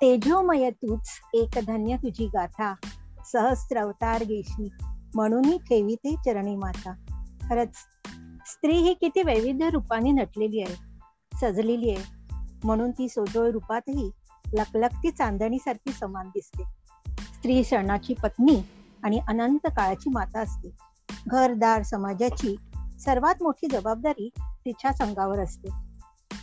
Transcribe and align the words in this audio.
तेजोमय 0.00 0.70
तूच 0.70 1.08
एक 1.34 1.58
धन्य 1.66 1.96
तुझी 1.96 2.26
गाथा. 2.26 2.74
सहस्त्र 3.32 3.76
अवतार 3.76 4.22
गेशी 4.22 4.68
म्हणूनही 5.14 5.58
ठेवी 5.58 5.94
ते 5.94 6.16
चरणी 6.16 6.56
माता. 6.56 6.92
खरंच 7.48 7.74
स्त्री 8.46 8.76
ही 8.76 8.94
किती 8.94 9.22
वैविध्य 9.22 9.70
रूपाने 9.70 10.10
नटलेली 10.10 10.60
आहे 10.60 10.74
सजलेली 11.40 11.90
आहे. 11.90 12.04
म्हणून 12.64 12.90
ती 12.90 13.08
सोजोळ 13.08 13.50
रूपातही 13.50 14.10
लकलकती 14.52 15.10
चांदणी 15.10 15.58
सारखी 15.58 15.92
समान 15.92 16.28
दिसते. 16.28 16.64
स्त्री 17.22 17.64
शरणाची 17.64 18.14
पत्नी 18.14 18.62
आणि 19.02 19.20
अनंत 19.28 19.66
काळाची 19.66 20.10
माता 20.10 20.40
असते. 20.40 20.68
घरदार 21.26 21.82
समाजाची 21.82 22.56
सर्वात 23.00 23.42
मोठी 23.42 23.66
जबाबदारी 23.72 24.30
तिच्या 24.38 24.92
संघावर 24.92 25.38
असते. 25.38 25.68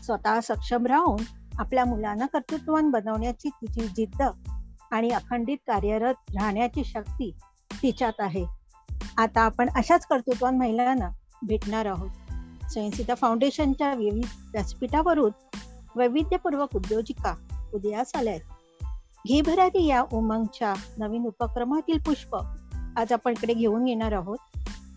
स्वतः 0.04 0.40
सक्षम 0.40 0.86
राहून 0.86 1.24
आपल्या 1.58 1.86
मुलांना 1.86 2.26
कर्तृत्वान 2.26 2.90
बनवण्याची 2.90 3.50
तिची 3.50 3.88
जिद्द 3.88 4.24
आणि 4.92 5.10
अखंडित 5.10 5.58
कार्यरत 5.58 6.14
राहण्याची 6.30 6.84
शक्ती 6.84 7.36
तिच्यात 7.74 8.14
आहे. 8.20 8.46
आता 9.18 9.42
आपण 9.42 9.70
अशाच 9.76 10.06
कर्तृत्वान 10.06 10.58
महिलांना 10.58 11.10
भेटणार 11.44 11.86
आहोत. 11.86 12.10
स्वयंसिता 12.72 13.16
फाउंडेशनच्या 13.16 13.94
विविध 13.94 14.26
व्यासपीठावरून 14.54 15.32
वैविध्यपूर्वक 15.96 16.76
उद्योजिका 16.76 17.36
उदयास 17.74 18.12
आल्या 18.16 18.34
आहेत. 18.34 18.86
घेभरारी 19.28 19.86
या 19.86 20.04
उमंगच्या 20.14 20.74
नवीन 20.98 21.26
उपक्रमातील 21.26 21.98
पुष्प 22.00 22.36
आज 22.98 23.14
आपण 23.14 23.32
इकडे 23.32 23.54
घेऊन 23.54 23.88
येणार 23.88 24.12
आहोत. 24.12 24.38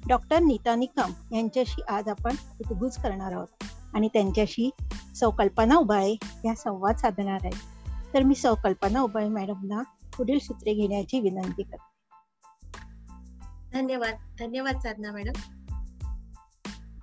डॉक्टर 0.08 0.38
नीता 0.38 0.74
निकम 0.74 1.34
यांच्याशी 1.34 1.82
आज 1.88 2.08
आपण 2.08 2.34
उद्गुज 2.60 2.96
करणार 2.96 3.32
आहोत. 3.32 3.59
आणि 3.94 4.08
त्यांच्याशी 4.08 4.70
सौकल्पना 5.16 5.76
उबाळे 5.76 6.16
या 6.44 6.54
संवाद 6.54 6.96
साधणार 6.96 7.38
आहे. 7.44 7.80
तर 8.14 8.22
मी 8.22 8.34
सौकल्पना 8.34 9.00
उबाळे 9.00 9.28
मॅडमला 9.28 9.82
पुढील 10.16 10.38
सूत्रे 10.38 10.74
घेण्याची 10.74 11.20
विनंती 11.20 11.62
करते. 11.62 11.90
धन्यवाद 13.72 14.14
धन्यवाद 14.38 14.78
साधना 14.78 15.12
मॅडम. 15.12 15.32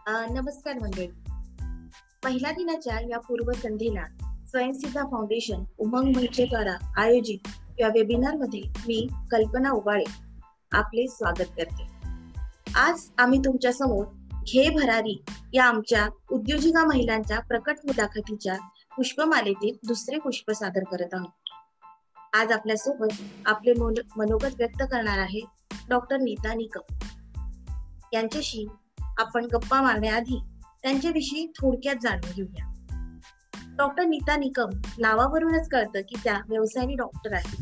नमस्कार 0.09 0.73
मंडळी. 0.81 1.07
महिला 2.25 2.51
दिनाच्या 2.51 2.99
या 3.09 3.19
पूर्वसंध्येला 3.19 4.03
स्वयंसिद्धा 4.47 5.03
फाउंडेशन 5.03 5.63
उमंग 5.77 6.13
मंचेद्वारा 6.15 6.93
आयोजित 6.97 7.47
या 7.79 7.87
वेबिनारमध्ये 7.87 8.59
मी 8.59 9.07
कल्पना 9.31 9.71
उबाळे 9.71 10.03
आपले 10.71 11.07
स्वागत 11.07 11.45
करते. 11.57 11.87
आज 12.75 13.09
आम्ही 13.17 13.39
तुमच्यासमोर 13.39 14.05
घे 14.47 14.69
भरारी 14.69 15.23
या 15.53 15.65
आमच्या 15.65 16.07
उद्योजिका 16.31 16.85
महिलांच्या 16.85 17.39
प्रकट 17.39 17.75
मुलाखतीच्या 17.83 18.57
पुष्पमालेतील 18.97 19.75
दुसरे 19.87 20.19
पुष्प 20.19 20.51
सादर 20.51 20.83
करत 20.83 21.13
आहोत. 21.13 21.49
आज 22.33 22.51
आपल्यासोबत 22.51 23.07
आपले 23.45 23.73
मनोगत 24.17 24.55
व्यक्त 24.57 24.83
करणार 24.91 25.19
आहे 25.19 25.39
डॉक्टर 25.89 26.17
नीता 26.17 26.53
निकम. 26.53 26.93
यांच्याशी 28.13 28.67
आपण 29.17 29.45
गप्पा 29.45 29.81
मारण्याआधी 29.81 30.39
त्यांच्याविषयी 30.83 31.47
थोडक्यात 31.47 31.95
जाणून 32.01 32.31
घेऊया. 32.35 32.73
डॉक्टर 33.77 34.05
नीता 34.05 34.37
निकम 34.37 34.69
नावावरूनच 34.99 35.69
कळतं 35.69 35.99
की 35.99 36.15
त्या 36.23 36.41
व्यवसायाने 36.49 36.95
डॉक्टर 36.95 37.33
आहेत. 37.33 37.61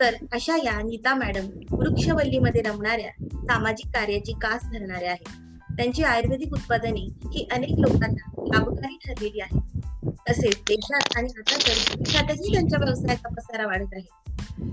तर 0.00 0.14
अशा 0.32 0.56
या 0.56 0.82
नीता 0.82 1.14
मॅडम 1.14 1.46
वृक्षवल्लीमध्ये 1.70 2.62
रमणाऱ्या 2.62 3.10
सामाजिक 3.34 3.86
कार्याची 3.86 4.32
कास 4.32 4.64
धरणाऱ्या 4.64 5.10
आहेत. 5.10 5.28
त्यांची 5.76 6.02
आयुर्वेदिक 6.02 6.52
उत्पादने 6.52 7.00
ही 7.34 7.48
अनेक 7.52 7.70
लोकांना 7.70 8.30
लाभकारी 8.38 8.98
ठरलेली 9.06 9.40
आहेत. 9.40 9.60
तसेच 10.30 10.56
देशात 10.56 11.16
आणि 11.16 11.28
आता 11.38 11.56
तर 11.56 11.94
देशातही 11.98 12.52
त्यांच्या 12.52 12.78
व्यवसायाचा 12.84 13.28
पसारा 13.28 13.66
वाढत 13.66 13.86
आहे. 13.92 14.22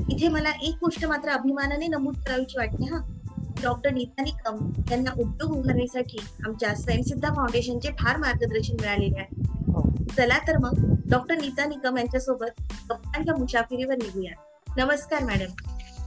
इथे 0.10 0.28
मला 0.28 0.50
एक 0.62 0.76
गोष्ट 0.76 1.06
मात्र 1.06 1.30
अभिमानाने 1.30 1.88
नमूद 1.88 2.16
करावीची 2.16 2.58
वाटते 2.58 2.84
हा. 2.84 3.19
डॉक्टर 3.64 3.92
नीता 3.94 4.22
निकम 4.22 4.70
यांना 4.92 5.12
उद्योग 5.20 5.52
उभारणीसाठी 5.52 6.18
आमच्या 6.46 6.76
स्वयंसिद्धा 6.76 7.34
फाउंडेशनचे 7.34 7.90
फार 8.00 8.18
मार्गदर्शन 8.18 8.74
मिळालेले 8.82 9.20
आहे. 9.20 9.42
हो. 9.72 9.90
चला 10.18 10.38
तर 10.48 10.58
मग 10.58 10.96
डॉक्टर 11.10 11.36
नीता 11.36 11.66
निकम 11.66 11.98
यांच्यासोबत 11.98 12.62
गप्पांच्या 12.90 13.36
मुसाफिरीवर 13.36 13.96
निघूया. 13.96 14.32
नमस्कार 14.78 15.24
मॅडम. 15.24 15.54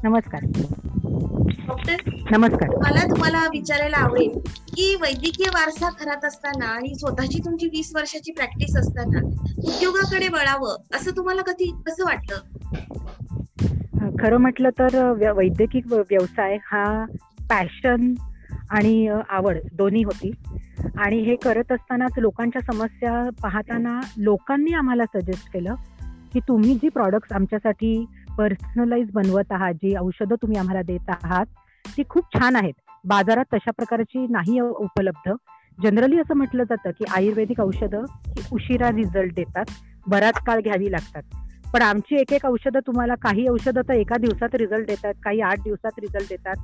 नमस्कार. 0.02 0.40
डॉक्टर 1.66 1.96
नमस्कार. 2.30 2.68
मला 2.68 3.10
तुम्हाला 3.10 3.46
विचारायला 3.52 3.96
आवडेल 3.96 4.38
की 4.68 4.94
वैद्यकीय 4.94 5.46
वारसा 5.48 5.88
घरात 6.00 6.24
असताना 6.24 6.66
आणि 6.66 6.94
स्वतःची 6.94 7.38
तुमची 7.44 7.66
वीस 7.66 7.92
वर्षाची 7.94 8.32
प्रॅक्टिस 8.32 8.76
असताना 8.76 9.18
उद्योगाकडे 9.58 10.28
वळावं 10.28 10.96
असं 10.96 11.10
तुम्हाला 11.10 11.42
कधी 11.42 11.74
कसं 11.86 12.04
वाटलं 12.04 12.36
खरं 14.20 14.36
म्हटलं 14.36 14.68
तर 14.68 15.10
वैद्यकीय 15.36 15.80
व्यवसाय 15.90 16.56
हा 16.56 17.04
पॅशन 17.52 18.14
आणि 18.70 19.08
आवड 19.28 19.56
दोन्ही 19.72 20.02
होती. 20.02 20.32
आणि 20.96 21.16
हे 21.16 21.36
करत 21.36 21.72
असतानाच 21.72 22.18
लोकांच्या 22.18 22.72
समस्या 22.72 23.30
पाहताना 23.42 24.00
लोकांनी 24.16 24.72
आम्हाला 24.72 25.04
सजेस्ट 25.04 25.52
केलं 25.52 25.74
की 26.32 26.40
तुम्ही 26.40 26.74
जी 26.74 26.88
प्रॉडक्ट्स 26.88 27.32
आमच्यासाठी 27.32 28.04
पर्सनलाइज 28.38 29.10
बनवत 29.12 29.52
आहात 29.52 29.74
जी 29.74 29.96
औषधं 29.96 30.34
तुम्ही 30.34 30.58
आम्हाला 30.58 30.82
देत 30.82 31.10
आहात 31.10 31.46
ती 31.96 32.02
खूप 32.08 32.24
छान 32.34 32.56
आहेत. 32.56 32.72
बाजारात 33.04 33.44
तशा 33.54 33.70
प्रकारची 33.70 34.26
नाही 34.30 34.60
उपलब्ध. 34.60 35.32
जनरली 35.82 36.18
असं 36.18 36.34
म्हटलं 36.34 36.62
जातं 36.62 36.90
की 36.90 37.04
आयुर्वेदिक 37.10 37.60
औषधं 37.60 38.02
उशिरा 38.52 38.90
रिझल्ट 38.90 39.34
देतात. 39.34 39.64
बराच 40.06 40.34
काळ 40.34 40.60
घ्यावी 40.60 40.92
लागतात. 40.92 41.22
पण 41.74 41.82
आमची 41.82 42.16
एक 42.16 42.32
एक 42.32 42.46
औषधं 42.46 42.80
तुम्हाला 42.86 43.14
काही 43.14 43.48
औषधं 43.48 43.80
तर 43.80 43.92
एका 43.92 44.16
दिवसात 44.16 44.54
रिझल्ट 44.54 44.86
देतात 44.86 45.14
काही 45.22 45.40
आठ 45.40 45.58
दिवसात 45.58 45.90
रिझल्ट 45.98 46.28
देतात. 46.28 46.56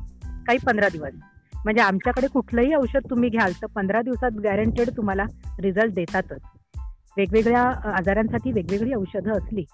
काही 0.49 0.59
पंधरा 0.67 0.89
दिवस. 0.89 1.13
म्हणजे 1.55 1.83
आमच्याकडे 1.83 2.27
कुठलंही 2.27 2.75
औषध 2.75 3.01
तुम्ही 3.11 3.29
घ्याल 3.29 3.53
तर 3.53 3.67
पंधरा 3.67 4.03
दिवसात 4.03 4.31
गॅरंटेड 4.45 4.91
तुम्हाला 4.97 5.25
रिझल्ट 5.61 5.95
देतातच. 5.95 6.41
वेगवेगळ्या 7.17 7.63
आजारांसाठी 7.95 8.53
वेगवेगळी 8.53 8.95
औषधं 8.95 9.33
असली 9.33 9.65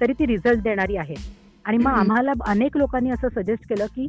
तरी 0.00 0.12
ती 0.12 0.26
रिझल्ट 0.26 0.62
देणारी 0.62 0.96
आहेत. 0.96 1.16
आणि 1.64 1.78
मग 1.78 1.90
आम्हाला 1.90 2.32
अनेक 2.46 2.76
लोकांनी 2.76 3.10
असं 3.10 3.28
सजेस्ट 3.28 3.68
केलं 3.68 3.86
की 3.86 4.06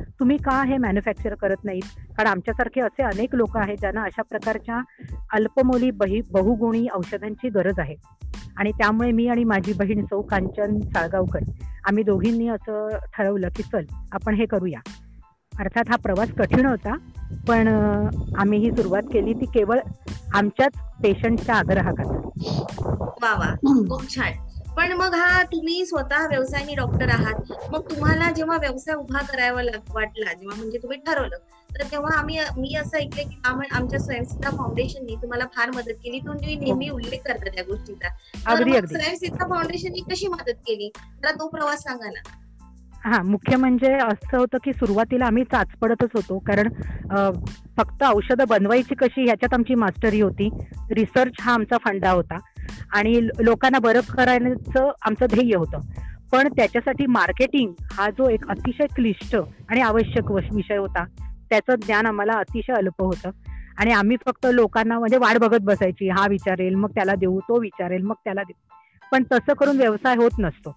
तुम्ही 0.00 0.36
का 0.36 0.64
हे 0.64 0.76
मॅन्युफॅक्चर 0.76 1.34
करत 1.34 1.64
नाहीत? 1.64 2.14
कारण 2.16 2.28
आमच्यासारखे 2.28 2.80
असे 2.80 3.02
अनेक 3.02 3.34
लोक 3.34 3.56
आहेत 3.56 3.76
ज्यांना 3.78 4.02
अशा 4.02 4.22
प्रकारच्या 4.22 4.80
अल्पमोली 5.32 5.90
बही 5.90 6.20
बहुगुणी 6.32 6.86
औषधांची 6.94 7.48
गरज 7.48 7.78
आहे. 7.78 7.94
आणि 8.56 8.70
त्यामुळे 8.70 9.12
मी 9.12 9.28
आणि 9.28 9.44
माझी 9.44 9.72
बहीण 9.72 10.04
सौ 10.04 10.22
कांचन 10.22 10.80
साळगावकर 10.80 11.40
आम्ही 11.84 12.04
दोघींनी 12.04 12.48
असं 12.48 12.88
ठरवलं 13.16 13.48
की 13.56 13.62
चल 13.62 13.84
आपण 14.12 14.34
हे 14.34 14.46
करूया. 14.46 14.80
अर्थात 15.58 15.84
हा 15.88 15.96
प्रवास 15.96 16.28
कठीण 16.38 16.66
होता 16.66 16.96
पण 17.48 17.68
आम्ही 18.36 18.58
ही 18.58 18.70
सुरुवात 18.70 19.02
केली 19.12 19.32
ती 19.32 19.44
केवळ 19.44 19.80
आमच्याच 20.34 20.72
पेशंटच्या 21.02 21.54
आग्रहाखातर. 21.54 22.16
वा 23.22 23.34
वा 23.34 23.54
खूप 23.88 24.14
छान. 24.14 24.32
पण 24.76 24.92
मग 24.92 25.14
हा 25.14 25.42
तुम्ही 25.42 25.86
स्वतः 25.86 26.26
व्यवसायाने 26.26 26.74
डॉक्टर 26.74 27.08
आहात 27.08 27.34
मग 27.70 27.80
तुम्हाला 27.90 28.30
जेव्हा 28.30 28.56
व्यवसाय 28.56 28.94
उभा 28.94 29.18
करावा 29.18 29.62
वाटला 29.94 30.32
जेव्हा 30.32 30.56
म्हणजे 30.56 30.78
तुम्ही 30.78 30.98
ठरवलं 30.98 31.36
तर 31.74 31.84
तेव्हा 31.84 32.18
आम्ही 32.18 32.38
मी 32.56 32.74
असं 32.74 32.98
ऐकलं 32.98 33.22
की 33.22 33.40
आमच्या 33.70 34.00
स्वयंसिद्धा 34.00 34.50
फाउंडेशननी 34.50 35.16
तुम्हाला 35.16 35.44
फार 35.56 35.70
मदत 35.70 35.92
केली 36.04 36.18
तुम्ही 36.18 36.56
नेहमी 36.56 36.88
उल्लेख 36.88 37.18
करता 37.26 37.48
त्या 37.48 37.64
गोष्टीचा. 37.64 38.08
स्वयंसिद्धा 38.86 39.44
फाउंडेशननी 39.44 40.00
कशी 40.10 40.26
मदत 40.26 40.58
केली? 40.66 40.90
तर 41.24 41.30
तो 41.30 41.48
प्रवास 41.48 41.82
सांगा 41.82 42.10
ना. 42.10 42.47
हा 43.04 43.22
मुख्य 43.22 43.56
म्हणजे 43.56 43.92
असं 43.92 44.38
होतं 44.38 44.58
की 44.64 44.72
सुरुवातीला 44.72 45.26
आम्ही 45.26 45.44
चाचपडतच 45.44 46.08
होतो. 46.14 46.38
कारण 46.38 46.68
फक्त 47.76 48.02
औषधं 48.02 48.44
बनवायची 48.48 48.94
कशी 48.94 49.24
ह्याच्यात 49.24 49.54
आमची 49.54 49.74
मास्टरी 49.74 50.20
होती. 50.20 50.48
रिसर्च 50.90 51.32
हा 51.40 51.54
आमचा 51.54 51.76
फंडा 51.78 52.10
होता. 52.10 52.36
आणि 52.92 53.28
लोकांना 53.40 53.78
बरं 53.78 54.00
करायचं 54.00 54.92
आमचं 55.02 55.26
ध्येय 55.26 55.56
होतं. 55.56 55.80
पण 56.32 56.48
त्याच्यासाठी 56.48 57.06
मार्केटिंग 57.06 57.72
हा 57.92 58.10
जो 58.10 58.30
एक 58.30 58.48
अतिशय 58.48 58.86
क्लिष्ट 58.94 59.36
आणि 59.68 59.80
आवश्यक 59.80 60.30
विषय 60.30 60.76
होता. 60.76 61.04
त्याचं 61.50 61.74
ज्ञान 61.74 62.06
आम्हाला 62.06 62.32
अतिशय 62.32 62.72
अल्प 62.72 63.02
होतं. 63.02 63.30
आणि 63.78 63.90
आम्ही 63.90 64.16
फक्त 64.26 64.46
लोकांना 64.52 64.98
म्हणजे 64.98 65.16
वाट 65.16 65.38
बघत 65.38 65.58
बसायची. 65.62 66.08
हा 66.08 66.26
विचारेल 66.28 66.74
मग 66.74 66.90
त्याला 66.90 67.14
देऊ 67.14 67.40
तो 67.40 67.60
विचारेल 67.60 68.02
मग 68.02 68.14
त्याला 68.24 68.42
देऊ. 68.42 68.77
पण 69.12 69.22
तसं 69.32 69.52
करून 69.52 69.76
व्यवसाय 69.76 70.16
होत 70.16 70.38
नसतो. 70.38 70.76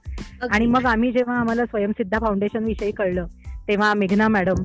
आणि 0.51 0.66
मग 0.66 0.86
आम्ही 0.86 1.12
जेव्हा 1.12 1.39
आम्हाला 1.39 1.66
स्वयंसिद्धा 1.66 2.19
फाउंडेशन 2.19 2.63
विषयी 2.63 2.92
कळलं 2.92 3.25
तेव्हा 3.68 3.94
मेघना 3.94 4.28
madam 4.28 4.63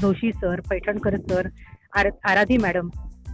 Joshi 0.00 0.32
sir 0.32 0.60
Paithankar 0.70 1.16
sir 1.30 1.48
Aradhi 1.96 2.56
madam 2.56 2.88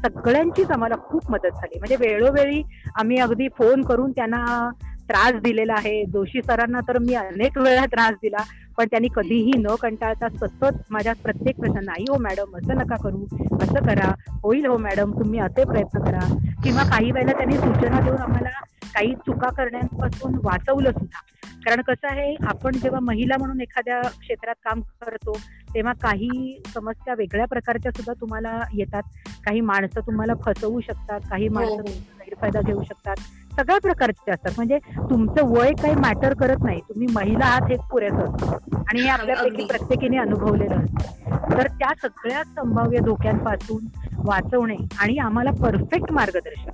सगळ्यांचीच 0.05 0.70
आम्हाला 0.70 0.94
खूप 1.00 1.31
मदत 1.31 1.47
झाली. 1.47 1.79
म्हणजे 1.79 1.97
वेळोवेळी 2.00 2.62
आम्ही 2.97 3.19
अगदी 3.19 3.49
फोन 3.49 3.82
करून 3.82 4.11
त्यांना 4.11 4.70
त्रास 5.08 5.41
दिलेला 5.43 5.75
आहे. 5.75 6.05
जोशी 6.05 6.41
सरांना 6.43 6.81
तर 6.88 6.99
मी 6.99 7.14
अनेक 7.14 7.59
वेळा 7.59 7.85
त्रास 7.87 8.12
दिला 8.23 8.43
पण 8.76 8.87
त्यांनी 8.87 9.09
कधीही 9.14 9.52
न 9.56 9.75
कंटाळता 9.82 10.29
सतत 10.29 10.81
माझ्या 10.91 11.12
प्रत्येक 11.23 11.56
प्रश्न 11.56 11.85
नाही 11.85 12.05
हो 12.09 12.19
मॅडम 12.19 12.56
असं 12.56 12.76
नका 12.76 12.97
करू 12.97 13.25
असं 13.62 13.87
करा 13.87 14.12
होईल 14.43 14.67
हो 14.67 14.76
मॅडम 14.79 15.19
तुम्ही 15.19 15.41
असे 15.41 15.64
प्रयत्न 15.64 16.05
करा. 16.05 16.26
किंवा 16.64 16.82
काही 16.82 17.11
वेळेला 17.12 17.32
त्यांनी 17.32 17.56
सूचना 17.56 18.00
देऊन 18.00 18.19
आम्हाला 18.19 18.49
काही 18.96 19.14
चुका 19.14 19.48
करण्यापासून 19.50 20.34
वाचवलं 20.43 20.90
सुद्धा. 20.90 21.20
कारण 21.64 21.82
कसं 21.82 22.08
आहे 22.08 22.34
आपण 22.46 22.72
जेव्हा 22.72 23.00
महिला 23.00 23.37
म्हणून 23.38 23.60
एखाद्या 23.60 24.00
क्षेत्रात 24.00 24.54
काम 24.64 24.81
करतो 24.81 25.32
तेव्हा 25.75 25.93
काही 25.93 26.62
समस्या 26.75 27.14
वेगळ्या 27.14 27.46
प्रकारच्या 27.46 27.93
सुद्धा 27.93 28.12
तुम्हाला 28.12 28.60
येतात. 28.72 29.02
काही 29.44 29.60
माणसं 29.60 30.00
तुम्हाला 30.00 30.32
फसवू 30.34 30.81
शकतात 30.81 31.20
काही 31.31 31.48
माणसं 31.48 31.72
हो. 31.72 31.82
गैरफायदा 31.82 32.60
घेऊ 32.60 32.82
शकतात. 32.82 33.16
सगळ्या 33.56 33.78
प्रकारचे 33.78 34.31
असतात. 34.31 34.52
म्हणजे 34.56 34.78
तुमचं 34.96 35.46
वय 35.46 35.70
काही 35.82 35.94
मॅटर 35.94 36.34
करत 36.34 36.56
नाही. 36.62 36.81
तुम्ही 36.81 37.06
महिला 37.12 37.44
आहात 37.44 37.70
हेच 37.70 37.81
पुरेसं 37.81 38.34
असतं. 38.34 38.56
आणि 38.76 39.00
हे 39.02 39.08
आपल्यापैकी. 39.08 39.64
प्रत्येकीने 39.64 40.16
अनुभवलेलं 40.16 40.76
असतं. 40.76 41.58
तर 41.58 41.66
त्या 41.66 41.92
सगळ्या 42.02 42.44
संभाव्य 42.44 42.99
धोक्यांपासून 42.99 43.87
वाचवणे 44.19 44.76
आणि 44.99 45.19
आम्हाला 45.19 45.50
परफेक्ट 45.50 46.12
मार्गदर्शन. 46.12 46.70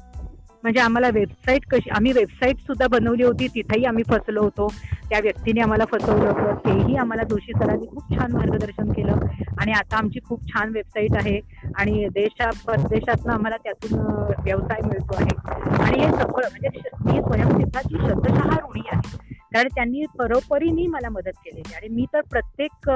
म्हणजे 0.62 0.80
आम्हाला 0.80 1.08
वेबसाईट 1.14 1.66
कशी 1.70 1.90
आम्ही 1.90 2.12
वेबसाईट 2.12 2.58
सुद्धा 2.58 2.86
बनवली 2.86 3.22
होती 3.22 3.46
तिथेही 3.48 3.84
आम्ही 3.84 4.04
फसलो 4.08 4.42
होतो. 4.42 4.68
त्या 5.10 5.20
व्यक्तीने 5.20 5.60
आम्हाला 5.60 5.84
फसवलं 5.84 6.30
होतं. 6.30 6.54
तेही 6.66 6.96
आम्हाला 6.96 7.22
जोशी 7.22 7.52
सरांनी 7.52 7.86
खूप 7.86 8.02
छान 8.10 8.32
मार्गदर्शन 8.32 8.92
केलं. 8.92 9.16
आणि 9.58 9.72
आता 9.72 9.96
आमची 9.96 10.18
खूप 10.24 10.48
छान 10.48 10.72
वेबसाईट 10.72 11.16
आहे. 11.16 11.40
आणि 11.78 12.08
देशा 12.08 12.50
परदेशातनं 12.66 13.32
आम्हाला 13.32 13.56
त्यातून 13.56 13.98
व्यवसाय 14.44 14.80
मिळतो 14.86 15.16
आहे. 15.16 15.36
आणि 15.82 16.00
हे 16.00 16.10
सगळं 16.12 16.48
म्हणजे 16.50 16.68
मी 17.04 17.20
स्वयंसिद्धाची 17.20 17.96
शतशः 17.98 18.56
ऋणी 18.56 18.88
आहे. 18.92 19.18
कारण 19.54 19.68
त्यांनी 19.74 20.04
परोपरीने 20.18 20.86
मला 20.86 21.08
मदत 21.08 21.38
केलेली. 21.38 21.74
आणि 21.74 21.88
मी 21.88 22.06
तर 22.14 22.20
प्रत्येक 22.20 22.90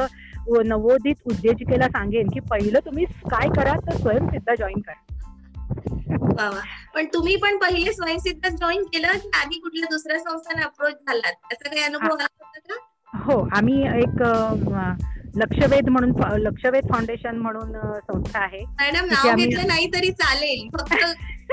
नवोदित 0.66 1.14
उद्योजिकेला 1.26 1.88
सांगेन 1.88 2.28
की 2.28 2.40
पहिलं 2.40 2.78
तुम्ही 2.86 3.04
काय 3.04 3.48
करा 3.48 3.74
तर 3.86 3.92
स्वयंसिद्धा 3.92 4.54
जॉईन 4.54 4.80
करा. 4.80 6.52
पण 6.96 7.06
तुम्ही 7.06 7.34
पण 7.36 7.56
पहिले 7.58 7.92
स्वयंसिद्ध 7.92 8.48
जॉईन 8.50 8.84
केलं 8.84 9.18
की 9.18 9.30
आधी 9.34 9.58
कुठल्या 9.60 9.88
दुसऱ्या 9.90 10.18
संस्थाने 10.18 10.62
अप्रोच 10.62 10.92
झालात? 10.92 11.32
त्याचा 11.42 11.68
काही 11.68 11.82
अनुभव 11.82 12.14
आला 12.14 12.26
होता 12.40 12.58
का? 12.68 12.78
हो 13.24 13.40
आम्ही 13.52 13.82
एक 14.02 14.22
लक्षवेध 15.38 15.88
म्हणून 15.88 16.12
लक्षवेध 16.38 16.88
फाउंडेशन 16.90 17.36
म्हणून 17.36 17.72
संस्था 18.00 18.38
आहे. 18.38 18.64
मॅडम 18.80 19.06
नाव 19.06 19.34
घेतलं 19.36 19.66
नाही 19.66 19.86
तरी 19.94 20.10
चालेल. 20.12 20.68
फक्त 20.70 21.04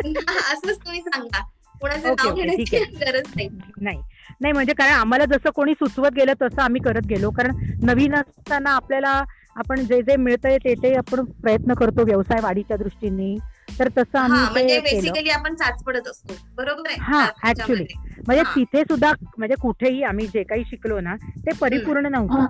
असंच 0.08 0.78
तुम्ही 0.78 1.02
सांगा. 1.02 1.42
कोणाचं 1.82 2.14
नाव 2.16 2.36
घेण्याची 2.36 2.78
गरज 2.96 3.32
नाही. 3.36 3.48
नाही. 3.82 3.98
नाही 4.42 4.52
म्हणजे 4.54 4.74
कारण 4.74 4.94
आम्हाला 4.94 5.26
जसं 5.26 5.50
कोणी 5.56 5.74
सुचवत 5.74 6.14
गेलं 6.16 6.34
तसं 6.42 6.62
आम्ही 6.62 6.82
करत 6.82 7.08
गेलो. 7.10 7.30
कारण 7.32 7.56
नवीन 7.84 8.16
असताना 8.16 8.76
आपल्याला 8.76 9.24
आपण 9.56 9.84
जे 9.86 10.02
जे 10.02 10.16
मिळतंय 10.16 10.58
ते 10.58 10.74
ते 10.74 10.94
आपण 10.98 11.24
प्रयत्न 11.42 11.74
करतो 11.74 12.06
व्यवसाय 12.06 12.40
वाढीच्या 12.44 12.78
दृष्टीने. 12.78 13.36
तर 13.80 13.90
तसं 13.98 14.20
आम्ही 14.20 14.40
म्हणजे 14.52 14.80
बेसिकली 14.80 15.30
आपण 15.30 15.56
चाचपडत 15.56 16.08
असतो. 16.08 16.34
बरोबर 16.58 16.90
आहे 16.90 16.98
हा, 17.02 17.30
त्याच्यामध्ये. 17.30 17.86
म्हणजे. 18.28 18.44
तिथे 18.56 18.82
सुद्धा 18.82 19.12
म्हणजे 19.38 19.56
कुठेही 19.56 20.04
आम्ही 20.04 20.28
जे 20.28 20.44
काही 20.44 20.64
शिकलो 20.68 21.00
ना 21.00 21.16
ते 21.16 21.52
परिपूर्ण 21.62 22.06
नव्हतं. 22.06 22.46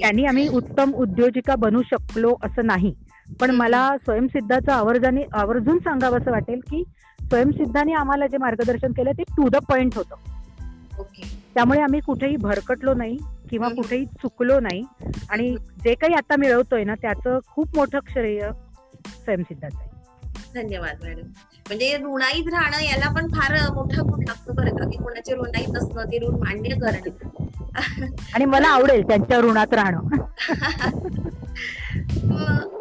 त्यांनी 0.00 0.24
आम्ही 0.24 0.48
उत्तम 0.48 0.94
उद्योजिका 0.94 1.54
बनू 1.54 1.82
शकलो 1.82 2.36
असं 2.42 2.66
नाही. 2.66 2.94
पण. 3.40 3.50
मला 3.50 3.96
स्वयंसिद्धाचं 4.04 4.72
आवर्जाने 4.72 5.22
आवर्जून 5.32 5.78
सांगावं 5.78 6.18
असं 6.18 6.30
वाटेल 6.30 6.60
की 6.70 6.84
स्वयंसिद्धाने 7.20 7.92
आम्हाला 7.92 8.26
जे 8.26 8.36
मार्गदर्शन 8.36 8.92
केलं 8.92 9.12
ते 9.12 9.22
टू 9.22 9.48
द 9.48 9.56
पॉइंट 9.56 9.94
होतं. 9.94 10.14
त्यामुळे 11.54 11.80
आम्ही 11.80 12.00
कुठेही 12.00 12.36
भरकटलो 12.36 12.94
नाही 12.94 13.16
किंवा. 13.50 13.68
कुठेही 13.68 14.06
चुकलो 14.06 14.60
नाही. 14.60 14.82
आणि 15.30 15.56
जे 15.84 15.94
काही 15.94 16.14
आता 16.14 16.36
मिळवतोय 16.38 16.84
ना 16.84 16.94
त्याचं 16.94 17.38
खूप 17.46 17.68
मोठं 17.76 17.98
श्रेय 18.08 18.50
स्वयंसिद्धाचं 19.24 19.78
आहे. 19.78 19.89
धन्यवाद 20.54 21.04
मॅडम. 21.04 21.22
म्हणजे 21.66 21.96
ऋणाईत 21.96 22.48
राहणं 22.48 22.80
याला 22.80 23.14
पण 23.14 23.26
फार 23.28 23.72
मोठा 23.72 24.02
गुण 24.02 24.24
लागतो 24.28 24.52
बरं 24.52 24.76
का 24.76 24.84
की 24.84 24.96
कोणाचे 24.96 25.34
ऋणाईत 25.34 25.76
असणं 25.76 26.04
ते 26.04 26.18
ऋण 26.18 26.34
मान्य 26.34 26.74
करणं. 26.74 28.06
आणि 28.34 28.44
मला 28.44 28.68
आवडेल 28.68 29.02
त्यांच्या 29.08 29.38
ऋणात 29.38 29.74
राहणं. 29.74 30.00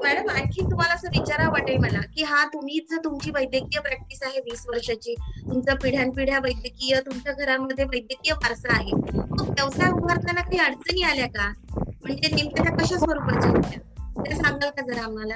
मॅडम 0.03 0.29
आणखी 0.29 0.61
तुम्हाला 0.61 0.93
असं 0.93 1.07
विचारा 1.07 1.49
वाटेल 1.49 1.77
मला 1.77 1.99
की 2.15 2.23
हा 2.23 2.45
तुम्हीच 2.45 2.93
तुमची 3.03 3.31
वैद्यकीय 3.31 3.79
प्रॅक्टिस 3.79 4.19
आहे 4.23 4.39
वीस 4.39 4.65
वर्षाची 4.67 5.15
तुमचा 5.49 5.73
पिढ्यानपिढ्या 5.73 6.39
वैद्यकीय 6.39 6.99
तुमच्या 6.99 7.33
घरामध्ये 7.33 7.85
वैद्यकीय 7.85 8.33
वारसा 8.33 8.73
आहे 8.73 8.91
मग 8.93 9.49
व्यवसाय 9.49 9.91
उभारताना 9.91 10.41
काही 10.41 10.59
अडचणी 10.59 11.01
आल्या 11.01 11.27
का? 11.27 11.53
म्हणजे 11.73 12.35
नेमक्या 12.35 12.63
त्या 12.63 12.75
कशा 12.75 12.97
स्वरूपाच्या 12.97 13.51
होत्या? 13.51 13.79
ते 14.25 14.35
सांगाल 14.35 14.69
का 14.69 14.93
जरा 14.93 15.03
आम्हाला? 15.03 15.35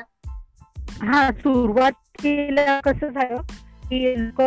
हा 1.01 1.29
तिला 2.19 2.80
कसं 2.80 3.07
झालं 3.07 3.36
की 3.89 4.25
लोक 4.25 4.42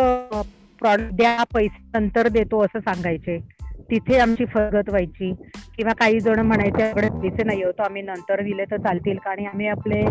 प्रॉडक्ट 0.81 1.13
द्या 1.13 1.45
पैसे 1.55 1.99
नंतर 1.99 2.29
देतो 2.29 2.65
असं 2.65 2.81
सांगायचे. 2.81 3.39
तिथे 3.91 4.19
आमची 4.19 4.45
फरगत 4.45 4.89
व्हायची. 4.89 5.35
किंवा 5.77 5.93
काही 5.95 6.21
जण 6.21 6.41
म्हणायचे 6.41 6.89
एवढे 6.89 7.09
पैसे 7.09 7.43
नाही 7.43 7.63
होतो 7.63 7.83
आम्ही 7.83 8.03
नंतर 8.03 8.43
दिले 8.43 8.65
तर 8.65 8.77
चालतील 8.77 9.19
का? 9.19 9.31
आणि 9.31 9.47
आम्ही 9.47 9.67
आपले 9.67 10.03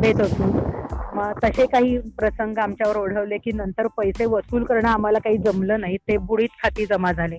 देत 0.00 0.20
असू. 0.20 0.44
मग 1.14 1.32
तसे 1.44 1.66
काही 1.66 1.98
प्रसंग 1.98 2.58
आमच्यावर 2.58 2.96
ओढवले 2.96 3.38
की 3.38 3.52
नंतर 3.52 3.86
पैसे 3.86 4.24
वसूल 4.24 4.64
करणं 4.64 4.88
आम्हाला 4.88 5.18
काही 5.18 5.36
जमलं 5.38 5.80
नाही. 5.80 5.96
ते 5.96 6.16
बुडीत 6.16 6.48
खाती 6.62 6.86
जमा 6.86 7.12
झाले. 7.12 7.38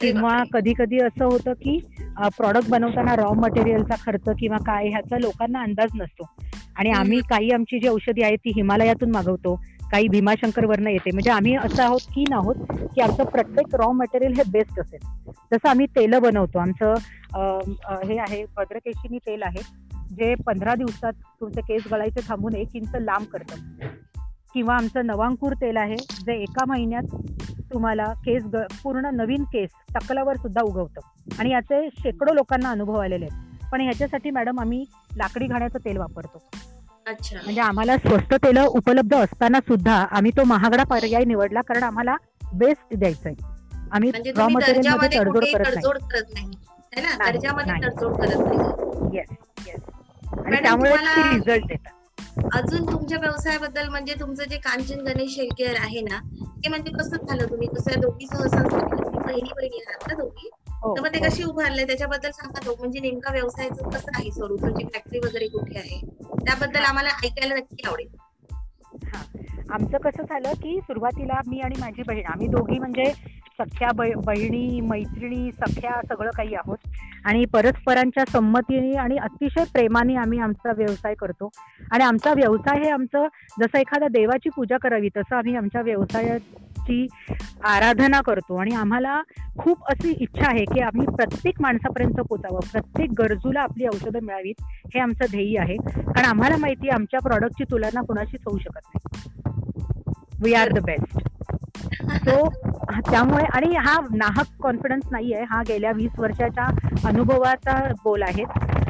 किंवा 0.00 0.42
कधी 0.52 0.72
कधी 0.78 0.98
असं 0.98 1.24
होतं 1.24 1.52
की 1.52 1.78
प्रॉडक्ट 2.36 2.68
बनवताना 2.70 3.14
रॉ 3.16 3.32
मटेरियलचा 3.36 3.94
खर्च 4.00 4.28
किंवा 4.38 4.56
काय 4.56 4.88
ह्याचा 4.88 5.18
लोकांना 5.18 5.62
अंदाज 5.62 5.90
नसतो. 5.94 6.24
आणि 6.76 6.90
आम्ही 6.90 7.20
काही 7.20 7.50
आमची 7.50 7.78
जी 7.78 7.88
औषधी 7.88 8.22
आहेत 8.22 8.38
ती 8.38 8.50
हिमालयातून 8.56 9.10
मागवतो 9.10 9.54
काही 9.92 10.08
भीमाशंकरवरनं 10.08 10.90
येते. 10.90 11.10
म्हणजे 11.12 11.30
आम्ही 11.30 11.54
असं 11.56 11.82
आहोत 11.82 12.00
की 12.14 12.24
नाहोत 12.30 12.54
की 12.94 13.00
आमचं 13.00 13.24
प्रत्येक 13.24 13.74
रॉ 13.74 13.90
मटेरियल 13.92 14.32
हे 14.32 14.42
बेस्ट 14.52 14.80
असेल. 14.80 15.30
जसं 15.52 15.68
आम्ही 15.68 15.86
तेलं 15.96 16.22
बनवतो. 16.22 16.58
आमचं 16.58 16.94
हे 18.06 18.18
आहे 18.18 18.44
भद्रकेशिनी 18.56 19.18
तेल 19.18 19.42
आहे 19.42 19.62
जे 20.10 20.34
पंधरा 20.46 20.74
दिवसात 20.74 21.12
तुमचे 21.40 21.60
केस 21.60 21.82
गळायचे 21.92 22.20
थांबून 22.28 22.54
एक 22.54 22.68
इंच 22.74 22.94
लांब 22.94 23.26
करतं. 23.32 23.86
किंवा 24.54 24.76
आमचं 24.76 25.06
नवांकूर 25.06 25.52
तेल 25.52 25.76
आहे 25.76 25.96
जे 25.96 26.34
एका 26.34 26.64
महिन्यात 26.68 27.16
तुम्हाला 27.72 28.12
केस 28.26 28.44
ग 28.44 28.56
पूर्ण 28.82 29.10
नवीन 29.12 29.44
केस 29.44 29.70
टकलावर 29.94 30.36
सुद्धा 30.36 30.62
उगवतं. 30.62 31.00
आणि 31.38 31.50
याचे 31.50 31.88
शेकडो 31.98 32.34
लोकांना 32.34 32.70
अनुभव 32.70 32.98
आलेले 33.00 33.24
आहेत. 33.24 33.66
पण 33.72 33.80
ह्याच्यासाठी 33.80 34.30
मॅडम 34.30 34.60
आम्ही 34.60 34.84
लाकडी 35.16 35.46
घाण्याचं 35.46 35.78
तेल 35.84 35.96
वापरतो. 35.96 36.42
अच्छा. 37.06 37.36
म्हणजे 37.44 37.60
आम्हाला 37.60 37.96
स्वस्त 37.96 38.34
तेल 38.34 38.58
उपलब्ध 38.58 39.14
असताना 39.14 39.60
सुद्धा 39.60 40.06
आम्ही 40.10 40.30
तो 40.36 40.44
महागडा 40.44 40.84
पर्याय 40.84 41.24
निवडला 41.24 41.60
कारण 41.60 41.82
आम्हाला 41.82 42.16
बेस्ट 42.52 42.94
द्यायचंय. 42.94 43.34
आम्ही 43.92 44.10
म्हणजे 44.10 44.30
रॉ 44.30 44.36
तुम्ही 44.36 44.54
मटेरियलमध्ये 44.54 45.18
दर्जामध्ये 45.18 45.54
तडजोड 45.54 45.98
करत 45.98 46.34
नाही. 46.34 46.50
है 46.92 47.02
येस 49.14 49.28
येस 49.66 49.80
आणि 50.46 50.56
त्यामुळे 50.56 50.90
रिझल्ट 50.90 51.70
येतात 51.70 51.92
अजून 52.54 52.86
तुमच्या 52.92 53.18
व्यवसायाबद्दल 53.18 53.88
म्हणजे 53.88 54.14
तुमचं 54.14 54.44
जे 54.44 54.56
कांचन 54.56 55.00
गणेश 55.00 55.38
हेल्थकेअर 55.38 55.74
आहे 55.78 56.00
ना 56.00 56.20
ते 56.40 56.68
म्हणजे 56.68 56.90
कसं 56.90 57.16
झालं 57.16 57.44
तुम्ही? 57.50 57.68
कसं 57.68 58.00
दोघी 58.00 58.26
सहसंस्थापक 58.26 59.26
बहिणी 59.26 59.52
बहिणी 59.56 59.80
आहात 59.86 60.08
ना 60.08 60.14
दोघी? 60.14 60.50
हो, 60.84 60.94
तर 60.96 61.02
मग 61.02 61.14
ते. 61.14 61.18
कशी 61.18 61.44
उभारले 61.44 61.86
त्याच्याबद्दल 61.86 62.30
सांगा 62.30 62.66
तो 62.66 62.74
म्हणजे 62.78 63.00
नेमका 63.00 63.32
व्यवसायाचं 63.32 63.90
कसं 63.90 64.10
आहे 64.14 64.30
स्वरूप? 64.30 64.62
तुमची 64.62 64.84
फॅक्टरी 64.84 65.18
वगैरे 65.18 65.48
कुठे 65.48 65.78
आहे? 65.78 66.00
त्याबद्दल 66.44 66.80
आम्हाला 66.80 67.08
ऐकायला 67.24 67.54
नक्की 67.54 67.88
आवडेल. 67.88 68.06
हा. 69.14 69.22
आमचं 69.70 69.98
कसं 69.98 70.22
झालं 70.22 70.52
की 70.52 70.78
सुरुवातीला 70.80 71.40
मी 71.46 71.60
आणि 71.60 71.74
माझी 71.80 72.02
बहीण 72.02 72.26
आम्ही 72.26 72.48
दोघी 72.48 72.78
म्हणजे 72.78 73.12
सख्या 73.60 73.88
ब- 73.94 74.24
बहिणी 74.24 74.80
मैत्रिणी 74.80 75.52
सख्या 75.52 76.00
सगळं 76.08 76.30
काही 76.30 76.54
आहोत. 76.54 76.78
आणि 77.24 77.44
परस्परांच्या 77.44 78.24
संमतीने 78.32 78.92
आणि 78.92 79.16
अतिशय 79.16 79.64
प्रेमाने 79.72 80.14
आम्ही 80.14 80.38
आमचा 80.38 80.72
व्यवसाय 80.72 81.14
करतो. 81.14 81.50
आणि 81.90 82.04
आमचा 82.04 82.32
व्यवसाय 82.32 82.82
हे 82.82 82.90
आमचं 82.90 83.26
जसं 83.60 83.78
एखाद्या 83.78 84.08
देवाची 84.08 84.48
पूजा 84.56 84.76
करावी 84.78 85.08
तसं 85.08 85.36
आम्ही 85.36 85.56
आमच्या 85.56 85.80
व्यवसायाची 85.80 87.06
आराधना 87.64 88.20
करतो. 88.20 88.56
आणि 88.56 88.74
आम्हाला 88.74 89.22
खूप 89.58 89.84
अशी 89.86 90.10
इच्छा 90.20 90.50
आहे 90.50 90.64
की 90.64 90.80
आम्ही 90.80 91.06
प्रत्येक 91.06 91.60
माणसापर्यंत 91.60 92.20
पोचावं. 92.28 92.60
प्रत्येक 92.72 93.10
गरजूला 93.18 93.60
आपली 93.60 93.86
औषधं 93.86 94.20
मिळावीत 94.22 94.54
हे 94.62 95.00
आमचं 95.00 95.24
ध्येय 95.30 95.58
आहे. 95.58 95.76
कारण 95.92 96.24
आम्हाला 96.24 96.56
माहिती 96.56 96.88
आहे 96.88 96.94
आमच्या 96.94 97.20
प्रॉडक्टची 97.20 97.64
तुलना 97.64 98.00
कुणाशीच 98.00 98.40
होऊ 98.46 98.58
शकत 98.58 98.80
नाही. 98.94 99.20
We 100.44 100.52
are 100.52 100.68
the 100.72 100.84
best 100.84 101.37
so 102.02 102.48
त्यामुळे 103.10 103.44
आणि 103.44 103.74
हा 103.76 104.00
नाहक 104.14 104.46
कॉन्फिडन्स 104.62 105.04
नाहीये 105.10 105.42
हा 105.42 105.62
गेल्या 105.68 105.92
वीस 105.92 106.18
वर्षाच्या 106.18 106.64
अनुभवाचा 107.04 107.92
बोल 108.04 108.22
आहे. 108.22 108.42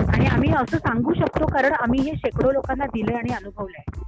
आणि 0.08 0.26
आम्ही 0.26 0.52
असं 0.52 0.78
सांगू 0.78 1.14
शकतो 1.14 1.46
कारण 1.46 1.72
आम्ही 1.72 2.00
हे 2.00 2.12
शेकडो 2.16 2.52
लोकांना 2.52 2.86
दिलंय 2.86 3.16
आणि 3.16 3.32
अनुभवलंय. 3.32 4.02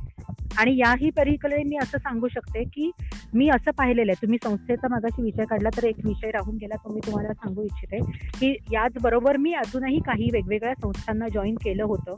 आणि 0.59 0.76
याही 0.76 1.11
परीकडे 1.11 1.57
मी 1.57 1.76
असं 1.76 1.99
सांगू 1.99 2.28
शकते 2.28 2.64
की 2.64 2.90
मी 3.35 3.49
असं 3.49 3.71
पाहिलेलं 3.71 4.12
आहे. 4.12 4.23
तुम्ही 4.23 4.38
संस्थेचा 4.45 4.88
मागाशी 4.88 5.23
विषय 5.23 5.45
काढला 5.45 5.69
तर 5.76 5.85
एक 5.85 5.97
विषय 6.04 6.30
राहून 6.30 6.57
गेला 6.57 6.75
तो 6.75 6.95
मी 6.95 7.00
तुम्हाला 7.07 7.33
सांगू 7.33 7.62
इच्छिते. 7.62 7.99
की 8.40 8.57
याचबरोबर 8.73 9.37
मी 9.37 9.52
अजूनही 9.52 9.99
काही 9.99 10.30
वेगवेगळ्या 10.33 10.75
संस्थांना 10.75 11.28
जॉईन 11.28 11.54
केलं 11.54 11.85
होतं. 11.85 12.16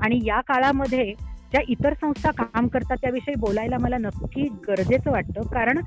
आणि 0.00 0.20
या 0.24 0.40
काळामध्ये 0.40 1.14
ज्या 1.52 1.60
इतर 1.68 1.94
संस्था 1.94 2.30
काम 2.30 2.66
करतात 2.66 2.96
त्याविषयी 2.96 3.34
बोलायला 3.34 3.78
मला 3.78 3.96
नक्की 3.98 4.48
गरजेचं 4.68 5.10
वाटतं. 5.10 5.42
कारण 5.42 5.78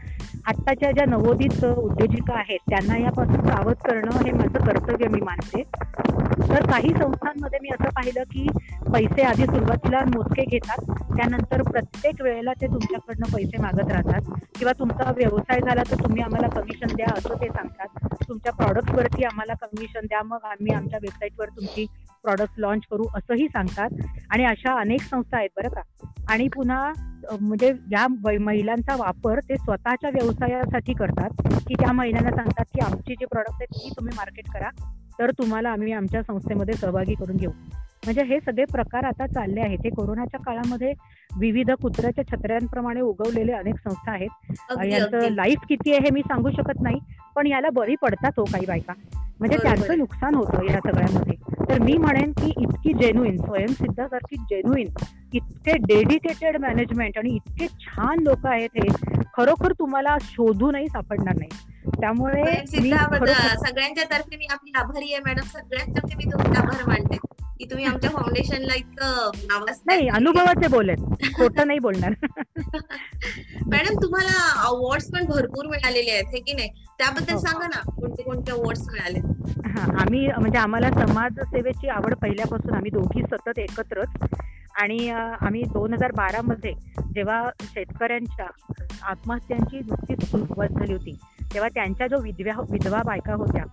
आत्ताच्या 0.48 0.92
ज्या 0.92 1.06
नवोदित 1.06 1.66
उद्योजिका 1.66 2.34
आहेत 2.34 2.60
त्यांना 2.70 2.98
यापासून 2.98 3.48
सावध 3.48 3.76
करणं 3.86 4.24
हे 4.26 4.32
माझं 4.32 4.66
कर्तव्य 4.66 5.08
मी 5.08 5.22
मानते. 5.22 5.64
तर 6.50 6.66
काही 6.72 6.90
संस्थांमध्ये 6.90 7.60
मी 7.62 7.70
असं 7.70 7.90
पाहिलं 7.90 8.24
की 8.24 8.48
पैसे 8.94 9.22
आधी 9.22 9.46
सुरुवातीला 9.46 10.00
मोजके 10.06 10.46
घेतात 10.46 10.92
त्यानंतर 11.18 11.62
प्रत्येक 11.62 12.22
वेळेला 12.22 12.54
ते 12.54 12.68
तुमच्याकडनं 12.68 13.34
पैसे 13.34 13.62
मागत 13.62 13.92
राहतात. 13.92 14.22
किंवा 14.58 14.74
तुमचा 14.80 15.12
व्यवसाय 15.12 15.60
झाला 15.60 15.84
तर 15.92 16.04
तुम्ही 16.04 16.24
आम्हाला 16.24 16.48
कमिशन 16.48 16.96
द्या 16.96 17.08
असं 17.18 17.42
ते 17.42 17.48
सांगतात. 17.48 18.08
तुमच्या 18.30 18.54
प्रॉडक्टवरती 18.54 19.24
आम्हाला 19.24 19.54
कमिशन 19.62 20.06
द्या 20.06 20.22
मग 20.24 20.44
आम्ही 20.44 20.74
आमच्या 20.74 21.00
वेबसाईटवर 21.02 21.50
तुमची 21.50 21.86
प्रॉडक्ट 22.24 22.54
लॉन्च 22.58 22.84
करू 22.92 23.04
असंही 23.16 23.48
सांगतात. 23.48 23.90
आणि 24.30 24.46
अशा 24.46 24.80
अनेक 24.80 25.02
संस्था 25.02 25.38
आहेत 25.38 25.50
बरं 25.58 25.70
का. 25.70 25.82
आणि 26.30 26.48
पुन्हा 26.48 26.92
म्हणजे 27.42 27.72
या 27.92 28.08
महिलांचा 28.42 28.96
वापर 28.96 29.40
ते 29.40 29.56
स्वतःच्या 29.56 30.10
व्यवसायासाठी 30.10 30.94
करतात. 30.94 31.30
की 31.68 31.74
त्या 31.74 31.92
महिलांना 31.92 32.30
सांगतात 32.30 32.66
की 32.66 32.80
आमची 32.80 33.16
जी 33.16 33.26
प्रॉडक्ट 33.26 33.54
आहेत 33.54 33.76
ती 33.76 33.90
तुम्ही 33.98 34.14
मार्केट 34.18 34.50
करा. 34.54 34.70
तर 35.20 35.32
तुम्हाला 35.32 35.70
आम्ही 35.70 35.94
आमच्या 35.94 36.22
संस्थेमध्ये 36.24 36.74
सहभागी 36.74 37.14
करून 37.14 37.36
घेऊ. 37.36 37.52
म्हणजे 38.06 38.24
हे 38.24 38.40
सगळे 38.40 38.66
प्रकार 38.66 39.04
आता 39.04 39.28
चालले 39.28 39.62
आहेत. 39.62 39.78
हे 39.84 39.90
कोरोनाच्या 39.90 40.40
काळामध्ये 40.40 40.94
विविध 41.40 41.72
कुत्र्याच्या 41.72 42.24
छत्र्यांप्रमाणे 42.28 43.02
उगवलेले 43.02 43.52
अनेक 43.52 43.76
संस्था 43.76 44.12
आहेत. 44.12 44.30
यांचं 44.86 45.32
लाईफ 45.32 45.60
किती 45.70 45.92
आहे 45.92 46.00
हे 46.00 46.10
मी 46.12 46.22
सांगू 46.22 46.52
शकत 46.52 46.82
नाही. 46.82 47.00
पण 47.36 47.48
याला 47.48 47.70
बरी 47.70 47.96
पडतात 47.96 48.32
हो 48.38 48.44
काही 48.44 48.66
बायका. 48.66 48.94
म्हणजे 49.40 49.58
त्यांचं 49.58 49.98
नुकसान 49.98 50.36
होतं 50.36 50.64
या 50.64 50.80
सगळ्यामध्ये. 50.80 51.36
तर 51.70 51.80
मी 51.80 51.94
म्हणेन 51.94 52.32
की 52.32 52.54
इतकी 52.58 52.94
जेन्युइन 52.94 53.38
स्वयंसिद्धासारखी 53.38 54.36
जेन्युइन 54.36 54.88
इतके 55.34 55.78
डेडिकेटेड 55.78 56.58
मॅनेजमेंट 56.58 57.18
आणि 57.18 57.30
इतके 57.30 57.68
छान 57.68 58.20
लोक 58.20 58.46
आहेत 58.46 58.70
हे 58.76 58.88
खरोखर 59.38 59.72
तुम्हाला 59.72 60.18
शोधूनही 60.22 60.88
सापडणार 60.88 61.34
नाही. 61.36 61.50
त्यामुळे 62.02 62.44
सगळ्यांच्या 62.68 64.04
तर्फे 64.04 64.38
मी 64.38 64.46
आपली 64.52 64.72
आभारी 64.76 65.14
आहे 65.14 65.22
मॅडम. 65.26 65.42
सगळ्यांतर्फे 65.42 66.16
मी 66.16 66.24
तुमचे 66.24 66.60
आभार 66.60 66.88
मानते. 66.88 67.18
की 67.64 67.70
तुम्ही 67.70 67.86
आमच्या 67.86 68.10
फाउंडेशनला 68.10 68.76
इतकं 68.76 69.32
नावास 69.48 69.82
नाही 69.86 70.08
अनुभवाचे 70.08 70.68
बोलत. 70.68 71.04
खोटं 71.36 71.68
नाही 71.68 71.80
बोलणार. 71.80 72.14
मॅडम 73.68 74.02
तुम्हाला 74.02 74.38
अवॉर्ड 74.68 75.04
पण 75.14 75.26
भरपूर 75.26 75.66
मिळालेले 75.66 76.12
आहेत 76.12 76.34
हे 76.34 76.40
की 76.40 76.54
नाही? 76.54 76.70
त्याबद्दल 76.98 77.34
हो. 77.34 77.40
सांगा 77.40 77.68
ना 77.68 77.80
कोणते 77.92 78.24
कोणते 78.24 78.52
अवॉर्ड 78.52 78.80
मिळाले? 78.92 79.20
हा 79.70 79.84
आम्ही 80.02 80.28
म्हणजे 80.28 80.58
आम्हाला 80.58 80.90
समाज 80.90 81.40
सेवेची 81.40 81.88
आवड 81.88 82.14
पहिल्यापासून 82.14 82.74
आम्ही 82.74 82.92
दोघी 82.92 83.24
सतत 83.24 83.60
एकत्रच. 83.60 84.18
आणि 84.82 85.10
आम्ही 85.10 85.64
दोन 85.64 85.94
हजार 85.94 86.12
बारा 86.12 86.42
मध्ये 86.42 86.74
जेव्हा 87.16 87.42
शेतकऱ्यांच्या 87.64 88.48
आत्महत्यांची 89.08 89.80
नुकतीच 89.80 90.30
सुरुवात 90.32 90.70
झाली 90.70 90.94
होती 90.94 91.18
तेव्हा 91.54 91.70
त्यांच्या 91.70 92.08
जो 92.08 92.22
विधव्या 92.22 92.56
विधवा 92.70 93.02
बायका 93.06 93.34
होत्या 93.34 93.64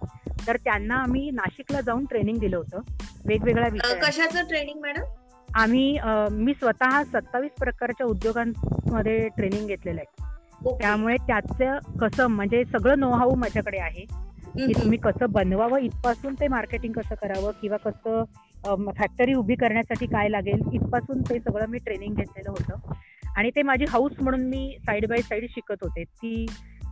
तर 0.46 0.56
त्यांना 0.56 0.94
आम्ही 0.94 1.30
नाशिकला 1.30 1.80
जाऊन 1.80 2.04
ट्रेनिंग 2.04 2.38
दिलं 2.38 2.56
होतं. 2.56 2.80
वेगवेगळ्या 3.26 3.94
कशाचं 4.02 4.46
ट्रेनिंग 4.48 4.80
मॅडम 4.80 5.02
आम्ही 5.48 5.98
मी 6.32 6.52
स्वतः 6.54 7.02
सत्तावीस 7.02 7.50
प्रकारच्या 7.60 8.06
उद्योगांमध्ये 8.06 9.28
ट्रेनिंग 9.28 9.66
घेतलेलं 9.66 10.00
आहे. 10.00 10.74
त्यामुळे 10.78 11.16
त्याचं 11.26 11.78
कसं 12.00 12.26
म्हणजे 12.26 12.64
सगळं 12.64 12.98
नो 13.00 13.10
हाऊ 13.10 13.34
माझ्याकडे 13.34 13.78
आहे. 13.78 14.04
की 14.56 14.72
तुम्ही 14.72 14.98
कसं 14.98 15.30
बनवावं 15.32 15.78
इथपासून 15.78 16.34
ते 16.34 16.46
मार्केटिंग 16.48 16.92
कसं 16.92 17.14
करावं 17.14 17.52
किंवा 17.60 17.76
कसं 17.84 18.24
फॅक्टरी 18.96 19.34
उभी 19.34 19.54
करण्यासाठी 19.54 20.06
काय 20.06 20.28
लागेल 20.28 20.62
इथपासून 20.72 21.20
ते 21.20 21.38
सगळं 21.38 21.66
मी 21.68 21.78
ट्रेनिंग 21.78 22.14
घेतलेलं 22.14 22.50
होतं. 22.50 22.92
आणि 23.36 23.50
ते 23.56 23.62
माझी 23.62 23.84
हाऊस 23.88 24.12
म्हणून 24.20 24.48
मी 24.48 24.76
साईड 24.86 25.06
बाय 25.08 25.22
साईड 25.22 25.44
शिकत 25.50 25.82
होते. 25.82 26.04
ती 26.04 26.46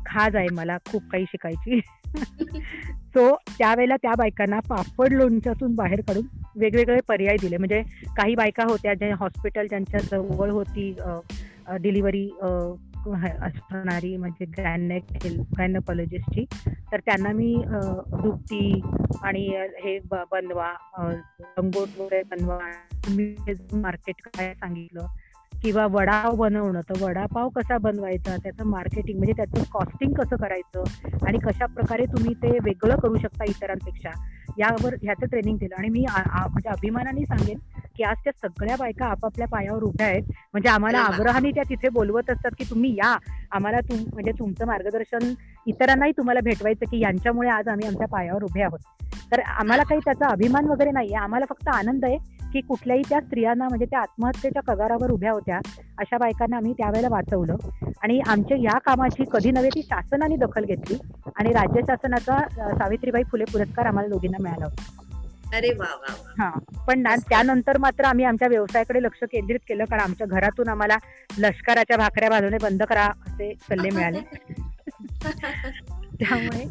खाज 0.09 0.37
आहे 0.37 0.49
मला 0.53 0.77
खूप 0.91 1.03
काही 1.13 1.25
शिकायची. 1.25 1.81
सो 3.09 3.37
त्यावेळेला 3.59 3.97
त्या 3.97 4.13
बायकांना 4.19 4.59
पापड 4.61 5.13
लोणच्यातून 5.13 5.75
बाहेर 5.75 6.01
काढून 6.01 6.27
वेगवेगळे 6.57 7.01
पर्याय 7.09 7.37
दिले. 7.41 7.57
म्हणजे 7.57 7.83
काही 8.17 8.35
बायका 8.35 8.65
होत्या 8.71 8.95
ज्या 8.95 9.15
हॉस्पिटल 9.17 9.67
ज्यांच्या 9.67 10.01
जवळ 10.01 10.51
होती 10.51 10.97
डिलिव्हरी 11.81 12.29
असणारी 13.43 14.17
म्हणजे 14.17 14.45
ग्रॅनेक 14.45 15.27
गायनोकॉलॉजिस्टची 15.59 16.45
तर 16.93 17.01
त्यांना 17.01 17.33
मी 17.33 17.55
दुपटी 18.23 18.81
आणि 19.23 19.47
हे 19.85 19.99
बनवा 20.09 20.73
रंगोट 21.59 22.01
वगैरे 22.01 22.23
बनवा 22.23 22.59
मार्केट 23.73 24.15
काय 24.25 24.55
सांगितलं? 24.55 25.07
किंवा 25.63 25.87
वडापाव 25.87 26.35
बनवणं 26.37 26.81
तर 26.81 27.03
वडापाव 27.03 27.49
कसा 27.49 27.79
बनवायचा 27.79 28.37
त्याचं 28.37 28.67
मार्केटिंग 28.67 29.19
म्हणजे 29.19 29.33
त्याचं 29.37 29.63
कॉस्टिंग 29.73 30.13
कसं 30.13 30.37
करायचं 30.37 31.27
आणि 31.27 31.39
कशा 31.39 31.67
प्रकारे 31.67 32.05
तुम्ही 32.05 32.35
ते 32.35 32.51
वेगळं 32.65 32.97
करू 32.97 33.17
शकता 33.19 33.45
इतरांपेक्षा 33.45 34.11
यावर 34.59 34.95
ह्याचं 35.03 35.27
ट्रेनिंग 35.27 35.57
दिलं. 35.59 35.75
आणि 35.79 35.89
मी 35.89 36.05
म्हणजे 36.09 36.69
अभिमानाने 36.69 37.25
सांगेन 37.25 37.59
की 37.97 38.03
आज 38.03 38.17
त्या 38.25 38.33
सगळ्या 38.43 38.77
बायका 38.77 39.07
आपापल्या 39.07 39.47
पायावर 39.49 39.83
उभ्या 39.83 40.07
आहेत. 40.07 40.23
म्हणजे 40.53 40.69
आम्हाला 40.69 40.99
आग्रहाने 41.01 41.51
त्या 41.51 41.63
तिथे 41.71 41.89
बोलवत 41.89 42.31
असतात 42.31 42.51
की 42.59 42.65
तुम्ही 42.71 42.95
या. 42.95 43.17
आम्हाला 43.53 43.81
तुम 43.81 43.99
म्हणजे 44.13 44.33
तुमचं 44.39 44.67
मार्गदर्शन 44.67 45.33
इतरांनाही 45.67 46.13
तुम्हाला 46.13 46.41
भेटवायचं 46.45 46.91
की 46.91 47.01
यांच्यामुळे 47.01 47.49
आज 47.51 47.69
आम्ही 47.69 47.87
आमच्या 47.89 48.07
पायावर 48.07 48.43
उभे 48.43 48.63
आहोत. 48.63 48.79
तर 49.33 49.41
आम्हाला 49.41 49.83
काही 49.83 50.01
त्याचा 50.05 50.27
अभिमान 50.27 50.67
वगैरे 50.67 50.91
नाही 50.91 51.15
आम्हाला 51.15 51.47
फक्त 51.49 51.69
आनंद 51.69 52.05
आहे 52.05 52.17
की 52.53 52.61
कुठल्याही 52.61 53.03
त्या 53.09 53.21
स्त्रियांना 53.21 53.69
म्हणजे 53.69 53.87
त्या 53.87 54.01
आत्महत्येच्या 54.01 54.63
कगारावर 54.63 55.11
उभ्या 55.11 55.33
होत्या 55.33 55.59
अशा 55.99 56.19
बायकांना 56.19 56.57
आम्ही 56.57 56.73
त्यावेळेला 56.73 57.09
वाचवलं. 57.11 57.57
आणि 58.03 58.21
आमच्या 58.27 58.57
या 58.57 58.79
कामाची 58.79 59.25
कधी 59.33 59.51
नव्हे 59.51 59.69
ती 59.69 59.83
शासनाने 59.83 60.37
दखल 60.37 60.65
घेतली 60.65 60.97
आणि 61.37 61.53
राज्य 61.53 61.81
शासनाचा 61.81 62.49
सावित्रीबाई 62.49 63.23
फुले 63.23 63.45
पुरस्कार 63.45 63.87
आम्हाला 63.87 64.09
दोघींना 64.09 64.43
मिळाला 64.43 64.65
होता. 64.65 64.83
अरे 65.57 65.73
वा 65.73 65.87
हा. 66.39 66.51
पण 66.87 67.03
त्यानंतर 67.03 67.79
मात्र 67.79 68.05
आम्ही 68.05 68.25
आमच्या 68.25 68.49
व्यवसायाकडे 68.49 69.03
लक्ष 69.03 69.19
केंद्रित 69.23 69.59
केलं 69.69 69.85
कारण 69.85 70.03
आमच्या 70.03 70.27
घरातून 70.27 70.69
आम्हाला 70.69 70.97
लष्कराच्या 71.39 71.97
भाकऱ्या 71.97 72.31
बांधवणे 72.31 72.57
बंद 72.63 72.83
करा 72.83 73.05
असे 73.05 73.55
सल्ले 73.55 73.91
मिळाले. 73.91 74.21
त्यामुळे 76.25 76.65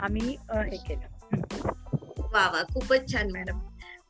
आम्ही 0.00 0.36
हे 0.52 0.76
केलं. 0.76 1.38
वा 2.18 2.50
वा. 2.50 2.62
खूपच 2.74 3.12
छान 3.12 3.30
मॅडम. 3.30 3.58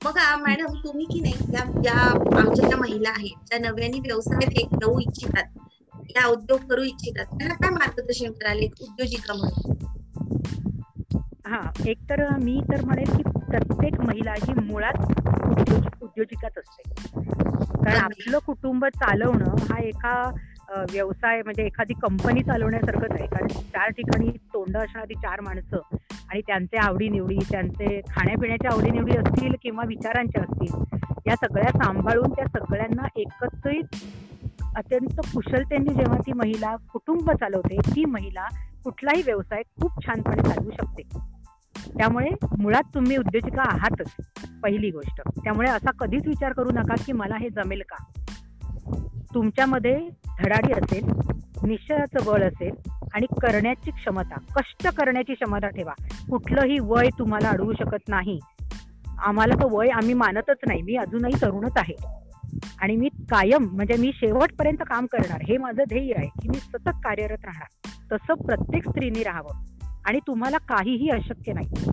बघा 0.01 0.37
मॅडम 0.37 0.75
तुम्ही 0.85 1.05
की 1.05 1.21
नाही 1.21 1.55
या 1.55 1.65
ज्या 1.83 1.95
आमच्या 2.39 2.69
ज्या 2.69 2.77
महिला 2.79 3.09
आहेत 3.09 3.47
ज्या 3.47 3.59
नव्याने 3.59 4.01
व्यवसायात 4.01 4.59
एक 4.59 4.75
जाऊ 4.75 4.99
इच्छितात 5.01 5.59
या 6.17 6.27
उद्योग 6.27 6.61
करू 6.71 6.83
इच्छितात 6.83 7.25
त्यांना 7.39 7.55
काय 7.55 7.71
मार्गदर्शन 7.71 8.33
कराले 8.33 8.67
उद्योजिका 8.81 9.35
म्हणून? 9.35 9.75
हा 11.47 11.59
एक 11.87 11.99
तर 12.11 12.29
मी 12.37 12.61
तर 12.71 12.85
म्हणेन 12.85 13.17
की 13.17 13.23
प्रत्येक 13.41 14.01
महिला 14.01 14.33
ही 14.39 14.55
मुळात 14.61 15.03
उद्योजिकाच 16.03 16.59
असते. 16.59 16.83
कारण 17.77 17.97
आपलं 17.97 18.39
कुटुंब 18.39 18.85
चालवणं 18.95 19.55
हा 19.71 19.79
एका 19.83 20.15
व्यवसाय 20.69 21.43
म्हणजे 21.43 21.65
एखादी 21.67 21.95
कंपनी 21.95 22.43
चालवण्यासारखंच 22.43 23.13
आहे. 23.13 23.27
कारण 23.27 23.47
चार 23.49 23.91
ठिकाणी 23.91 24.29
तोंड 24.55 24.77
असणारी 24.77 25.15
चार 25.15 25.41
माणसं 25.41 25.97
आणि 26.31 26.41
त्यांचे 26.41 26.77
आवडीनिवडी 26.77 27.39
त्यांचे 27.51 28.01
खाण्यापिण्याच्या 28.11 28.71
आवडीनिवडी 28.71 29.17
असतील 29.17 29.55
किंवा 29.63 29.85
विचारांच्या 29.87 30.43
असतील 30.43 30.85
या 31.27 31.35
सगळ्या 31.37 31.71
सांभाळून 31.85 32.31
त्या 32.31 32.47
सगळ्यांना 32.47 33.07
एकत्रित 33.17 33.97
अत्यंत 34.77 35.21
कुशलतेने 35.35 35.95
जेव्हा 35.95 36.19
ती 36.19 36.33
महिला 36.33 36.77
कुटुंब 36.77 37.31
चालवते 37.31 37.77
ती 37.77 38.05
महिला 38.05 38.47
कुठलाही 38.85 39.23
व्यवसाय 39.23 39.63
खूप 39.63 40.07
छानपणे 40.07 40.43
चालवू 40.43 40.71
शकते. 40.71 41.03
त्यामुळे 41.99 42.31
मुळात 42.59 42.95
तुम्ही 42.95 43.17
उद्योजिका 43.17 43.63
आहातच 43.63 44.11
पहिली 44.63 44.91
गोष्ट. 44.91 45.21
त्यामुळे 45.45 45.71
असा 45.71 45.91
कधीच 45.91 46.27
विचार 46.27 46.53
करू 46.53 46.71
नका 46.71 46.95
की 47.07 47.13
मला 47.13 47.37
हे 47.37 47.49
जमेल 47.51 47.83
का? 47.89 47.97
तुमच्यामध्ये 49.35 50.09
धडाडी 50.43 50.73
असेल 50.73 51.05
निश्चयाचं 51.67 52.27
बळ 52.27 52.43
असेल 52.43 52.75
आणि 53.15 53.27
करण्याची 53.27 53.91
क्षमता 53.91 54.35
कष्ट 54.35 54.89
करण्याची 54.89 55.35
क्षमता 55.35 55.69
ठेवा. 55.69 55.93
कुठलंही 56.31 56.79
वय 56.81 57.09
तुम्हाला 57.19 57.49
अडवू 57.49 57.73
शकत 57.73 58.09
नाही. 58.09 58.39
आम्हाला 59.19 59.55
तो 59.55 59.79
वय 59.79 59.89
आम्ही 59.89 60.15
मानतच 60.15 60.57
नाही. 60.67 60.83
मी 60.83 60.97
अजूनही 60.97 61.35
तरुणच 61.43 61.73
आहे. 61.77 61.97
आणि 62.81 62.97
मी 62.97 63.09
कायम 63.09 63.65
म्हणजे 63.65 63.97
मी 63.97 64.13
शेवटपर्यंत 64.15 64.79
काम 64.79 65.07
करणार. 65.07 65.41
हे 65.49 65.57
माझं 65.57 65.83
ध्येय 65.89 66.13
आहे 66.17 66.29
की 66.43 66.49
मी 66.49 66.57
सतत 66.57 66.89
कार्यरत 66.89 67.45
राहणार. 67.45 67.89
तसं 68.13 68.35
प्रत्येक 68.35 68.89
स्त्रीने 68.89 69.23
राहावं. 69.23 69.65
आणि 70.07 70.19
तुम्हाला 70.27 70.59
काहीही 70.59 71.09
अशक्य 71.09 71.53
नाही. 71.53 71.91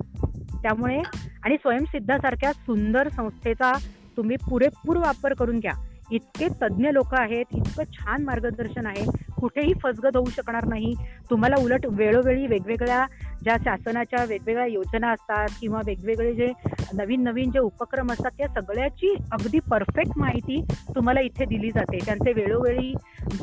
त्यामुळे 0.61 1.01
आणि 1.43 1.55
स्वयंसिद्धासारख्या 1.55 2.53
सुंदर 2.53 3.09
संस्थेचा 3.09 3.73
तुम्ही 4.17 4.35
पुरेपूर 4.49 4.97
वापर 4.97 5.33
करून 5.33 5.59
घ्या. 5.59 5.92
इतके 6.15 6.47
तज्ज्ञ 6.61 6.89
लोक 6.91 7.13
आहेत 7.15 7.55
इतकं 7.55 7.83
छान 7.93 8.23
मार्गदर्शन 8.23 8.85
आहे. 8.85 9.05
कुठेही 9.39 9.73
फसगत 9.83 10.15
होऊ 10.15 10.29
शकणार 10.29 10.65
नाही. 10.65 10.93
तुम्हाला 11.29 11.55
उलट 11.61 11.85
वेळोवेळी 11.85 12.47
वेगवेगळ्या 12.47 13.05
ज्या 13.43 13.55
शासनाच्या 13.63 14.23
वेगवेगळ्या 14.23 14.65
योजना 14.65 15.11
असतात 15.11 15.47
किंवा 15.61 15.81
वेगवेगळे 15.85 16.33
जे 16.33 16.51
नवीन 16.93 17.23
नवीन 17.23 17.51
जे 17.51 17.59
उपक्रम 17.59 18.11
असतात 18.11 18.31
त्या 18.37 18.47
सगळ्याची 18.47 19.13
अगदी 19.31 19.59
परफेक्ट 19.59 20.17
माहिती 20.17 20.61
तुम्हाला 20.95 21.19
इथे 21.19 21.45
दिली 21.45 21.71
जाते. 21.71 21.99
त्यांचे 22.05 22.33
वेळोवेळी 22.33 22.93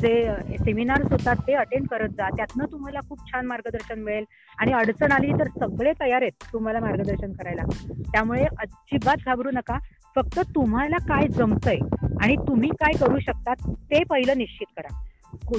जे 0.01 0.33
सेमिनार्स 0.57 1.11
होतात 1.11 1.35
ते 1.47 1.53
अटेंड 1.53 1.87
करत 1.87 2.09
जा. 2.09 2.29
त्यातनं 2.29 2.65
तुम्हाला 2.71 2.99
खूप 3.09 3.31
छान 3.31 3.45
मार्गदर्शन 3.45 3.99
मिळेल. 3.99 4.25
आणि 4.57 4.73
अडचण 4.73 5.11
आली 5.11 5.31
तर 5.31 5.47
सगळे 5.59 5.93
तयार 6.01 6.21
आहेत 6.21 6.51
तुम्हाला 6.53 6.79
मार्गदर्शन 6.79 7.31
करायला. 7.31 7.63
त्यामुळे 8.11 8.45
अजिबात 8.59 9.17
घाबरू 9.25 9.49
नका. 9.53 9.77
फक्त 10.15 10.39
तुम्हाला 10.39 10.97
काय 10.97 11.27
जमतंय 11.27 11.77
आणि 12.21 12.35
तुम्ही 12.35 12.69
काय 12.69 12.93
करू 12.93 13.19
शकता 13.19 13.53
ते 13.69 14.03
पहिलं 14.03 14.37
निश्चित 14.37 14.73
करा. 14.77 15.03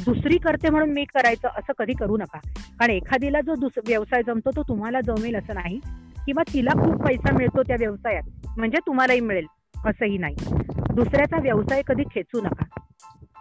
दुसरी 0.05 0.39
करते 0.39 0.71
म्हणून 0.71 0.91
मी 0.91 1.05
करायचं 1.05 1.49
असं 1.49 1.73
कधी 1.79 1.93
करू 1.93 2.17
नका. 2.17 2.39
कारण 2.81 2.91
एखादीला 2.91 3.41
जो 3.41 3.55
दुस 3.55 3.73
व्यवसाय 3.87 4.23
जमतो 4.27 4.51
तो 4.57 4.63
तुम्हाला 4.63 5.01
जमेल 5.01 5.37
असं 5.37 5.55
नाही. 5.55 5.81
किंवा 6.27 6.43
तिला 6.53 6.71
खूप 6.71 7.03
पैसा 7.05 7.37
मिळतो 7.37 7.63
त्या 7.63 7.77
व्यवसायात 7.79 8.47
म्हणजे 8.59 8.79
तुम्हालाही 8.87 9.21
मिळेल 9.21 9.47
असंही 9.87 10.19
नाही. 10.19 10.37
दुसऱ्याचा 10.95 11.39
व्यवसाय 11.39 11.83
कधी 11.87 12.03
खेचू 12.03 12.41
नका. 12.41 12.65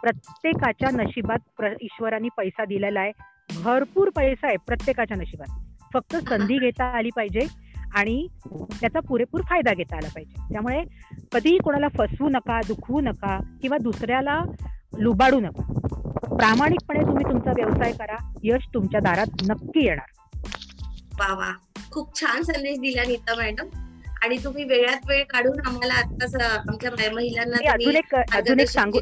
प्रत्येकाच्या 0.02 0.90
नशिबात 0.92 1.40
प्र 1.58 1.74
ईश्वराने 1.82 2.28
पैसा 2.38 2.66
दिलेला 2.66 3.00
आहे. 3.00 3.12
भरपूर 3.64 4.10
पैसा 4.10 4.48
आहे 4.48 4.58
प्रत्येकाच्या 4.58 5.18
नशिबात. 5.18 5.60
फक्त 5.94 6.16
संधी 6.16 6.58
घेता 6.60 6.86
आली 6.86 7.10
पाहिजे. 7.16 7.40
आणि 7.96 8.28
त्याचा 8.82 9.00
पुरेपूर 9.00 9.42
फायदा 9.42 9.74
घेता 9.74 9.98
आला 9.98 10.08
पाहिजे. 10.08 10.54
त्यामुळे 10.54 10.84
कधीही 11.34 11.58
कोणाला 11.58 11.88
फसवू 11.88 12.30
नका 12.30 12.60
दुखवू 12.68 13.02
नका 13.02 13.40
किंवा 13.62 13.78
दुसऱ्याला 13.78 14.44
लुबाडू 14.98 15.40
नका. 15.40 15.74
प्रामाणिकपणे 16.36 17.00
तुम्ही 17.00 17.26
तुमचा 17.26 17.52
व्यवसाय 17.52 17.92
करा 17.92 18.34
यश 18.44 18.68
तुमच्या 18.74 19.00
दारात 19.00 19.26
नक्की 19.50 19.86
येणार. 19.86 20.38
वा 21.20 21.34
वा. 21.34 21.52
खूप 21.92 22.22
छान 22.22 22.42
संदेश 22.42 22.80
दिला 22.80 23.04
नीता 23.04 23.36
मॅडम. 23.36 23.68
आणि 24.24 24.38
तुम्ही 24.44 24.64
वेळात 24.64 24.98
वेळ 25.08 25.24
काढून 25.24 25.60
आम्हाला 25.66 25.94
आताच 25.94 26.36
आमच्या 26.36 26.92
महिलांना 27.14 27.72
अजून 27.72 27.96
एक 27.96 28.16
अजून 28.16 28.60
एक 28.60 28.70
सांगू 28.70 29.00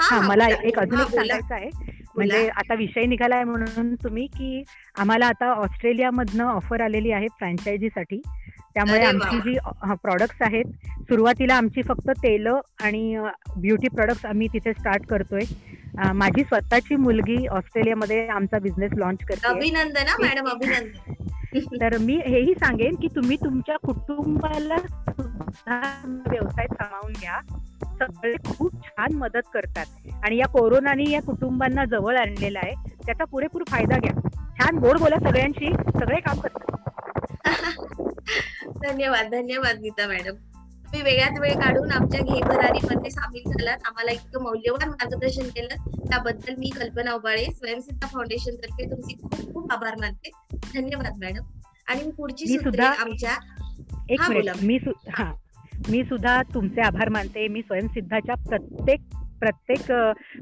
हा 0.00 0.20
मला 0.20 0.48
एक 0.48 0.78
अजून 0.78 1.00
एक 1.00 1.06
सांगायचं 1.06 1.54
आहे. 1.54 1.97
म्हणजे 2.18 2.48
आता 2.48 2.74
विषय 2.74 3.06
निघालाय 3.06 3.44
म्हणून 3.44 3.94
तुम्ही 3.94 4.26
की 4.26 4.62
आम्हाला 4.98 5.26
आता 5.26 5.50
ऑस्ट्रेलियामधनं 5.52 6.44
ऑफर 6.44 6.80
आलेली 6.80 7.10
आहे 7.10 7.26
फ्रँचायझीसाठी 7.26 8.22
त्यामुळे 8.74 9.02
आमची 9.02 9.38
जी 9.38 9.58
प्रॉडक्ट्स 10.02 10.42
आहेत 10.42 10.64
सुरुवातीला 11.00 11.54
आमची 11.54 11.82
फक्त 11.82 12.10
तेल 12.10 12.46
आणि 12.82 13.18
ब्युटी 13.60 13.88
प्रॉडक्ट्स 13.88 14.26
आम्ही 14.26 14.48
तिथे 14.52 14.72
स्टार्ट 14.72 15.06
करतोय. 15.06 15.40
माझी 16.14 16.44
स्वतःची 16.44 16.96
मुलगी 16.96 17.46
ऑस्ट्रेलियामध्ये 17.46 18.28
आमचा 18.28 18.58
बिझनेस 18.58 18.92
लॉन्च 18.96 19.24
करते. 19.24 19.48
अभिनंदन 19.48 20.24
मॅडम 20.24 20.48
अभिनंदन. 20.48 21.80
तर 21.80 21.98
मी 21.98 22.20
हेही 22.26 22.54
सांगेन 22.54 22.94
की 22.94 23.08
तुम्ही 23.16 23.36
तुमच्या 23.36 23.76
कुटुंबाला 23.76 24.76
व्यवसाय 26.04 26.66
सामावून 26.66 27.12
घ्या. 27.12 27.40
सगळे 28.06 28.34
खूप 28.56 28.72
छान 28.84 29.12
मदत 29.12 29.48
करतात. 29.54 29.86
आणि 30.24 30.36
या 30.36 30.46
कोरोनाने 30.46 31.10
या 31.10 31.22
कुटुंबांना 31.22 31.84
जवळ 31.84 32.16
आणलेला 32.16 32.58
आहे. 32.62 32.74
त्याचा 33.06 33.24
पुरेपूर 33.24 33.62
फायदा 33.68 33.98
घ्या. 33.98 34.28
छान 34.60 34.76
गोड 34.76 34.98
बोला 34.98 35.16
सगळ्यांशी. 35.16 35.72
सगळे 35.72 36.20
काम 36.20 36.40
करतात. 36.40 36.74
धन्यवाद 38.66 39.26
धन्यवाद 39.26 39.78
गीता 39.78 40.06
मॅडम. 40.06 40.34
तुम्ही 40.84 41.02
वेगळ्यात 41.02 41.40
वेळ 41.40 41.54
काढून 41.54 41.90
आमच्या 41.90 42.20
मध्ये 42.84 43.10
सामील 43.10 43.42
झालात. 43.50 43.78
आम्हाला 43.86 44.10
इतकं 44.10 44.42
मौल्यवान 44.42 44.88
मार्गदर्शन 44.88 45.42
केलं. 45.42 45.74
त्याबद्दल 46.08 46.54
मी 46.58 46.68
कल्पना 46.68 47.12
उबाळे 47.12 47.44
स्वयंसिद्धा 47.44 48.06
फाउंडेशन 48.06 48.54
तर्फे 48.54 48.90
तुमचे 48.90 49.14
खूप 49.22 49.54
खूप 49.54 49.72
आभार 49.72 49.94
मानते. 49.94 50.30
धन्यवाद 50.74 51.12
मॅडम. 51.24 51.42
आणि 51.88 52.10
पुढची 52.10 52.46
सुद्धा 52.46 52.88
आमच्या 52.88 53.32
एक 54.08 54.20
मिनिट. 54.28 54.50
मी 54.62 54.78
हा. 55.12 55.34
मी 55.90 56.02
सुद्धा 56.04 56.42
तुमचे 56.54 56.80
आभार 56.80 57.08
मानते. 57.08 57.48
मी 57.48 57.62
स्वयंसिद्धाच्या 57.62 58.34
प्रत्येक 58.34 59.00
प्रत्येक 59.40 59.92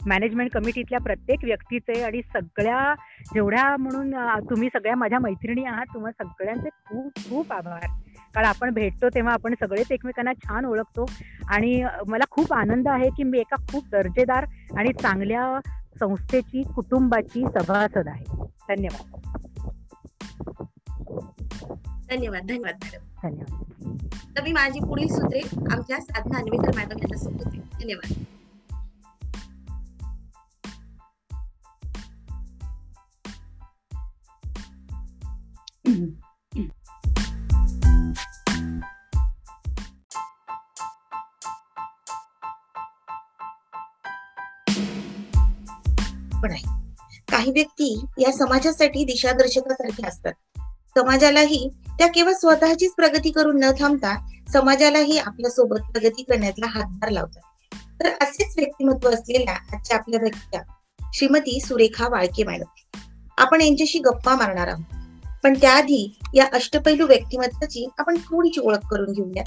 मॅनेजमेंट 0.07 0.51
कमिटीतल्या 0.51 1.01
प्रत्येक 1.01 1.39
व्यक्तीचे 1.45 2.03
आणि 2.03 2.21
सगळ्या 2.23 2.95
जेवढ्या 3.35 3.77
म्हणून 3.77 4.15
तुम्ही 4.51 4.69
सगळ्या 4.73 4.97
माझ्या 4.97 5.19
मैत्रिणी 5.19 5.65
आहात 5.65 5.87
तुम्हाला 5.95 6.25
सगळ्यांचे 6.25 6.69
खूप 6.69 7.13
खूप 7.17 7.53
आभार. 7.53 7.87
कारण 8.35 8.47
आपण 8.47 8.71
भेटतो 8.71 9.09
तेव्हा 9.09 9.33
आपण 9.33 9.55
सगळेच 9.61 9.93
एकमेकांना 9.93 10.33
छान 10.33 10.65
ओळखतो. 10.65 11.11
आणि 11.49 11.85
मला 12.09 12.25
खूप 12.31 12.53
आनंद 12.53 12.89
आहे 12.89 13.09
की 13.09 13.23
मी 13.23 13.39
एका 13.39 13.57
खूप 13.73 13.85
दर्जेदार 13.93 14.47
आणि 14.77 14.93
चांगल्या 14.93 15.61
संस्थेची 16.01 16.63
कुटुंबाची 16.63 17.45
सभासद 17.45 18.09
आहे. 18.09 18.25
धन्यवाद. 18.69 19.21
धन्यवाद 22.11 22.43
धन्यवाद 22.43 22.75
मॅडम. 22.85 23.16
धन्यवाद. 23.29 23.63
तर 24.37 24.43
मी 24.43 24.53
माझी 24.53 24.81
पुढील 24.81 25.09
सूत्रे 25.09 25.41
आमच्या 25.73 26.01
साधना 26.01 26.39
अन्वेकर 26.39 26.77
मॅडम 26.77 26.99
यांना 26.99 27.19
सोपवते 27.19 27.59
धन्यवाद. 27.59 28.25
पण 46.43 46.51
आहे. 46.51 46.63
काही 47.31 47.51
व्यक्ती 47.51 48.05
या 48.19 48.33
समाजासाठी 48.33 49.05
दिशादर्शकासारखे 49.05 50.07
असतात. 50.07 50.33
समाजालाही 50.97 51.71
त्या 51.99 52.07
केवळ 52.07 52.33
स्वतःचीच 52.33 52.93
प्रगती 52.93 53.31
करून 53.31 53.61
न 53.61 53.71
थांबता 53.79 54.27
समाजालाही 54.53 55.19
आपल्यासोबत 55.19 55.79
प्रगती 55.93 56.23
करण्याचा 56.23 56.67
हातभार 56.69 57.11
लावतात. 57.11 57.75
तर 58.01 58.07
असेच 58.07 58.55
व्यक्तिमत्व 58.57 59.11
असलेल्या 59.11 59.77
आजच्या 59.77 59.97
आपल्या 59.97 60.21
व्यक्त्या 60.23 60.61
श्रीमती 61.15 61.61
सुरेखा 61.61 62.09
वाळके 62.09 62.45
मॅडम. 62.45 62.99
आपण 63.39 63.61
यांच्याशी 63.61 63.99
गप्पा 63.99 64.35
मारणार 64.35 64.69
आहोत. 64.69 64.85
पण 65.43 65.55
त्याआधी 65.61 66.19
या 66.35 66.47
अष्टपैलू 66.53 67.07
व्यक्तिमत्वाची 67.07 67.89
आपण 67.99 68.17
थोडीशी 68.17 68.61
ओळख 68.61 68.87
करून 68.91 69.13
घेऊया 69.13 69.43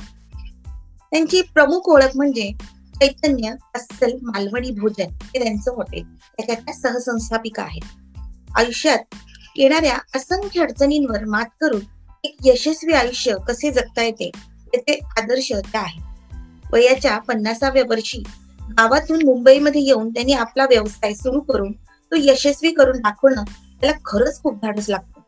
त्यांची 1.12 1.42
प्रमुख 1.42 1.82
ओळख 1.86 2.16
म्हणजे 2.16 2.52
चैतन्य 3.00 3.54
अस्सल 3.76 4.12
मालवणी 4.22 4.72
भोजन 4.72 5.08
हे 5.22 5.44
त्यांचं 5.44 5.76
हॉटेल. 5.76 6.04
त्याच्या 6.18 6.74
सहसंस्थापिका 6.74 7.64
आहेत. 7.64 7.82
आयुष्यात 8.56 9.00
येणाऱ्या 9.56 9.98
असंख्य 10.16 10.62
अडचणींवर 10.62 11.26
मात 11.26 11.46
करून 11.62 11.82
एक 12.24 12.36
यशस्वी 12.46 12.94
आयुष्य 12.94 13.36
कसे 13.48 13.72
जगता 13.72 14.04
येते 14.04 14.32
त्याचे 14.66 15.00
आदर्श 15.18 15.52
त्या 15.52 15.84
वयाच्या 16.74 17.18
पन्नासाव्या 17.18 17.84
वर्षी 17.90 18.24
गावातून 18.62 19.26
मुंबईमध्ये 19.26 19.82
येऊन 19.82 20.10
त्यांनी 20.10 20.34
आपला 20.34 20.64
व्यवसाय 20.64 21.14
सुरू 21.14 21.40
करून 21.40 21.72
तो 22.12 22.16
यशस्वी 22.18 22.72
करून 22.72 22.98
दाखवणं 22.98 23.44
त्याला 23.82 23.98
खरंच 24.06 24.42
खूप 24.44 24.56
धाडस 24.62 24.90
लागतं. 24.90 25.22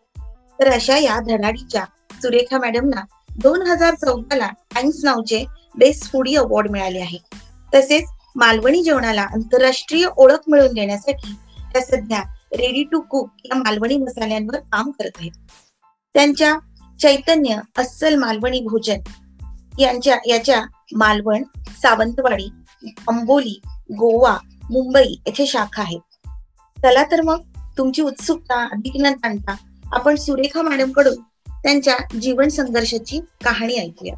तर 0.59 0.71
अशा 0.71 0.97
या 0.97 1.19
धडाडीच्या 1.19 1.85
सुरेखा 2.13 2.57
मॅडमना 2.57 3.01
दोन 3.37 3.61
हजार 3.61 3.93
चौदाला 3.95 4.47
टाइम्स 4.47 5.03
नावचे 5.03 5.45
बेस्ट 5.77 6.11
फूडी 6.11 6.35
अवॉर्ड 6.35 6.71
मिळाले 6.71 6.99
आहे. 6.99 7.17
तसेच 7.73 8.03
मालवणी 8.35 8.83
जेवणाला 8.83 9.21
आंतरराष्ट्रीय 9.21 10.07
ओळख 10.17 10.37
मिळवून 10.47 10.73
देण्यासाठी 10.73 11.35
त्या 11.73 11.81
सध्या 11.81 12.23
रेडी 12.57 12.83
टू 12.83 13.01
कुक 13.01 13.29
या 13.45 13.55
मालवणी 13.55 13.97
मसाल्यांवर 13.97 14.59
काम 14.59 14.91
करत 14.91 15.11
आहेत. 15.19 15.31
त्यांच्या 16.13 16.57
चैतन्य 16.99 17.55
अस्सल 17.77 18.15
मालवणी 18.15 18.59
भोजन 18.59 18.99
यांच्या 19.79 20.17
याच्या 20.27 20.63
मालवण 20.95 21.43
सावंतवाडी 21.81 22.49
अंबोली 23.07 23.61
गोवा 23.91 24.37
मुंबई 24.63 25.13
येथे 25.27 25.45
शाखा 25.45 25.81
आहेत. 25.81 25.99
चला 26.81 27.03
तर 27.03 27.21
मग 27.21 27.41
तुमची 27.77 28.01
उत्सुकता 28.01 28.65
अधिक 28.65 28.93
न 28.95 29.13
जाणता 29.13 29.55
आपण 29.91 30.15
सुरेखा 30.15 30.61
मॅडमकडून 30.61 31.21
त्यांच्या 31.49 31.97
जीवन 32.21 32.47
संघर्षाची 32.47 33.19
कहाणी 33.19 33.77
ऐकूया. 33.77 34.15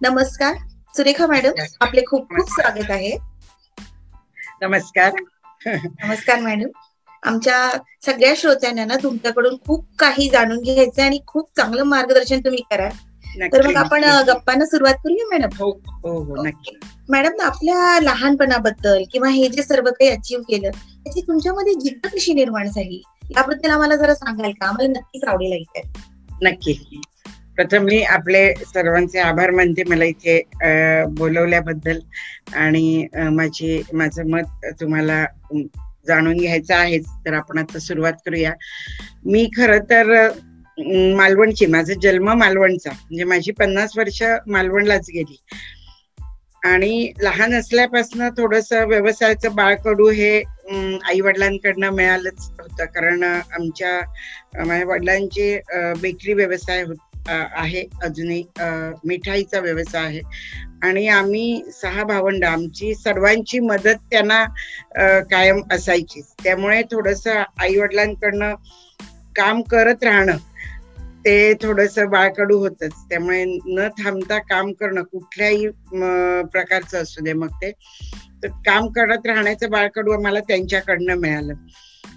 नमस्कार 0.00 0.54
सुरेखा 0.96 1.26
मॅडम 1.26 1.50
आपले 1.80 2.02
खूप 2.06 2.28
खूप 2.28 2.48
स्वागत 2.48 2.90
आहे. 2.90 3.18
नमस्कार. 4.62 5.12
नमस्कार 5.66 6.40
मॅडम. 6.40 6.68
आमच्या 7.26 7.70
सगळ्या 8.06 8.32
श्रोत्यांना 8.36 8.84
ना 8.84 8.96
तुमच्याकडून 9.02 9.56
खूप 9.66 9.86
काही 9.98 10.28
जाणून 10.28 10.60
घ्यायचं 10.62 11.02
आणि 11.02 11.18
खूप 11.26 11.48
चांगलं 11.56 11.82
मार्गदर्शन 11.82 12.40
तुम्ही 12.40 12.62
करा 12.70 12.88
तर 13.52 13.66
मग 13.66 13.76
आपण 13.76 14.04
गप्पांना 14.28 14.64
सुरुवात 14.64 14.94
करूया 15.04 15.26
मॅडम? 15.28 15.48
हो 15.58 15.70
हो 16.02 16.18
हो 16.24 16.42
नक्की. 16.42 16.76
मॅडम 17.08 17.40
आपल्या 17.40 17.98
लहानपणाबद्दल 18.02 19.02
किंवा 19.12 19.28
हे 19.28 19.48
जे 19.48 19.62
सर्व 19.62 19.90
काही 19.90 20.10
अचीव 20.10 20.40
केलं 20.40 20.70
त्याची 20.70 21.20
तुमच्यामध्ये 21.20 21.74
जिद्द 21.74 22.06
कशी 22.06 22.34
निर्माण 22.34 22.68
झाली? 22.68 23.02
याबद्दल 23.30 23.70
आम्हाला 23.70 23.96
जरा 23.96 24.14
सांगाल 24.14 24.50
का? 24.50 24.66
आम्हाला 24.66 24.88
नक्कीच 24.88 25.24
आवडेल 25.24 25.52
ऐकायला. 25.52 26.48
नक्की. 26.50 27.00
प्रथम 27.56 27.82
मी 27.82 28.02
आपले 28.02 28.54
सर्वांचे 28.54 29.18
आभार 29.18 29.50
मानते 29.50 29.84
मला 29.84 30.04
इथे 30.04 30.42
बोलवल्याबद्दल. 31.08 31.98
आणि 32.54 33.06
माझी 33.32 33.82
माझं 33.92 34.30
मत 34.30 34.66
तुम्हाला 34.80 35.24
जाणून 36.08 36.36
घ्यायचं 36.36 36.74
आहेच 36.74 37.06
तर 37.26 37.32
आपण 37.34 37.58
आता 37.58 37.78
सुरुवात 37.78 38.12
करूया. 38.26 38.52
मी 39.24 39.48
खर 39.56 39.78
तर 39.90 40.12
मालवणची 41.16 41.66
माझा 41.66 41.94
जन्म 42.02 42.30
मालवणचा 42.38 42.90
म्हणजे 42.90 43.24
माझी 43.24 43.52
पन्नास 43.58 43.96
वर्ष 43.96 44.22
मालवणलाच 44.46 45.10
गेली. 45.14 45.36
आणि 46.62 47.12
लहान 47.22 47.54
असल्यापासून 47.54 48.28
थोडस 48.38 48.72
व्यवसायाचं 48.88 49.54
बाळकडू 49.54 50.08
हे 50.10 50.38
आई 51.04 51.20
वडिलांकडनं 51.20 51.90
मिळालंच 51.94 52.48
होतं. 52.60 52.84
कारण 52.84 53.22
आमच्या 53.24 54.64
माझ्या 54.64 54.86
वडिलांचे 54.86 55.60
बेकरी 56.00 56.34
व्यवसाय 56.34 56.84
आहे. 57.28 57.84
अजूनही 58.02 58.42
मिठाईचा 59.06 59.60
व्यवसाय 59.60 60.04
आहे. 60.06 60.20
आणि 60.82 61.06
आम्ही 61.08 61.62
सहा 61.72 62.02
भावंड 62.04 62.44
आमची 62.44 62.94
सर्वांची 62.94 63.58
मदत 63.60 64.02
त्यांना 64.10 64.44
कायम 65.30 65.60
असायची. 65.72 66.20
त्यामुळे 66.44 66.82
थोडस 66.90 67.26
आई 67.26 67.76
वडिलांकडनं 67.76 68.54
काम 69.36 69.62
करत 69.62 70.04
राहणं 70.04 70.36
ते 71.24 71.52
थोडस 71.62 71.98
बाळकडू 72.10 72.58
होतच. 72.58 72.92
त्यामुळे 73.10 73.44
न 73.44 73.86
थांबता 73.98 74.38
काम 74.50 74.72
करणं 74.72 75.02
कुठल्याही 75.02 75.68
प्रकारचं 76.52 77.02
असू 77.02 77.24
दे 77.24 77.32
मग 77.32 77.48
ते 77.62 77.70
तर 78.42 78.48
काम 78.66 78.86
करत 78.96 79.26
राहण्याचं 79.26 79.70
बाळकडू 79.70 80.12
आम्हाला 80.12 80.40
त्यांच्याकडनं 80.40 81.14
मिळालं. 81.14 81.54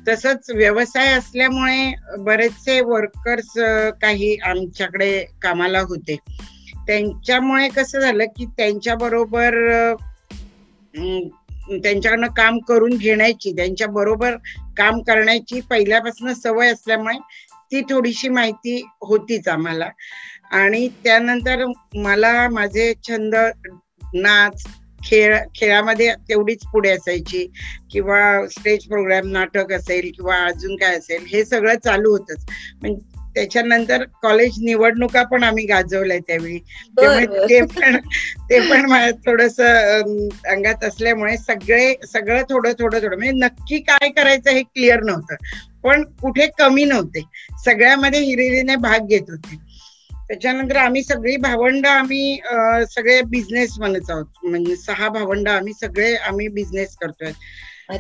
तसंच 0.07 0.49
व्यवसाय 0.49 1.07
असल्यामुळे 1.13 1.91
बरेचसे 2.19 2.79
वर्कर्स 2.81 3.51
काही 4.01 4.35
आमच्याकडे 4.45 5.25
कामाला 5.41 5.79
होते. 5.79 6.15
त्यांच्यामुळे 6.87 7.67
कसं 7.69 7.99
झालं 7.99 8.25
की 8.37 8.45
त्यांच्या 8.57 8.95
बरोबर 8.95 9.55
त्यांच्याकडनं 11.73 12.27
काम 12.27 12.57
करून 12.59 12.97
घेण्याची 12.97 13.51
त्यांच्या 13.51 13.87
बरोबर 13.87 14.35
काम 14.77 15.01
करण्याची 15.01 15.59
पहिल्यापासून 15.61 16.33
सवय 16.33 16.71
असल्यामुळे 16.71 17.17
ती 17.71 17.81
थोडीशी 17.81 18.29
माहिती 18.29 18.81
होतीच 19.01 19.47
आम्हाला. 19.47 19.89
आणि 20.51 20.87
त्यानंतर 21.03 21.65
मला 21.95 22.47
माझे 22.49 22.93
छंद 23.07 23.35
नाच 24.13 24.63
खेळ 25.05 25.37
खेळामध्ये 25.55 26.13
तेवढीच 26.13 26.63
पुढे 26.63 26.89
असायची 26.89 27.51
किंवा 27.91 28.47
स्टेज 28.47 28.83
प्रोग्राम 28.83 29.31
नाटक 29.31 29.71
असेल 29.73 30.11
किंवा 30.15 30.35
अजून 30.35 30.75
काय 30.75 30.97
असेल 30.97 31.25
हे 31.27 31.45
सगळं 31.45 31.73
चालू 31.83 32.11
होतच. 32.11 32.45
त्याच्यानंतर 33.35 34.03
कॉलेज 34.03 34.53
निवडणुका 34.61 35.23
पण 35.23 35.43
आम्ही 35.43 35.65
गाजवल्या 35.65 36.17
त्यावेळी. 36.17 36.59
त्यामुळे 36.99 37.25
ते 37.25 37.61
पण 37.61 37.97
ते 38.49 38.59
पण 38.59 39.11
थोडस 39.11 39.59
अंगात 40.45 40.83
असल्यामुळे 40.83 41.37
सगळे 41.37 41.95
सगळं 42.13 42.41
थोडं 42.41 42.71
थोडं 42.71 42.99
थोडं 42.99 43.17
म्हणजे 43.17 43.45
नक्की 43.45 43.79
काय 43.79 44.09
करायचं 44.09 44.51
हे 44.51 44.61
क्लिअर 44.61 45.03
नव्हतं. 45.03 45.35
पण 45.83 46.03
कुठे 46.03 46.47
कमी 46.59 46.85
नव्हते. 46.85 47.21
सगळ्यामध्ये 47.65 48.19
हिरिरीने 48.19 48.75
भाग 48.75 49.05
घेत 49.07 49.29
होते. 49.29 49.68
त्याच्यानंतर 50.29 50.75
आम्ही 50.77 51.01
सगळी 51.03 51.35
भावंड 51.37 51.85
आम्ही 51.87 52.39
सगळे 52.89 53.21
बिझनेस 53.27 53.73
म्हणत 53.79 54.09
आहोत. 54.09 54.25
म्हणजे 54.43 54.75
सहा 54.75 55.07
भावंड 55.09 55.47
आम्ही 55.49 55.73
सगळे 55.73 56.13
आम्ही 56.17 56.47
बिझनेस 56.49 56.95
करतोय. 56.97 57.31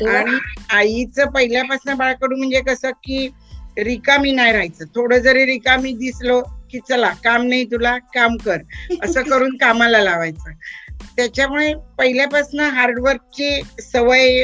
आणि 0.07 0.37
आईचं 0.71 1.29
पहिल्यापासून 1.31 1.93
बाळकडू 1.97 2.35
म्हणजे 2.37 2.61
कसं 2.61 2.91
की 3.03 3.27
रिकामी 3.79 4.31
नाही 4.31 4.51
राहायचं. 4.51 4.85
थोडं 4.95 5.17
जरी 5.19 5.45
रिकामी 5.45 5.91
दिसलो 5.95 6.41
की 6.71 6.79
चला 6.79 7.09
काम 7.23 7.43
नाही 7.43 7.63
तुला 7.65 7.97
काम 8.13 8.35
कर. 8.37 8.57
असं 9.03 9.21
करून 9.29 9.55
कामाला 9.57 9.99
लावायचं. 9.99 10.51
त्याच्यामुळे 11.17 11.73
पहिल्यापासून 11.97 12.59
हार्डवर्कची 12.59 13.61
सवय 13.83 14.43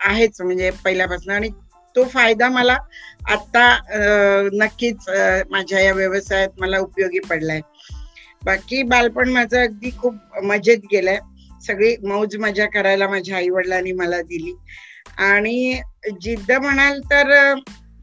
आहेच 0.00 0.40
म्हणजे 0.40 0.70
पहिल्यापासून. 0.84 1.32
आणि 1.32 1.48
तो 1.98 2.04
फायदा 2.04 2.48
मला 2.48 2.76
आता 3.28 3.64
नक्कीच 4.54 5.08
माझ्या 5.50 5.80
या 5.80 5.92
व्यवसायात 5.92 6.60
मला 6.60 6.78
उपयोगी 6.78 7.18
पडलाय. 7.18 7.60
बाकी 8.44 8.82
बालपण 8.82 9.28
माझं 9.28 9.62
अगदी 9.62 9.90
खूप 9.98 10.44
मजेत 10.44 10.84
गेलंय. 10.92 11.18
सगळी 11.66 11.94
मौज 12.06 12.36
मजा 12.36 12.66
करायला 12.66 13.08
माझ्या 13.08 13.36
आई 13.36 13.48
वडिलांनी 13.48 13.92
मला 13.92 14.20
दिली. 14.22 14.54
आणि 15.18 15.80
जिद्द 16.22 16.52
म्हणाल 16.52 17.00
तर 17.00 17.32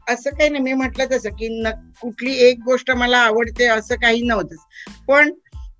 असं 0.08 0.30
काही 0.30 0.48
नाही. 0.50 0.62
मी 0.62 0.72
म्हटलं 0.72 1.04
तसं 1.12 1.30
की 1.30 1.48
न 1.62 1.70
कुठली 2.00 2.34
एक 2.48 2.58
गोष्ट 2.64 2.90
मला 2.90 3.18
आवडते 3.18 3.66
असं 3.66 3.94
काही 3.94 4.22
नव्हतंच. 4.22 4.58
पण 5.08 5.32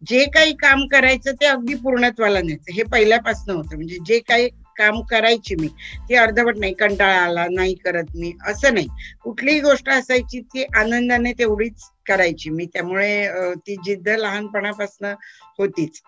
जे 0.06 0.24
काही 0.34 0.52
काम 0.52 0.86
करायचं 0.86 1.32
ते 1.32 1.46
अगदी 1.46 1.74
पूर्णत्वाला 1.74 2.40
न्यायचं. 2.40 2.72
हे 2.72 2.82
पहिल्यापासून 2.82 3.56
होतं. 3.56 3.76
म्हणजे 3.76 3.98
जे 4.06 4.18
काही 4.18 4.48
काम 4.78 5.00
करायची 5.00 5.54
मी. 5.54 5.68
ती 6.08 6.14
अर्धवट 6.14 6.56
नाही 6.58 6.72
कंटाळा 6.74 7.16
आला 7.16 7.46
नाही 7.52 7.74
करत 7.74 8.04
मी 8.14 8.32
असं 8.46 8.74
नाही. 8.74 8.86
कुठलीही 9.22 9.60
गोष्ट 9.60 9.88
असायची 9.88 10.40
ती 10.40 10.64
आनंदाने 10.64 11.32
तेवढीच 11.32 11.82
करायची 12.06 12.50
मी. 12.50 12.66
त्यामुळे 12.66 13.28
ती 13.54 13.76
जिद्द 13.84 14.08
लहानपणापासून 14.08 15.14
होतीच. 15.58 16.00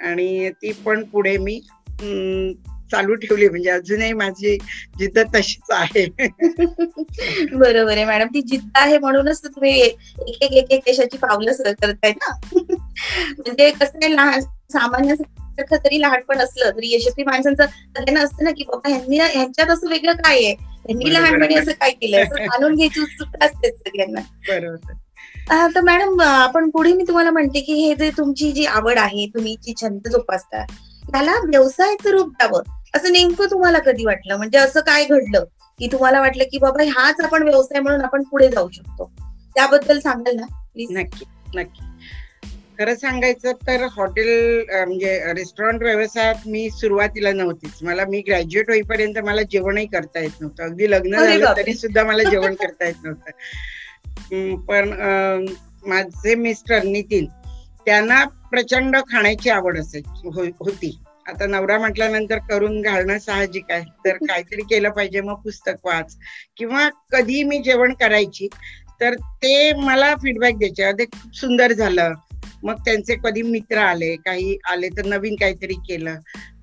आणि 0.00 0.50
ती 0.50 0.72
पण 0.72 1.04
पुढे 1.04 1.36
मी 1.36 1.60
चालू 2.92 3.14
ठेवली. 3.14 3.48
म्हणजे 3.48 3.70
अजूनही 3.70 4.12
माझी 4.12 4.58
जिद्द 4.98 5.18
तशीच 5.18 5.70
आहे. 5.70 6.06
बरोबर 7.56 7.92
आहे 7.92 8.04
मॅडम. 8.04 8.26
ती 8.26 8.42
जिद्द 8.42 8.70
आहे 8.74 8.98
म्हणूनच 8.98 9.44
तुम्ही 9.44 9.80
एक 9.80 9.96
एक 10.28 10.52
एक 10.52 10.70
एक 10.70 10.80
देशाची 10.80 11.18
पावलं 11.18 11.52
करताय 11.52 12.10
ना? 12.10 12.38
म्हणजे 13.28 13.70
कसं 13.70 13.98
आहे 14.02 14.16
लहान 14.16 14.40
सामान्य 14.40 15.14
तरी 15.60 16.00
लहानपण 16.00 16.38
असलं 16.38 16.70
तरी 16.70 16.94
यशस्वी 16.94 17.24
माणसांचं 17.24 17.64
त्यांना 17.64 18.20
असतं 18.20 18.44
ना 18.44 18.50
की 18.50 18.64
बाबा 18.64 18.88
ह्यांनी 18.88 19.18
ह्यांच्यात 19.18 19.70
असं 19.70 19.88
वेगळं 19.88 20.12
काय 20.12 20.44
आहे? 20.44 20.54
त्यांनी 20.54 21.12
लहानपणी 21.14 21.54
असं 21.54 21.72
काय 21.72 21.90
केलं 21.90 22.22
असं 22.22 22.34
जाणून 22.34 22.74
घ्यायची 22.74 23.00
उत्सुकता 23.00 23.44
असते 23.44 23.70
सगळ्यांना. 23.70 24.20
तर 25.76 25.80
मॅडम 25.80 26.20
आपण 26.20 26.70
पुढे 26.70 26.92
मी 26.92 27.04
तुम्हाला 27.08 27.30
म्हणते 27.30 27.60
की 27.60 27.72
हे 27.72 27.94
जे 27.94 28.10
तुमची 28.10 28.52
जी 28.52 28.64
आवड 28.64 28.98
आहे 28.98 29.26
तुम्ही 29.26 29.56
जी 29.62 29.74
छंद 29.82 30.08
जोपासता 30.08 30.64
त्याला 31.12 31.32
व्यवसायाचं 31.32 32.10
रूप 32.10 32.28
द्यावं. 32.28 32.62
असं 32.96 33.12
नेमकं 33.12 33.46
तुम्हाला 33.50 33.78
कधी 33.78 34.04
वाटलं? 34.04 34.36
म्हणजे 34.36 34.58
असं 34.58 34.80
काय 34.80 35.04
घडलं 35.04 35.44
की 35.78 35.86
तुम्हाला 35.86 36.20
वाटलं 36.20 36.44
की 36.44 36.58
बाबा 36.58 36.84
हाच 36.96 37.20
आपण 37.20 37.42
व्यवसाय 37.42 37.80
म्हणून 37.80 38.00
आपण 38.00 38.22
पुढे 38.22 38.48
जाऊ 38.48 38.70
शकतो? 38.70 39.10
त्याबद्दल 39.54 39.98
सांगाल 40.00 40.36
ना 40.36 40.46
प्लीज 40.46 40.88
नक्की 40.90 41.24
नक्की. 41.54 41.80
खरं 42.78 42.94
सांगायचं 42.94 43.52
तर 43.66 43.82
हॉटेल 43.92 44.28
म्हणजे 44.68 45.18
रेस्टॉरंट 45.34 45.82
व्यवसायात 45.82 46.46
मी 46.46 46.68
सुरुवातीला 46.70 47.32
नव्हतीच. 47.32 47.82
मला 47.82 48.04
मी 48.08 48.20
ग्रॅज्युएट 48.26 48.70
होईपर्यंत 48.70 49.18
मला 49.24 49.42
जेवणही 49.50 49.86
करता 49.86 50.20
येत 50.20 50.40
नव्हतं. 50.40 50.64
अगदी 50.64 50.90
लग्न 50.90 51.16
झालं 51.18 51.56
तरी 51.56 51.74
सुद्धा 51.74 52.04
मला 52.04 52.22
जेवण 52.30 52.54
करता 52.54 52.86
येत 52.86 53.04
नव्हतं. 53.04 54.54
पण 54.66 54.92
माझे 55.86 56.34
मिस्टर 56.34 56.82
नितीन 56.84 57.26
त्यांना 57.86 58.24
प्रचंड 58.50 58.96
खाण्याची 59.10 59.50
आवड 59.50 59.78
असायची 59.78 60.28
होती. 60.60 60.98
आता 61.28 61.46
नवरा 61.46 61.78
म्हटल्यानंतर 61.78 62.38
करून 62.48 62.80
घालणं 62.82 63.18
साहजिक 63.18 63.70
आहे. 63.70 63.84
तर 64.04 64.16
काहीतरी 64.26 64.62
केलं 64.70 64.90
पाहिजे 64.90 65.20
मग 65.20 65.40
पुस्तक 65.42 65.86
वाच. 65.86 66.16
किंवा 66.56 66.88
कधी 67.12 67.42
मी 67.42 67.58
जेवण 67.58 67.92
करायची 67.94 68.48
तर 69.00 69.14
ते 69.42 69.72
मला 69.74 70.14
फीडबॅक 70.14 70.54
द्यायचे. 70.54 70.82
अरे 70.82 71.04
खूप 71.06 71.36
सुंदर 71.36 71.72
झालं. 71.72 72.12
मग 72.62 72.78
त्यांचे 72.84 73.14
कधी 73.18 73.42
मित्र 73.44 73.78
आले 73.80 74.14
काही 74.18 74.56
आले 74.64 74.88
तर 74.90 75.06
नवीन 75.06 75.36
काहीतरी 75.36 75.74
केलं 75.82 76.18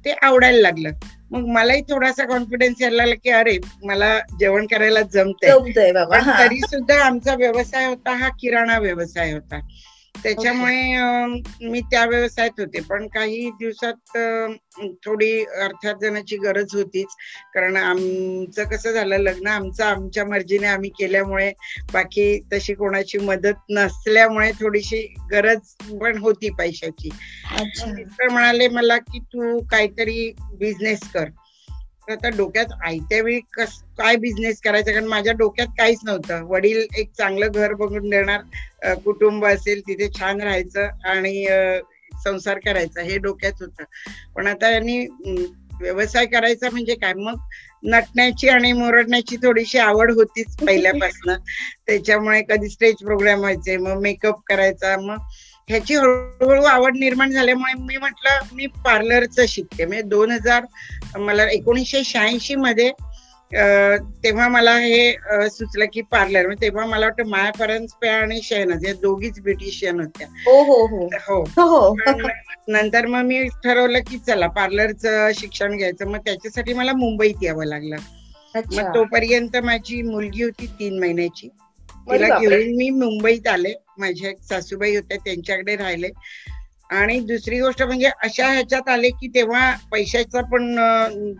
ते 0.05 0.11
आवडायला 0.21 0.61
लागलं. 0.61 0.91
मग 1.31 1.45
मलाही 1.49 1.81
थोडासा 1.83 2.25
कॉन्फिडन्स 2.25 2.81
यायला 2.81 2.95
लागला 2.97 3.15
की 3.15 3.29
अरे 3.31 3.57
मला 3.83 4.17
जेवण 4.39 4.65
करायला 4.67 5.01
जमतंय. 5.09 5.53
तरी 6.37 6.61
सुद्धा 6.61 6.99
आमचा 7.05 7.35
व्यवसाय 7.35 7.85
होता 7.85 8.15
हा 8.17 8.29
किराणा 8.39 8.77
व्यवसाय 8.79 9.31
होता. 9.33 9.59
त्याच्यामुळे 10.23 10.95
मी 11.69 11.81
त्या 11.81 12.05
व्यवसायात 12.05 12.59
होते. 12.59 12.81
पण 12.81 13.07
काही 13.07 13.49
दिवसात 13.49 14.17
थोडी 15.05 15.43
अर्थार्जनाची 15.43 16.37
गरज 16.37 16.75
होतीच. 16.75 17.07
कारण 17.53 17.75
आमचं 17.75 18.63
कसं 18.63 18.91
झालं 18.91 19.17
लग्न 19.17 19.47
आमचं 19.47 19.85
आमच्या 19.85 20.25
मर्जीने 20.25 20.67
आम्ही 20.67 20.89
केल्यामुळे 20.89 21.51
बाकी 21.93 22.39
तशी 22.53 22.73
कोणाची 22.73 23.17
मदत 23.17 23.69
नसल्यामुळे 23.69 24.51
थोडीशी 24.51 25.15
गरज 25.31 25.59
पण 26.01 26.17
होती 26.17 26.49
पैशाची. 26.49 27.09
म्हणाले 28.31 28.67
मला 28.67 28.97
की 28.97 29.19
तू 29.19 29.59
काहीतरी 29.65 30.33
बिझनेस 30.53 30.99
कर. 30.99 31.25
आता 32.09 32.29
डोक्यात 32.29 32.71
आयत्या 32.85 33.21
वेळी 33.23 33.39
कस 33.53 33.81
काय 33.97 34.15
बिझनेस 34.15 34.61
करायचा? 34.61 34.91
कारण 34.91 35.07
माझ्या 35.07 35.33
डोक्यात 35.33 35.67
काहीच 35.77 35.99
नव्हतं. 36.03 36.43
वडील 36.47 36.85
एक 36.97 37.11
चांगलं 37.17 37.51
घर 37.51 37.73
बघून 37.73 38.09
देणार 38.09 38.95
कुटुंब 38.95 39.45
असेल 39.45 39.81
तिथे 39.81 40.07
छान 40.19 40.41
राहायचं 40.41 40.87
आणि 41.05 41.45
संसार 42.23 42.59
करायचा 42.65 43.01
हे 43.01 43.17
डोक्यात 43.17 43.61
होतं. 43.61 43.83
पण 44.35 44.47
आता 44.47 44.69
यांनी 44.69 45.05
व्यवसाय 45.81 46.25
करायचा 46.25 46.69
म्हणजे 46.69 46.95
काय? 46.95 47.13
मग 47.13 47.35
नटण्याची 47.83 48.49
आणि 48.49 48.71
मोरडण्याची 48.73 49.37
थोडीशी 49.37 49.77
आवड 49.77 50.11
होतीच 50.11 50.55
पहिल्यापासून. 50.57 51.33
त्याच्यामुळे 51.87 52.41
कधी 52.49 52.69
स्टेज 52.69 52.95
प्रोग्राम 52.95 53.39
व्हायचे 53.39 53.77
मग 53.77 54.01
मेकअप 54.01 54.41
करायचा 54.47 54.95
मग 54.97 55.17
ह्याची 55.69 55.95
हळूहळू 55.95 56.63
आवड 56.65 56.97
निर्माण 56.97 57.31
झाल्यामुळे 57.31 57.73
मी 57.79 57.97
म्हटलं 57.97 58.55
मी 58.55 58.65
पार्लरचं 58.85 59.45
शिकते. 59.47 59.85
म्हणजे 59.85 60.03
दोन 60.09 60.31
हजार 60.31 60.65
मला 61.19 61.49
एकोणीसशे 61.51 62.03
शहाऐंशी 62.03 62.55
मध्ये 62.55 62.91
तेव्हा 64.23 64.47
मला 64.47 64.75
हे 64.77 65.49
सुचलं 65.49 65.85
की 65.93 66.01
पार्लर. 66.11 66.45
म्हणजे 66.45 66.61
तेव्हा 66.61 66.85
मला 66.85 67.05
वाटतं 67.05 67.29
माया 67.29 67.51
परांजपे 67.59 68.07
आणि 68.07 68.39
शहनज 68.43 68.85
या 68.85 68.93
दोघीच 69.01 69.39
ब्युटिशियन 69.41 69.99
होत्या 69.99 70.27
हो 70.45 70.61
हो 70.63 70.85
हो. 70.87 71.07
हो. 71.27 71.41
हो 71.59 71.95
नंतर 72.67 73.05
मग 73.05 73.23
मी 73.25 73.43
ठरवलं 73.63 73.99
की 74.09 74.17
चला 74.27 74.47
पार्लरचं 74.47 75.31
शिक्षण 75.35 75.77
घ्यायचं. 75.77 76.07
मग 76.07 76.19
त्याच्यासाठी 76.25 76.73
मला 76.73 76.93
मुंबईत 76.93 77.43
यावं 77.43 77.65
लागलं. 77.65 77.95
मग 78.55 78.93
तोपर्यंत 78.95 79.57
माझी 79.63 80.01
मुलगी 80.01 80.43
होती 80.43 80.65
तीन 80.79 80.99
महिन्याची. 80.99 81.49
तिला 82.07 82.27
घेऊन 82.39 82.75
मी 82.75 82.89
मुंबईत 82.91 83.47
आले. 83.47 83.73
माझ्या 83.97 84.29
एक 84.29 84.37
सासूबाई 84.43 84.95
होत्या 84.95 85.17
त्यांच्याकडे 85.17 85.75
राहिले. 85.75 86.09
आणि 86.91 87.19
दुसरी 87.21 87.59
गोष्ट 87.59 87.81
म्हणजे 87.83 88.09
अशा 88.23 88.47
ह्याच्यात 88.51 88.87
आले 88.89 89.09
की 89.11 89.27
तेव्हा 89.27 89.71
पैशाचा 89.91 90.41
पण 90.51 90.75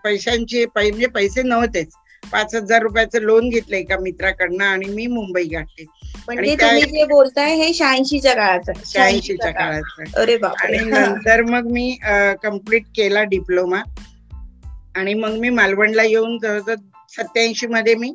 पैशांचे 0.03 0.65
म्हणजे 0.75 1.07
पैसे 1.07 1.43
नव्हतेच. 1.43 1.93
पाच 2.23 2.53
हजार 2.55 2.81
रुपयाचं 2.81 3.21
लोन 3.21 3.49
घेतलं 3.49 3.75
एका 3.75 3.97
मित्राकडनं 3.99 4.63
आणि 4.65 4.85
मी 4.85 5.05
मुंबई 5.07 5.43
गाठली. 5.45 5.85
म्हणजे 6.27 6.55
तुम्ही 6.55 6.81
जे 6.83 7.03
बोलताय 7.05 7.53
हे 7.55 7.73
शहाऐंशीच्या 7.73 8.33
काळाचं. 8.35 8.73
शहाऐंशीच्या 8.85 9.51
काळाचं. 9.51 10.03
अरे 10.13 10.35
आणि 10.55 10.77
नंतर 10.79 11.41
मग 11.43 11.71
मी 11.71 11.97
कंप्लीट 12.43 12.85
केला 12.95 13.23
डिप्लोमा 13.25 13.81
आणि 14.95 15.13
मग 15.13 15.37
मी 15.39 15.49
मालवणला 15.49 16.03
येऊन 16.03 16.37
जवळजवळ 16.37 16.75
सत्याऐंशी 17.11 17.67
मध्ये 17.67 17.95
मी 17.95 18.11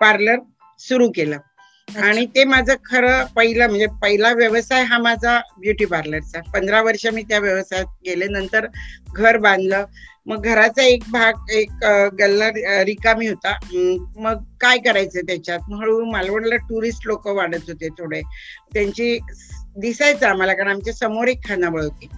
पार्लर 0.00 0.38
सुरू 0.80 1.10
केलं. 1.10 1.38
आणि 1.88 2.24
ते 2.26 2.44
माझं 2.44 2.74
खरं 2.84 3.24
पहिलं 3.36 3.66
म्हणजे 3.68 3.86
पहिला 4.02 4.32
व्यवसाय 4.32 4.82
हा 4.84 4.98
माझा 4.98 5.38
ब्युटी 5.60 5.84
पार्लरचा. 5.84 6.40
पंधरा 6.54 6.82
वर्ष 6.82 7.06
मी 7.06 7.22
त्या 7.22 7.38
व्यवसायात 7.38 7.86
गेले. 8.06 8.26
नंतर 8.28 8.66
घर 9.14 9.36
बांधलं. 9.36 9.84
मग 10.26 10.42
घराचा 10.44 10.82
एक 10.82 11.02
भाग 11.10 11.50
एक 11.50 11.84
गल्ला 12.20 12.48
रिकामी 12.84 13.28
होता. 13.28 13.56
मग 14.16 14.42
काय 14.60 14.78
करायचं 14.78 15.20
त्याच्यात? 15.20 15.58
हळूहळू 15.72 16.04
मालवणला 16.04 16.56
टुरिस्ट 16.56 17.06
लोक 17.06 17.28
वाढत 17.28 17.68
होते 17.68 17.88
थोडे. 17.88 18.20
त्यांची 18.74 19.18
दिसायचं 19.76 20.26
आम्हाला 20.26 20.52
कारण 20.54 20.70
आमच्यासमोर 20.70 21.28
एक 21.28 21.44
खानावळ 21.48 21.82
होती. 21.82 22.08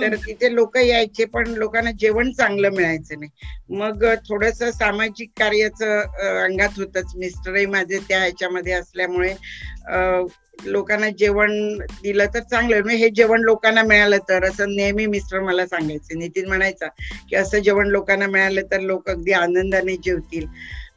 तर 0.00 0.14
तिथे 0.16 0.54
लोक 0.54 0.76
यायचे 0.78 1.24
पण 1.26 1.48
लोकांना 1.54 1.90
जेवण 2.00 2.30
चांगलं 2.32 2.70
मिळायचं 2.74 3.20
नाही. 3.20 3.30
मग 3.70 4.04
थोडस 4.28 4.62
सामाजिक 4.74 5.30
कार्याचं 5.38 6.00
अंगात 6.44 6.78
होतच. 6.78 7.12
मिस्टरही 7.16 7.66
माझे 7.66 7.98
त्या 7.98 8.18
ह्याच्यामध्ये 8.20 8.72
असल्यामुळे 8.72 9.34
लोकांना 10.64 11.08
जेवण 11.10 11.52
दिलं 12.02 12.26
तर 12.34 12.40
चांगलं. 12.40 12.80
म्हणजे 12.82 12.96
हे 12.96 13.08
जेवण 13.10 13.40
लोकांना 13.42 13.82
मिळालं 13.82 14.18
तर 14.28 14.44
असं 14.44 14.74
नेहमी 14.76 15.06
मिस्टर 15.06 15.40
मला 15.40 15.66
सांगायचे. 15.66 16.18
नितीन 16.18 16.48
म्हणायचा 16.48 16.86
की 17.30 17.36
असं 17.36 17.58
जेवण 17.58 17.88
लोकांना 17.88 18.26
मिळालं 18.26 18.70
तर 18.70 18.80
लोक 18.82 19.08
अगदी 19.10 19.32
आनंदाने 19.34 19.96
जेवतील. 20.04 20.46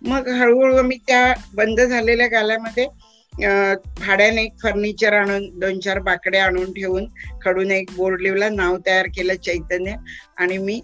मग 0.04 0.28
हळूहळू 0.30 0.82
मी 0.84 0.98
त्या 1.08 1.34
बंद 1.54 1.80
झालेल्या 1.82 2.28
गाल्यामध्ये 2.28 2.86
भाड्याने 3.34 4.44
एक 4.44 4.54
फर्निचर 4.64 5.14
आणून 5.14 5.60
दोन 5.60 5.80
चार 5.80 6.00
बाकड्या 6.00 6.46
आणून 6.46 6.72
ठेवून 6.74 7.06
खडून 7.46 7.72
एक 7.72 7.92
बोर्ड 7.96 8.22
लिवला 8.22 8.50
नाव 8.50 8.78
तयार 8.86 9.08
केलं 9.08 9.36
चैतन्य 9.36 9.96
आणि 10.38 10.58
मी 10.58 10.82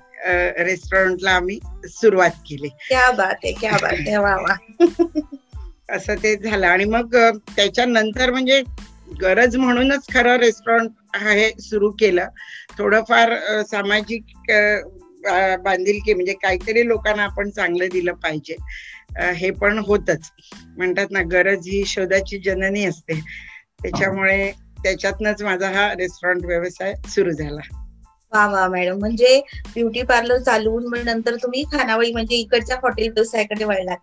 रेस्टॉरंटला 0.58 1.32
आम्ही 1.32 1.60
सुरुवात 1.86 2.30
केली. 2.30 2.68
क्या 2.68 3.12
बात 3.12 3.36
आहे 3.44 3.52
क्या 3.52 3.72
बात 3.72 3.94
आहे. 3.94 4.18
वा 4.18 4.36
वा. 4.36 4.56
असं 5.96 6.16
ते 6.16 6.36
झालं. 6.36 6.68
आणि 6.68 6.86
मग 6.86 7.16
त्याच्यानंतर 7.56 8.32
म्हणजे 8.32 8.62
गरज 9.22 9.56
म्हणूनच 9.56 10.08
खरं 10.14 10.38
रेस्टॉरंट 10.38 11.18
हे 11.18 11.50
सुरू 11.62 11.92
केलं. 11.92 12.28
थोडंफार 12.78 13.62
सामाजिक 13.64 14.24
बांधिलकी 15.64 16.14
म्हणजे 16.14 16.34
काहीतरी 16.34 16.88
लोकांना 16.88 17.24
आपण 17.24 17.50
चांगलं 17.50 17.86
दिलं 17.92 18.14
पाहिजे. 18.14 18.56
हे 19.34 19.52
पण 19.54 19.78
होतच. 19.80 20.30
म्हणतात 20.78 21.12
ना 21.12 21.22
गरज 21.32 21.68
ही 21.68 21.84
शोधाची 21.88 22.38
जननी 22.42 22.86
असते. 22.86 23.20
त्याच्यामुळे 23.82 24.52
त्याच्यातनच 24.84 25.42
माझा 25.44 25.70
हा 25.72 25.92
रेस्टॉरंट 25.96 26.46
व्यवसाय 26.46 26.94
सुरू 27.08 27.32
झाला. 27.34 27.62
वा 28.34 28.46
वा 28.48 28.68
मॅडम. 28.70 28.98
म्हणजे 29.00 29.40
ब्युटी 29.68 30.02
पार्लर 30.04 30.38
चालवून 30.40 30.86
मग 30.88 31.04
नंतर 31.06 31.36
तुम्ही 31.38 31.64
खानावळी 31.72 32.12
म्हणजे 32.14 32.36
इकडच्या 32.38 32.78
हॉटेल 32.84 33.10
व्यवसायाकडे 33.10 33.66
वळलात. 33.66 33.98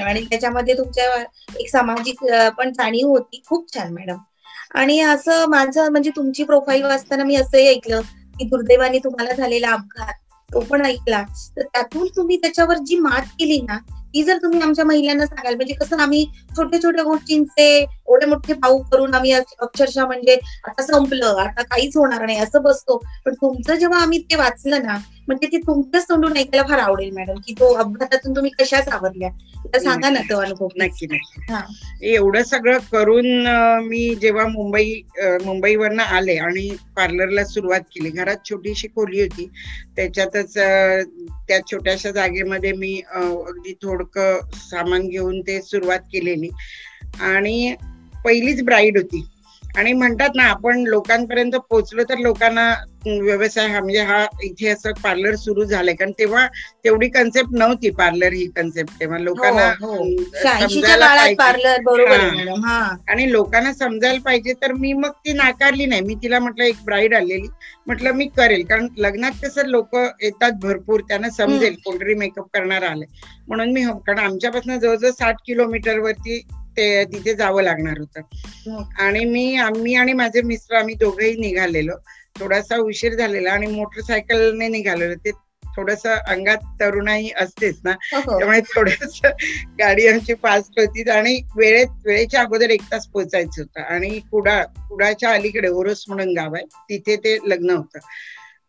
आणि 0.00 0.24
त्याच्यामध्ये 0.24 0.74
तुमच्या 0.74 1.06
एक 1.54 1.68
सामाजिक 1.68 2.24
पण 2.58 2.72
जाणीव 2.72 3.08
होती. 3.08 3.42
खूप 3.44 3.74
छान 3.74 3.92
मॅडम. 3.94 4.16
आणि 4.74 4.98
असं 5.02 5.44
माझं 5.50 5.90
म्हणजे 5.90 6.10
तुमची 6.16 6.44
प्रोफाईल 6.44 6.84
वाचताना 6.84 7.24
मी 7.24 7.36
असंही 7.36 7.66
ऐकलं 7.68 8.00
की 8.34 8.44
दुर्दैवाने 8.46 8.98
तुम्हाला 9.00 9.34
झालेला 9.34 9.70
अपघात. 9.72 10.12
तो 10.50 10.60
पण 10.62 10.84
ऐकला. 10.84 11.22
तर 11.56 11.62
त्यातून 11.64 12.06
तुम्ही 12.16 12.36
त्याच्यावर 12.36 12.78
जी 12.82 12.98
मात 12.98 13.26
केली 13.38 13.60
ना 13.62 13.78
ही 14.14 14.22
जर 14.24 14.36
तुम्ही 14.36 14.60
आमच्या 14.60 14.84
महिलांना 14.84 15.26
सांगाल 15.26 15.54
म्हणजे 15.54 15.74
कसं 15.74 16.00
आम्ही 16.00 16.24
छोट्या 16.56 16.82
छोट्या 16.82 17.04
गोष्टींचे 17.04 17.84
एवढे 18.08 18.26
मोठे 18.26 18.54
भाऊ 18.54 18.78
करून 18.82 19.14
आम्ही 19.14 19.32
अक्षरशः 19.32 20.06
म्हणजे 20.06 20.38
आता 20.64 20.82
संपलं 20.82 21.40
आता 21.40 21.62
काहीच 21.62 21.96
होणार 21.96 22.24
नाही 22.26 22.38
असं 22.38 22.62
बसतो. 22.62 22.96
पण 23.26 23.34
तुमचं 23.34 23.74
जेव्हा 23.74 24.00
आम्ही 24.02 24.22
ते 24.22 24.36
वाचलं 24.36 24.82
ना 24.82 24.96
म्हणजे 25.28 25.46
ते 25.46 25.58
तुमच्याच 25.58 26.04
तोंडून 26.04 26.36
ऐकायला 26.36 26.66
फार 26.68 26.78
आवडेल 26.78 27.10
मॅडम 27.12 27.38
की 27.46 27.52
तो 27.52 27.72
अपघातातून 27.74 28.36
तुम्ही 28.36 28.50
कशा 28.60 28.80
सावरल्या? 28.82 29.28
तर 29.64 29.78
सांगा 29.78 30.10
ना 30.10 30.20
तो 30.30 30.36
अनुभव 30.40 30.68
नक्की 30.76 31.06
नक्की. 31.06 32.12
एवढं 32.12 32.42
सगळं 32.42 32.78
करून 32.92 33.26
मी 33.86 34.14
जेव्हा 34.14 34.46
मुंबई 34.46 34.92
मुंबईवरनं 35.44 36.02
आले 36.02 36.36
आणि 36.36 36.68
पार्लरला 36.96 37.44
सुरुवात 37.44 37.80
केली 37.94 38.10
घरात 38.10 38.48
छोटीशी 38.50 38.88
खोली 38.88 39.20
होती 39.20 39.48
त्याच्यातच 39.96 40.54
त्या 40.54 41.58
छोट्याशा 41.72 42.10
जागेमध्ये 42.10 42.72
मी 42.72 43.00
अगदी 43.12 43.72
थोडक 43.82 44.18
सामान 44.60 45.08
घेऊन 45.08 45.40
ते 45.40 45.60
सुरुवात 45.62 46.00
केलेली. 46.12 46.50
आणि 47.20 47.74
पहिलीच 48.28 48.62
ब्राईड 48.64 48.96
होती. 48.98 49.26
आणि 49.76 49.92
म्हणतात 49.92 50.28
ना 50.34 50.44
आपण 50.44 50.78
लोकांपर्यंत 50.86 51.52
पोहोचलो 51.70 52.02
तर 52.08 52.18
लोकांना 52.18 52.62
व्यवसाय 53.06 53.66
हा 53.66 53.80
म्हणजे 53.80 54.00
हा 54.00 54.24
इथे 54.44 54.68
असं 54.68 54.92
पार्लर 55.02 55.34
सुरू 55.36 55.64
झालंय. 55.64 55.94
कारण 55.94 56.10
तेव्हा 56.18 56.46
तेवढी 56.84 57.08
कन्सेप्ट 57.08 57.52
नव्हती 57.52 57.90
पार्लर 57.90 58.32
ही 58.32 58.46
कन्सेप्ट 58.56 58.98
तेव्हा 59.00 59.18
लोकांना 59.18 59.66
हो, 59.80 59.92
हो. 59.92 60.02
आणि 63.08 63.30
लोकांना 63.32 63.72
समजायला 63.72 64.20
पाहिजे 64.24 64.52
तर 64.62 64.72
मी 64.72 64.92
मग 64.92 65.10
ती 65.26 65.32
नाकारली 65.32 65.86
नाही. 65.86 66.00
मी 66.00 66.14
तिला 66.14 66.38
म्हटलं 66.38 66.64
एक 66.64 66.84
ब्राईड 66.84 67.14
आलेली. 67.14 67.48
म्हटलं 67.86 68.12
मी 68.12 68.26
करेल. 68.36 68.64
कारण 68.64 68.88
लग्नात 68.98 69.32
कसं 69.44 69.66
लोक 69.66 69.96
येतात 69.96 70.52
भरपूर 70.62 71.00
त्यांना 71.00 71.30
समजेल 71.30 71.74
कोणतरी 71.84 72.14
मेकअप 72.14 72.46
करणार 72.54 72.82
आले 72.82 73.04
म्हणून 73.48 73.72
मी 73.72 73.84
कारण 74.06 74.18
आमच्यापासून 74.18 74.78
जवळजवळ 74.78 75.10
साठ 75.10 75.36
किलोमीटर 75.46 75.98
वरती 75.98 76.40
ते 76.78 77.04
तिथे 77.04 77.34
जावं 77.34 77.62
लागणार 77.62 77.98
होतं. 77.98 78.20
आणि 78.98 79.24
मी 79.24 79.56
आम्ही 79.56 79.94
आणि 79.94 80.12
माझे 80.12 80.42
मिस्टर 80.42 80.74
आम्ही 80.74 80.94
दोघेही 80.94 81.36
निघालेलो. 81.36 81.92
थोडासा 82.40 82.76
उशीर 82.76 83.14
झालेला 83.14 83.52
आणि 83.52 83.66
मोटरसायकलने 83.66 84.68
निघालेलो. 84.68 85.14
ते 85.14 85.30
थोडस 85.76 86.02
अंगात 86.06 86.56
तरुणाई 86.80 87.28
असतेच 87.40 87.78
ना 87.84 87.90
हो, 87.90 88.32
हो. 88.32 88.38
त्यामुळे 88.38 88.60
थोडस 88.60 89.20
गाडी 89.78 90.08
आमची 90.08 90.34
फास्ट 90.34 90.80
होती 90.80 91.10
आणि 91.10 91.40
वेळेत 91.56 91.86
वेळेच्या 92.06 92.40
अगोदर 92.40 92.70
एक 92.70 92.80
तास 92.92 93.06
पोहोचायचं 93.06 93.62
होतं. 93.62 93.80
आणि 93.80 94.20
कुडा 94.30 94.64
कुडाच्या 94.64 95.30
अलीकडे 95.30 95.68
ओरस 95.68 96.04
म्हणून 96.08 96.32
गाव 96.38 96.54
आहे. 96.54 96.64
तिथे 96.64 97.16
ते 97.16 97.38
लग्न 97.44 97.70
होतं. 97.70 97.98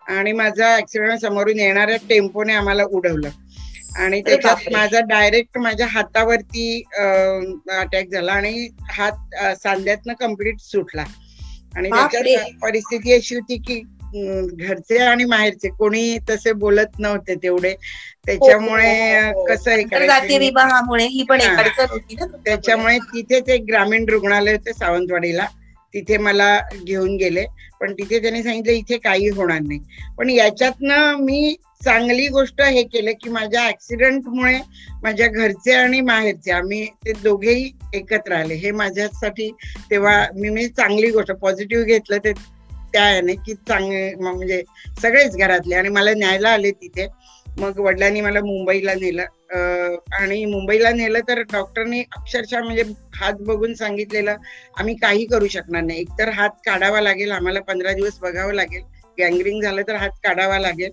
आणि 0.08 0.32
माझा 0.32 0.78
ऍक्सिडेंट 0.78 1.20
समोरून 1.20 1.60
येणाऱ्या 1.60 1.98
टेम्पोने 2.10 2.54
आम्हाला 2.54 2.84
उडवलं. 2.84 3.30
आणि 4.00 4.22
त्याच्यात 4.22 4.72
माझा 4.72 5.00
डायरेक्ट 5.00 5.58
माझ्या 5.58 5.88
हातावरती 5.88 6.82
अटॅक 7.72 8.10
झाला 8.12 8.34
आणि 8.34 8.68
हात 8.92 9.36
सांध्यातनं 9.58 10.14
कंप्लीट 10.14 10.60
सुटला. 10.62 11.04
आणि 11.76 11.90
त्याच्यात 11.90 12.54
परिस्थिती 12.62 13.14
अशी 13.14 13.36
होती 13.36 13.58
की 13.58 13.82
घरचे 14.60 14.98
आणि 14.98 15.26
माहेरचे 15.26 15.70
कोणी 15.70 16.18
तसे 16.30 16.52
बोलत 16.54 17.00
नव्हते 17.00 17.36
तेवढे. 17.36 17.74
त्याच्यामुळे 18.26 18.92
हो, 19.20 19.28
हो, 19.28 19.40
हो. 19.40 19.46
कसं 19.46 19.72
हे 19.72 19.84
त्याच्यामुळे 22.46 22.98
तिथे 23.14 23.40
ते 23.40 23.58
ग्रामीण 23.58 24.06
रुग्णालय 24.10 24.52
होते 24.52 24.74
सावंतवाडीला. 24.74 25.46
तिथे 25.94 26.18
मला 26.18 26.60
घेऊन 26.86 27.16
गेले. 27.18 27.46
पण 27.82 27.94
तिथे 27.94 28.20
त्यांनी 28.20 28.44
सांगितलं 28.44 28.72
इथे 28.72 28.98
काही 28.98 29.30
होणार 29.30 29.60
नाही. 29.60 29.80
पण 30.18 30.30
याच्यातनं 30.30 31.16
मी 31.20 31.56
चांगली 31.84 32.28
गोष्ट 32.28 32.62
हे 32.62 32.84
केलं 32.84 33.12
की 33.22 33.30
माझ्या 33.30 33.68
ऍक्सिडेंटमुळे 33.68 34.58
माझ्या 35.04 35.28
घरचे 35.28 35.74
आणि 35.74 36.02
माहेरचे 36.02 36.52
आम्ही 36.52 36.86
ते 37.06 37.14
दोघेही 37.14 37.72
एकत्र 37.94 38.34
आले. 38.34 38.54
हे 38.54 38.72
माझ्यासाठी 38.72 39.50
तेव्हा 39.92 40.26
मी 40.36 40.50
म्हणजे 40.50 40.68
चांगली 40.68 41.12
गोष्ट 41.12 41.32
पॉझिटिव्ह 41.32 41.84
घेतलं 41.86 42.18
ते 42.18 42.34
त्या 42.94 43.10
याने 43.10 43.34
की 43.36 43.54
चांगले 43.54 44.14
म्हणजे 44.16 44.62
सगळेच 45.02 45.36
घरातले 45.38 45.76
आणि 45.76 45.90
मला 45.90 46.14
न्यायला 46.14 46.50
आले 46.50 46.72
तिथे. 46.72 47.08
मग 47.58 47.80
वडिलांनी 47.80 48.22
मला 48.22 48.42
मुंबईला 48.42 48.94
नेलं. 48.94 49.26
आणि 50.20 50.44
मुंबईला 50.46 50.90
नेलं 50.92 51.20
तर 51.28 51.42
डॉक्टरनी 51.42 52.00
अक्षरशः 52.18 52.64
म्हणजे 52.64 52.84
हात 53.16 53.42
बघून 53.42 53.74
सांगितलेलं 53.74 54.36
आम्ही 54.78 54.96
काही 54.96 55.26
करू 55.26 55.48
शकणार 55.48 55.82
नाही. 55.82 56.00
एकतर 56.00 56.30
हात 56.30 56.50
काढावा 56.66 57.02
लागेल 57.02 57.32
आम्हाला 57.32 57.62
पंधरा 57.62 57.94
दिवस 57.94 58.20
बघावं 58.20 58.54
लागेल. 58.54 58.82
गँग्रिंग 59.20 59.62
झालं 59.62 59.82
तर 59.82 59.96
हात 59.96 60.10
काढावा 60.24 60.60
लागेल. 60.60 60.92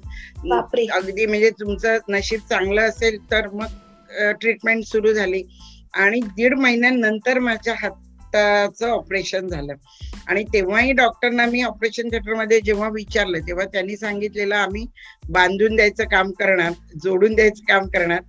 अगदी 0.92 1.26
म्हणजे 1.26 1.50
तुमचं 1.50 1.98
नशीब 2.08 2.40
चांगलं 2.50 2.82
असेल 2.82 3.18
तर 3.30 3.48
मग 3.48 4.32
ट्रीटमेंट 4.40 4.84
सुरू 4.84 5.12
झाली. 5.12 5.42
आणि 5.94 6.20
दीड 6.36 6.54
महिन्यानंतर 6.54 7.38
माझ्या 7.38 7.74
हाताचं 8.36 8.88
ऑपरेशन 8.88 9.48
झालं. 9.48 9.74
आणि 10.26 10.44
तेव्हाही 10.44 10.92
डॉक्टरना 10.92 11.46
मी 11.46 11.62
ऑपरेशन 11.62 12.08
थिएटरमध्ये 12.08 12.60
जेव्हा 12.60 12.88
विचारलं 12.88 13.38
तेव्हा 13.38 13.64
त्यांनी 13.64 13.96
सांगितलेलं 13.96 14.56
आम्ही 14.56 14.86
बांधून 15.30 15.76
द्यायचं 15.76 16.04
काम 16.04 16.30
करणार 16.30 16.72
जोडून 17.04 17.34
द्यायचं 17.34 17.64
काम 17.68 17.86
करणार. 17.86 18.20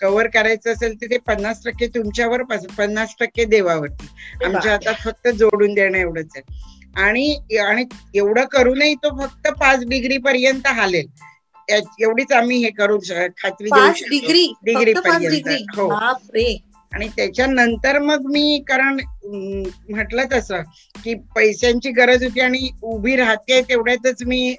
कव्हर 0.00 0.26
करायचं 0.26 0.72
असेल 0.72 0.94
तर 0.94 1.06
ते 1.06 1.18
पन्नास 1.18 1.64
टक्के 1.64 1.86
तुमच्यावर 1.86 2.42
पन्नास 2.78 3.14
टक्के 3.20 3.44
देवावरती. 3.44 4.06
आमच्या 4.44 4.72
हातात 4.72 4.94
फक्त 5.04 5.28
जोडून 5.28 5.74
देणं 5.74 5.98
एवढंच 5.98 6.30
आहे. 6.36 6.76
आणि 6.96 7.58
आणि 7.58 7.84
एवढं 8.14 8.44
करूनही 8.44 8.94
तो 8.94 9.22
फक्त 9.22 9.48
पाच 9.48 9.84
डिग्री 9.86 10.18
पर्यंत 10.18 10.66
हालेल. 10.66 11.06
एवढीच 12.00 12.32
आम्ही 12.32 12.58
हे 12.58 12.70
करू 12.70 12.98
खात्री 13.38 13.70
डिग्री? 14.10 14.54
डिग्री 14.64 14.92
पर्यंत. 14.94 15.48
हो. 15.78 15.88
आणि 16.92 17.08
त्याच्यानंतर 17.08 17.98
मग 17.98 18.26
मी 18.26 18.62
कारण 18.68 18.98
म्हटलं 19.24 20.24
तसं 20.32 20.62
की 21.04 21.14
पैशांची 21.34 21.90
गरज 21.90 22.24
होती 22.24 22.40
आणि 22.40 22.68
उभी 22.82 23.16
राहते 23.16 23.60
तेवढ्यातच 23.60 24.22
मी 24.26 24.54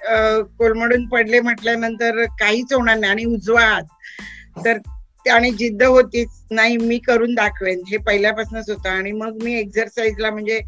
कोलमडून 0.58 1.08
पडले 1.08 1.40
म्हटल्यानंतर 1.40 2.24
काहीच 2.40 2.74
होणार 2.74 2.98
नाही 2.98 3.12
आणि 3.12 3.26
उजवा 3.26 3.62
हात 3.62 4.64
तर 4.66 4.78
आणि 5.26 5.50
जिद्द 5.52 5.84
होतीच 5.84 6.30
नाही 6.52 6.78
मी 6.78 6.98
करून 6.98 7.34
दाखवेन. 7.36 7.82
हे 7.88 7.98
पहिल्यापासूनच 7.98 8.70
होतं. 8.70 8.90
आणि 8.90 9.12
मग 9.12 9.44
मी 9.44 9.54
एक्झरसाईजला 9.60 10.32
म्हणजे 10.32 10.60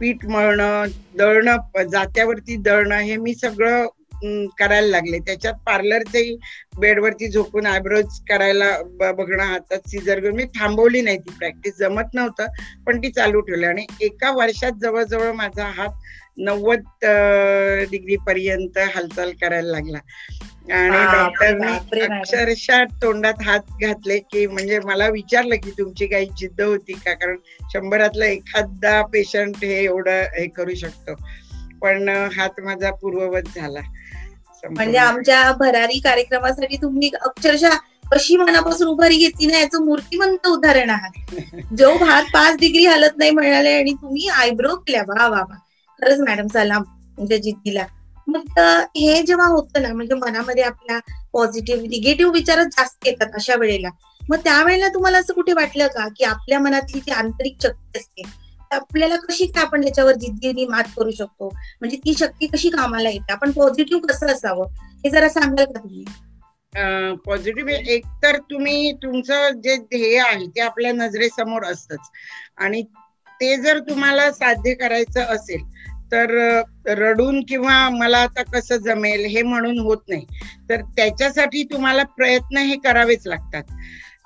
पीठ 0.00 0.24
मळणं 0.26 0.86
दळणं 1.18 1.82
जात्यावरती 1.90 2.56
दळणं 2.56 2.98
हे 2.98 3.16
मी 3.16 3.34
सगळं 3.34 3.86
करायला 4.58 4.88
लागले. 4.88 5.18
त्याच्यात 5.18 5.54
पार्लरचंही 5.66 6.36
बेडवरती 6.78 7.28
झोपून 7.28 7.66
आयब्रोज 7.66 8.20
करायला 8.28 8.76
बघणं 9.12 9.42
हातात 9.42 9.88
सिजर 9.88 10.20
घेऊन 10.20 10.34
मी 10.34 10.44
थांबवली 10.58 11.00
नाही 11.00 11.18
ती 11.18 11.32
प्रॅक्टिस 11.38 11.76
जमत 11.78 12.14
नव्हतं 12.14 12.46
पण 12.86 12.98
ती 12.98 13.10
चालू 13.10 13.40
ठेवली. 13.40 13.64
आणि 13.64 13.86
एका 14.00 14.30
वर्षात 14.30 14.72
जवळजवळ 14.82 15.32
माझा 15.32 15.64
हात 15.66 15.92
नव्वद 16.36 16.80
डिग्री 17.90 18.16
पर्यंत 18.26 18.78
हालचाल 18.78 19.32
करायला 19.40 19.70
लागला. 19.70 19.98
आणि 20.72 21.04
डॉक्टरने. 21.12 22.00
अक्षरशः 22.00 22.84
तोंडात 23.02 23.34
हात 23.42 23.60
घातले 23.80 24.18
की 24.18 24.46
म्हणजे 24.46 24.78
मला 24.80 25.08
विचारलं 25.08 25.54
की 25.54 25.70
तुमची 25.70 26.06
काही 26.06 26.26
जिद्द 26.36 26.60
होती 26.60 26.92
का? 26.92 27.12
कारण 27.14 27.36
शंभरातला 27.72 28.26
एखादा 28.26 29.02
पेशंट 29.02 29.56
हे 29.56 29.84
एवढं 29.84 30.22
हे 30.38 30.46
करू 30.48 30.74
शकतो. 30.74 31.14
पण 31.82 32.08
हात 32.08 32.60
माझा 32.60 32.90
पूर्ववत 32.92 33.48
झाला. 33.56 33.80
म्हणजे 34.64 34.98
आमच्या 34.98 35.50
भरारी 35.58 35.98
कार्यक्रमासाठी 36.00 36.76
तुम्ही 36.76 37.10
अक्षरशः 37.20 37.76
कशी 38.12 38.36
मनापासून 38.36 38.88
उभारी 38.88 39.16
घेतली 39.16 39.46
ना 39.46 39.58
याचं 39.58 39.84
मूर्तिमंत 39.84 40.46
उदाहरण 40.48 40.90
आहात 40.90 41.12
जो 41.76 41.92
भात 41.98 42.24
पाच 42.28 42.56
डिग्री 42.58 42.84
हलत 42.86 43.16
नाही 43.16 43.30
म्हणाले 43.32 43.72
आणि 43.72 43.92
तुम्ही 43.94 44.28
आयब्रो 44.30 44.74
केल्या. 44.76 45.02
वा 45.04 45.26
वा 45.26 45.40
वा. 45.40 45.56
खरंच 46.02 46.20
मॅडम 46.20 46.46
सलाम 46.50 46.82
तुमच्या 47.18 47.38
जिद्दीला. 47.38 47.84
मग 48.26 48.58
हे 48.96 49.22
जेव्हा 49.22 49.46
होतं 49.48 49.82
ना 49.82 49.92
म्हणजे 49.92 50.14
मनामध्ये 50.16 50.62
आपल्या 50.64 50.98
पॉझिटिव्ह 51.32 51.82
निगेटिव्ह 51.88 52.32
विचारच 52.32 52.66
जास्त 52.68 53.06
येतात 53.06 53.34
अशा 53.34 53.54
वेळेला. 53.56 53.88
मग 54.22 54.36
त्यावेळेला 54.44 54.88
तुम्हाला 54.88 55.18
असं 55.18 55.34
कुठे 55.34 55.52
वाटलं 55.52 55.86
का 55.88 56.06
की 56.16 56.24
आपल्या 56.24 56.58
मनातली 56.60 57.00
जी 57.00 57.10
आंतरिक 57.12 57.56
शक्ती 57.62 57.98
असते 57.98 58.22
आपल्याला 58.72 59.16
कशी 59.16 59.46
काय 59.46 59.64
आपण 59.64 59.82
त्याच्यावर 59.82 60.14
जिद्दीने 60.14 60.66
मात 60.66 60.84
करू 60.96 61.10
शकतो? 61.10 61.48
म्हणजे 61.80 61.96
ती 61.96 62.14
शक्ती 62.14 62.46
कशी 62.46 62.70
कामाला 62.70 63.10
येते? 63.10 63.32
आपण 63.32 63.50
पॉझिटिव्ह 63.50 64.06
कसं 64.06 64.26
असावं? 64.26 64.66
हे 65.04 65.10
जरा 65.10 65.28
सांगाल 65.28 65.64
का 65.64 65.80
तुम्ही? 65.80 66.04
पॉझिटिव्ह 67.26 67.72
एक 67.72 68.04
तर 68.22 68.36
तुम्ही 68.50 68.92
तुमचं 68.92 69.60
जे 69.60 69.76
ध्येय 69.76 70.18
आहे 70.18 70.46
ते 70.46 70.60
आपल्या 70.60 70.92
नजरेसमोर 70.92 71.64
असतच. 71.64 72.10
आणि 72.56 72.82
ते 73.40 73.56
जर 73.56 73.78
तुम्हाला 73.78 74.32
साध्य 74.32 74.74
करायचं 74.74 75.20
असेल 75.20 75.60
तर 76.12 76.30
रडून 76.86 77.44
किंवा 77.44 77.88
मला 77.88 78.18
आता 78.18 78.42
कसं 78.42 78.76
जमेल 78.76 79.24
हे 79.24 79.42
म्हणून 79.42 79.78
होत 79.78 79.96
नाही. 80.08 80.26
तर 80.70 80.80
त्याच्यासाठी 80.96 81.62
तुम्हाला 81.62 82.02
प्रयत्न 82.16 82.56
हे 82.56 82.76
करावेच 82.76 83.26
लागतात. 83.26 83.62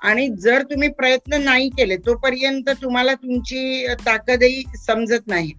आणि 0.01 0.27
जर 0.41 0.63
तुम्ही 0.63 0.89
प्रयत्न 0.89 1.41
नाही 1.43 1.69
केले 1.69 1.95
तोपर्यंत 1.97 2.69
तुम्हाला 2.81 3.13
तुमची 3.13 3.87
ताकदही 4.05 4.63
समजत 4.77 5.27
नाही. 5.27 5.51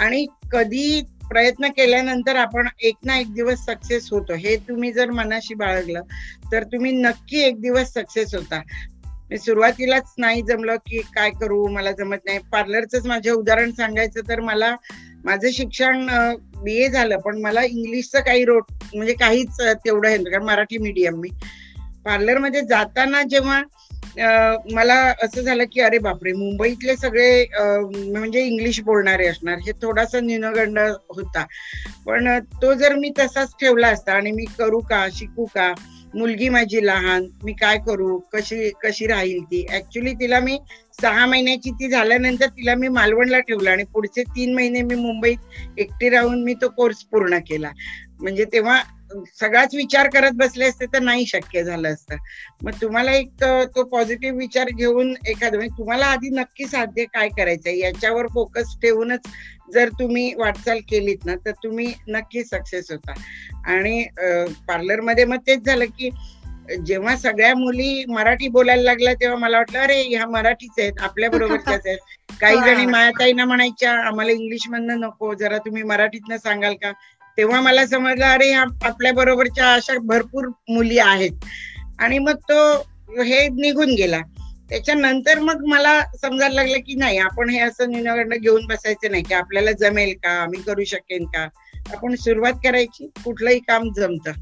आणि 0.00 0.26
कधी 0.52 1.00
प्रयत्न 1.30 1.68
केल्यानंतर 1.68 2.36
आपण 2.36 2.68
एक 2.82 2.94
ना 3.04 3.18
एक 3.18 3.32
दिवस 3.34 3.64
सक्सेस 3.66 4.08
होतो. 4.12 4.34
हे 4.34 4.56
तुम्ही 4.68 4.92
जर 4.92 5.10
मनाशी 5.10 5.54
बाळगलं 5.54 6.02
तर 6.52 6.64
तुम्ही 6.64 6.92
नक्की 6.92 7.40
एक 7.40 7.60
दिवस 7.60 7.92
सक्सेस 7.94 8.34
होता. 8.34 8.60
मी 9.30 9.38
सुरुवातीलाच 9.38 10.12
नाही 10.18 10.42
जमलं 10.42 10.76
की 10.86 10.98
काय 11.14 11.30
करू 11.30 11.66
मला 11.68 11.90
जमत 11.92 12.24
नाही. 12.26 12.38
पार्लरच 12.52 13.06
माझे 13.06 13.30
उदाहरण 13.30 13.70
सांगायचं 13.72 14.28
तर 14.28 14.40
मला 14.40 14.74
माझं 15.24 15.50
शिक्षण 15.50 16.06
बी 16.62 16.76
ए 16.76 16.88
झालं 16.88 17.18
पण 17.18 17.40
मला 17.40 17.62
इंग्लिशचं 17.62 18.20
काही 18.20 18.44
रोट 18.44 18.72
म्हणजे 18.94 19.12
काहीच 19.12 19.60
तेवढं 19.84 20.08
हे 20.08 20.16
कारण 20.16 20.42
मराठी 20.42 20.78
मीडियम 20.78 21.20
मी. 21.20 21.28
पार्लरमध्ये 22.04 22.60
जाताना 22.60 23.22
जेव्हा 23.30 23.62
मला 24.72 24.94
असं 25.22 25.40
झालं 25.40 25.64
की 25.72 25.80
अरे 25.80 25.98
बापरे 25.98 26.32
मुंबईतले 26.32 26.96
सगळे 26.96 27.44
म्हणजे 27.54 28.42
इंग्लिश 28.46 28.80
बोलणारे 28.84 29.26
असणार 29.26 29.58
हे 29.66 29.72
थोडासा 29.82 30.20
न्यूनगंड 30.20 30.78
होता. 30.78 31.44
पण 32.06 32.38
तो 32.62 32.72
जर 32.74 32.94
मी 32.94 33.10
तसाच 33.18 33.54
ठेवला 33.60 33.88
असता 33.88 34.12
आणि 34.12 34.30
मी 34.32 34.44
करू 34.58 34.80
का 34.90 35.06
शिकू 35.12 35.44
का 35.54 35.72
मुलगी 36.14 36.48
माझी 36.48 36.84
लहान 36.86 37.26
मी 37.44 37.52
काय 37.60 37.78
करू 37.86 38.18
कशी 38.32 38.70
कशी 38.82 39.06
राहील 39.06 39.42
ती? 39.42 39.64
ऍक्च्युली 39.74 40.12
तिला 40.14 40.40
मी 40.40 40.58
सहा 41.00 41.26
महिन्याची 41.26 41.70
ती 41.70 41.88
झाल्यानंतर 41.88 42.46
तिला 42.46 42.74
मी 42.74 42.88
मालवणला 42.88 43.38
ठेवलं 43.40 43.70
आणि 43.70 43.84
पुढचे 43.92 44.22
तीन 44.26 44.54
महिने 44.54 44.82
मी 44.82 44.94
मुंबईत 44.94 45.78
एकटी 45.78 46.08
राहून 46.08 46.42
मी 46.44 46.54
तो 46.54 46.68
कोर्स 46.68 47.02
पूर्ण 47.04 47.38
केला. 47.48 47.70
म्हणजे 48.20 48.44
तेव्हा 48.52 48.80
सगळाच 49.40 49.74
विचार 49.74 50.08
करत 50.08 50.30
बसले 50.34 50.64
असते 50.64 50.86
तर 50.86 50.98
नाही 50.98 51.26
शक्य 51.26 51.62
झालं 51.64 51.92
असतं. 51.92 52.16
मग 52.62 52.72
तुम्हाला 52.82 53.12
एक 53.12 53.28
तो- 53.40 53.66
तो 53.66 53.84
पॉझिटिव्ह 53.84 54.38
विचार 54.38 54.68
घेऊन 54.76 55.14
एखादं 55.26 55.56
म्हणजे 55.56 55.78
तुम्हाला 55.78 56.06
आधी 56.06 56.28
नक्की 56.30 56.66
साध्य 56.66 57.04
काय 57.04 57.28
करायचंय 57.28 57.78
याच्यावर 57.78 58.26
फोकस 58.26 58.76
ठेवूनच 58.82 59.28
जर 59.74 59.88
तुम्ही 59.88 60.32
वाटचाल 60.34 60.78
केलीत 60.88 61.24
ना 61.24 61.34
तर 61.46 61.50
तुम्ही 61.50 61.92
नक्की 62.08 62.44
सक्सेस 62.44 62.90
होता. 62.90 63.12
आणि 63.66 64.04
पार्लरमध्ये 64.68 65.24
मग 65.24 65.36
तेच 65.36 65.64
झालं 65.66 65.84
की 65.84 66.10
जेव्हा 66.86 67.16
सगळ्या 67.16 67.54
मुली 67.54 68.04
मराठी 68.08 68.48
बोलायला 68.48 68.82
लागल्या 68.82 69.14
तेव्हा 69.14 69.38
मला 69.38 69.56
वाटलं 69.56 69.78
अरे 69.78 70.02
ह्या 70.02 70.26
मराठीच 70.26 70.70
आहेत 70.78 71.00
आपल्या 71.00 71.30
बरोबरच्याच 71.30 71.86
आहेत. 71.86 71.98
काही 72.40 72.56
जणी 72.56 72.86
मायाताईना 72.86 73.44
म्हणायच्या 73.44 73.92
आम्हाला 74.06 74.32
इंग्लिश 74.32 74.68
मधनं 74.68 75.00
नको 75.00 75.34
जरा 75.34 75.58
तुम्ही 75.58 75.82
मराठीतनं 75.82 76.36
सांगाल 76.36 76.74
का? 76.74 76.92
तेव्हा 77.38 77.60
मला 77.60 77.86
समजलं 77.86 78.26
अरे 78.26 78.52
आपल्या 78.52 79.12
बरोबरच्या 79.12 79.74
अशा 79.74 79.92
भरपूर 80.02 80.46
मुली 80.68 80.98
आहेत. 80.98 81.30
आणि 81.98 82.18
मग 82.18 82.36
तो 82.50 82.76
हे 83.22 83.48
निघून 83.48 83.90
गेला. 83.90 84.20
त्याच्यानंतर 84.70 85.38
मग 85.38 85.64
मला 85.66 86.00
समजायला 86.00 86.54
लागलं 86.54 86.76
की 86.76 86.94
नाही 86.94 87.18
आपण 87.18 87.50
हे 87.50 87.58
असं 87.58 87.90
निनाकडनं 87.90 88.36
घेऊन 88.36 88.66
बसायचं 88.66 89.10
नाही 89.10 89.22
की 89.22 89.34
आपल्याला 89.34 89.72
जमेल 89.72 90.14
का 90.14 90.46
मी 90.46 90.62
करू 90.62 90.84
शकेन 90.84 91.24
का? 91.24 91.48
आपण 91.92 92.14
सुरुवात 92.14 92.52
करायची 92.52 93.10
कुठलंही 93.24 93.58
काम 93.58 93.92
जमतं. 93.96 94.32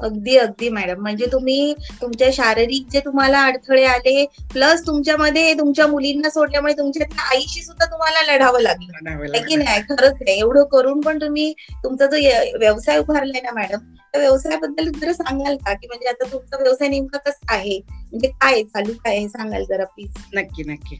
अगदी 0.00 0.36
अगदी 0.36 0.68
मॅडम. 0.68 1.00
म्हणजे 1.02 1.26
तुम्ही 1.32 1.74
तुमच्या 2.02 2.28
शारीरिक 2.32 2.86
जे 2.92 3.00
तुम्हाला 3.00 3.42
अडथळे 3.42 3.84
आले 3.84 4.24
प्लस 4.52 4.86
तुमच्यामध्ये 4.86 5.52
तुमच्या 5.54 5.86
मुलींना 5.86 6.30
सोडल्यामुळे 6.30 6.72
तुमच्या 6.72 7.06
त्या 7.06 7.24
आईशी 7.30 7.62
सुद्धा 7.62 7.84
तुम्हाला 7.86 8.32
लढावं 8.32 8.60
लागलं. 8.60 9.38
की. 9.38 9.56
नाही? 9.56 9.80
खरंच 9.80 10.14
आहे. 10.20 10.38
एवढं 10.38 10.64
करून 10.64 11.00
पण 11.00 11.20
तुम्ही 11.20 11.52
तुमचा 11.84 12.06
जो 12.06 12.16
व्यवसाय 12.58 12.98
उभारलाय 12.98 13.40
ना 13.40 13.52
मॅडम 13.52 13.78
त्या 13.78 14.20
व्यवसायाबद्दल 14.20 14.90
जरा 14.90 15.12
सांगाल 15.12 15.56
का? 15.56 15.72
की 15.74 15.86
म्हणजे 15.86 16.08
आता 16.08 16.24
तुमचा 16.32 16.62
व्यवसाय 16.62 16.88
नेमका 16.88 17.18
कसा 17.18 17.54
आहे? 17.54 17.78
म्हणजे 17.88 18.28
काय 18.28 18.62
चालू 18.62 18.92
काय 18.92 19.16
आहे? 19.16 19.28
सांगाल 19.28 19.64
जरा 19.64 19.84
प्लीज 19.84 20.14
नक्की 20.34 20.62
नक्की. 20.62 20.96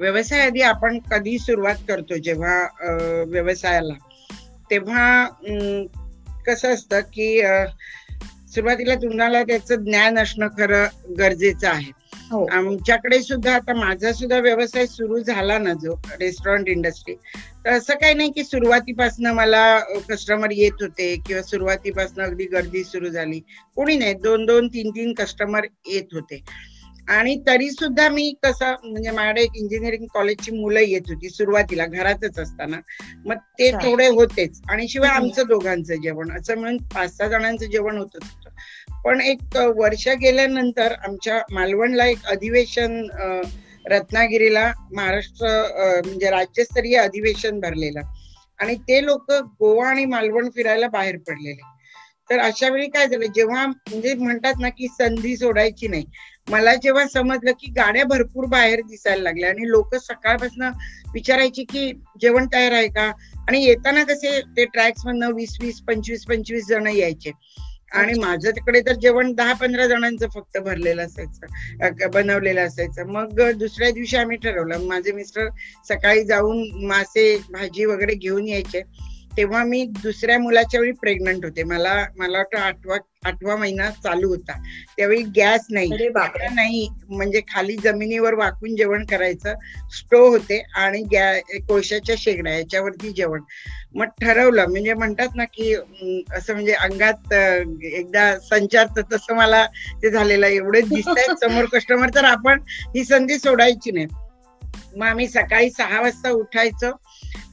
व्यवसाय 0.00 0.40
आधी 0.40 0.60
आपण 0.60 0.98
कधी 0.98 1.38
सुरुवात 1.38 1.74
करतो 1.88 2.16
जेव्हा 2.16 2.66
व्यवसायाला? 3.26 3.94
तेव्हा 4.70 5.26
कसं 6.46 6.74
असतं 6.74 7.00
की 7.00 7.40
सुरुवातीला 8.54 8.94
तुम्हाला 8.94 9.42
त्याचं 9.42 9.84
ज्ञान 9.84 10.18
असणं 10.18 10.48
खरं 10.48 11.14
गरजेचं 11.18 11.68
आहे. 11.68 11.90
हो. 12.32 12.44
आमच्याकडे 12.46 13.22
सुद्धा 13.22 13.54
आता 13.54 13.74
माझा 13.74 14.12
सुद्धा 14.12 14.38
व्यवसाय 14.38 14.86
सुरू 14.86 15.18
झाला 15.18 15.58
ना 15.58 15.72
जो 15.72 15.94
रेस्टॉरंट 16.20 16.68
इंडस्ट्री 16.68 17.14
तर 17.64 17.70
असं 17.70 17.94
काही 17.94 18.14
नाही 18.14 18.30
की 18.32 18.44
सुरुवातीपासून 18.44 19.26
मला 19.26 19.78
कस्टमर 20.08 20.50
येत 20.50 20.82
होते 20.82 21.14
किंवा 21.26 21.42
सुरुवातीपासून 21.42 22.24
अगदी 22.24 22.44
गर्दी 22.44 22.84
सुरू 22.84 23.08
झाली. 23.08 23.40
कोणी 23.76 23.96
नाही 23.96 24.14
दोन 24.14 24.46
दोन 24.46 24.68
तीन 24.68 24.90
तीन 24.90 25.12
कस्टमर 25.14 25.66
येत 25.86 26.14
होते. 26.14 26.42
आणि 27.08 27.34
तरी 27.46 27.70
सुद्धा 27.70 28.08
मी 28.08 28.32
कसं 28.42 28.74
म्हणजे 28.84 29.10
माझ्याकडे 29.10 29.42
एक 29.42 29.56
इंजिनिअरिंग 29.56 30.06
कॉलेजची 30.14 30.50
मुलं 30.52 30.80
येत 30.80 31.08
होती 31.08 31.28
सुरुवातीला 31.30 31.86
घरातच 31.86 32.38
असताना. 32.38 32.76
मग 33.26 33.36
ते 33.58 33.70
थोडे 33.72 34.06
होतेच. 34.08 34.60
आणि 34.70 34.88
शिवाय 34.88 35.10
आमचं 35.10 35.46
दोघांचं 35.48 35.94
जेवण 35.94 36.30
असं 36.38 36.58
म्हणून 36.58 36.76
पाच 36.94 37.16
सहा 37.16 37.28
जणांचं 37.28 37.66
जेवण 37.66 37.98
होत 37.98 38.16
पण 39.04 39.20
एक 39.20 39.56
वर्ष 39.76 40.08
गेल्यानंतर 40.20 40.92
आमच्या 40.98 41.40
मालवणला 41.52 42.06
एक 42.06 42.24
अधिवेशन 42.26 43.00
रत्नागिरीला 43.90 44.70
महाराष्ट्र 44.92 45.46
म्हणजे 46.06 46.30
राज्यस्तरीय 46.30 46.96
अधिवेशन 46.98 47.60
भरलेलं. 47.60 48.00
आणि 48.60 48.74
ते 48.88 49.04
लोक 49.04 49.32
गोवा 49.32 49.88
आणि 49.88 50.04
मालवण 50.04 50.48
फिरायला 50.50 50.88
बाहेर 50.88 51.16
पडलेले. 51.18 51.60
तर 52.30 52.38
अशा 52.38 52.68
वेळी 52.68 52.86
काय 52.86 53.06
झालं 53.06 53.32
जेव्हा 53.34 53.66
म्हणजे 53.66 54.14
म्हणतात 54.14 54.54
ना 54.60 54.68
की 54.68 54.86
संधी 54.88 55.36
सोडायची 55.36 55.88
नाही 55.88 56.04
मला 56.50 56.74
जेव्हा 56.74 57.06
समजलं 57.08 57.52
की 57.52 57.70
गाड्या 57.70 58.04
भरपूर 58.04 58.46
बाहेर 58.46 58.80
दिसायला 58.80 59.22
लागल्या 59.22 59.48
आणि 59.48 59.68
लोक 59.70 59.94
सकाळपासून 59.94 60.62
विचारायची 61.14 61.64
की 61.64 61.92
जेवण 62.20 62.46
तयार 62.52 62.72
आहे 62.72 62.88
का? 62.88 63.10
आणि 63.48 63.64
येताना 63.64 64.04
कसे 64.04 64.40
ते 64.56 64.64
ट्रॅक्स 64.64 65.06
मधनं 65.06 65.32
वीस 65.32 65.56
वीस 65.60 65.80
पंचवीस 65.80 66.24
पंचवीस 66.24 66.66
जण 66.66 66.86
यायचे. 66.86 67.30
आणि 67.92 68.18
माझं 68.20 68.50
तिकडे 68.50 68.80
तर 68.80 68.92
जेवण 68.92 69.32
दहा 69.32 69.52
पंधरा 69.52 69.86
जणांचं 69.86 70.28
फक्त 70.28 70.58
भरलेलं 70.58 71.02
असायचं 71.02 72.10
बनवलेलं 72.10 72.60
असायचं. 72.60 73.06
मग 73.06 73.40
दुसऱ्या 73.58 73.90
दिवशी 73.90 74.16
आम्ही 74.16 74.36
ठरवलं 74.36 74.86
माझे 74.86 75.12
मिस्टर 75.12 75.48
सकाळी 75.88 76.24
जाऊन 76.24 76.86
मासे 76.86 77.36
भाजी 77.52 77.84
वगैरे 77.84 78.14
घेऊन 78.14 78.48
यायचे. 78.48 78.82
तेव्हा 79.36 79.64
मी 79.64 79.84
दुसऱ्या 79.84 80.38
मुलाच्या 80.38 80.80
वेळी 80.80 80.92
प्रेग्नंट 80.92 81.44
होते. 81.44 81.62
मला 81.62 82.06
मला 82.16 82.38
वाटतं 82.38 82.58
आठवा 82.58 82.96
आठवा 83.24 83.56
महिना 83.56 83.90
चालू 83.90 84.28
होता. 84.28 84.52
त्यावेळी 84.96 85.22
गॅस 85.22 85.66
नाही. 85.70 85.90
नाही. 86.54 86.88
म्हणजे 87.08 87.40
खाली 87.40 87.76
जमिनीवर 87.76 88.34
वाकून 88.34 88.76
जेवण 88.76 89.04
करायचं. 89.04 89.54
स्टोव 89.90 90.28
होते 90.28 90.62
आणि 90.74 91.02
गॅ 91.02 91.40
कोळशाच्या 91.68 92.14
शेगड्या 92.18 92.58
याच्यावरती 92.58 93.10
जेवण. 93.10 93.40
मग 93.94 94.04
ठरवलं 94.04 94.66
म्हणजे 94.66 94.94
म्हणतात 94.94 95.28
ना 95.34 95.44
की 95.44 95.74
असं 96.34 96.52
म्हणजे 96.52 96.72
अंगात 96.72 97.32
एकदा 97.84 98.38
संचार 98.38 98.86
तसं 99.12 99.34
मला 99.34 99.66
ते 100.02 100.10
झालेलं 100.10 100.46
एवढे 100.46 100.80
दिसत 100.80 101.08
समोर 101.40 101.64
कस्टमर 101.64 102.08
तर 102.14 102.24
आपण 102.24 102.60
ही 102.96 103.04
संधी 103.04 103.38
सोडायची 103.38 103.90
नाही. 103.90 104.06
मग 104.96 105.06
आम्ही 105.06 105.28
सकाळी 105.28 105.70
सहा 105.70 106.00
वाजता 106.00 106.30
उठायचो. 106.30 106.90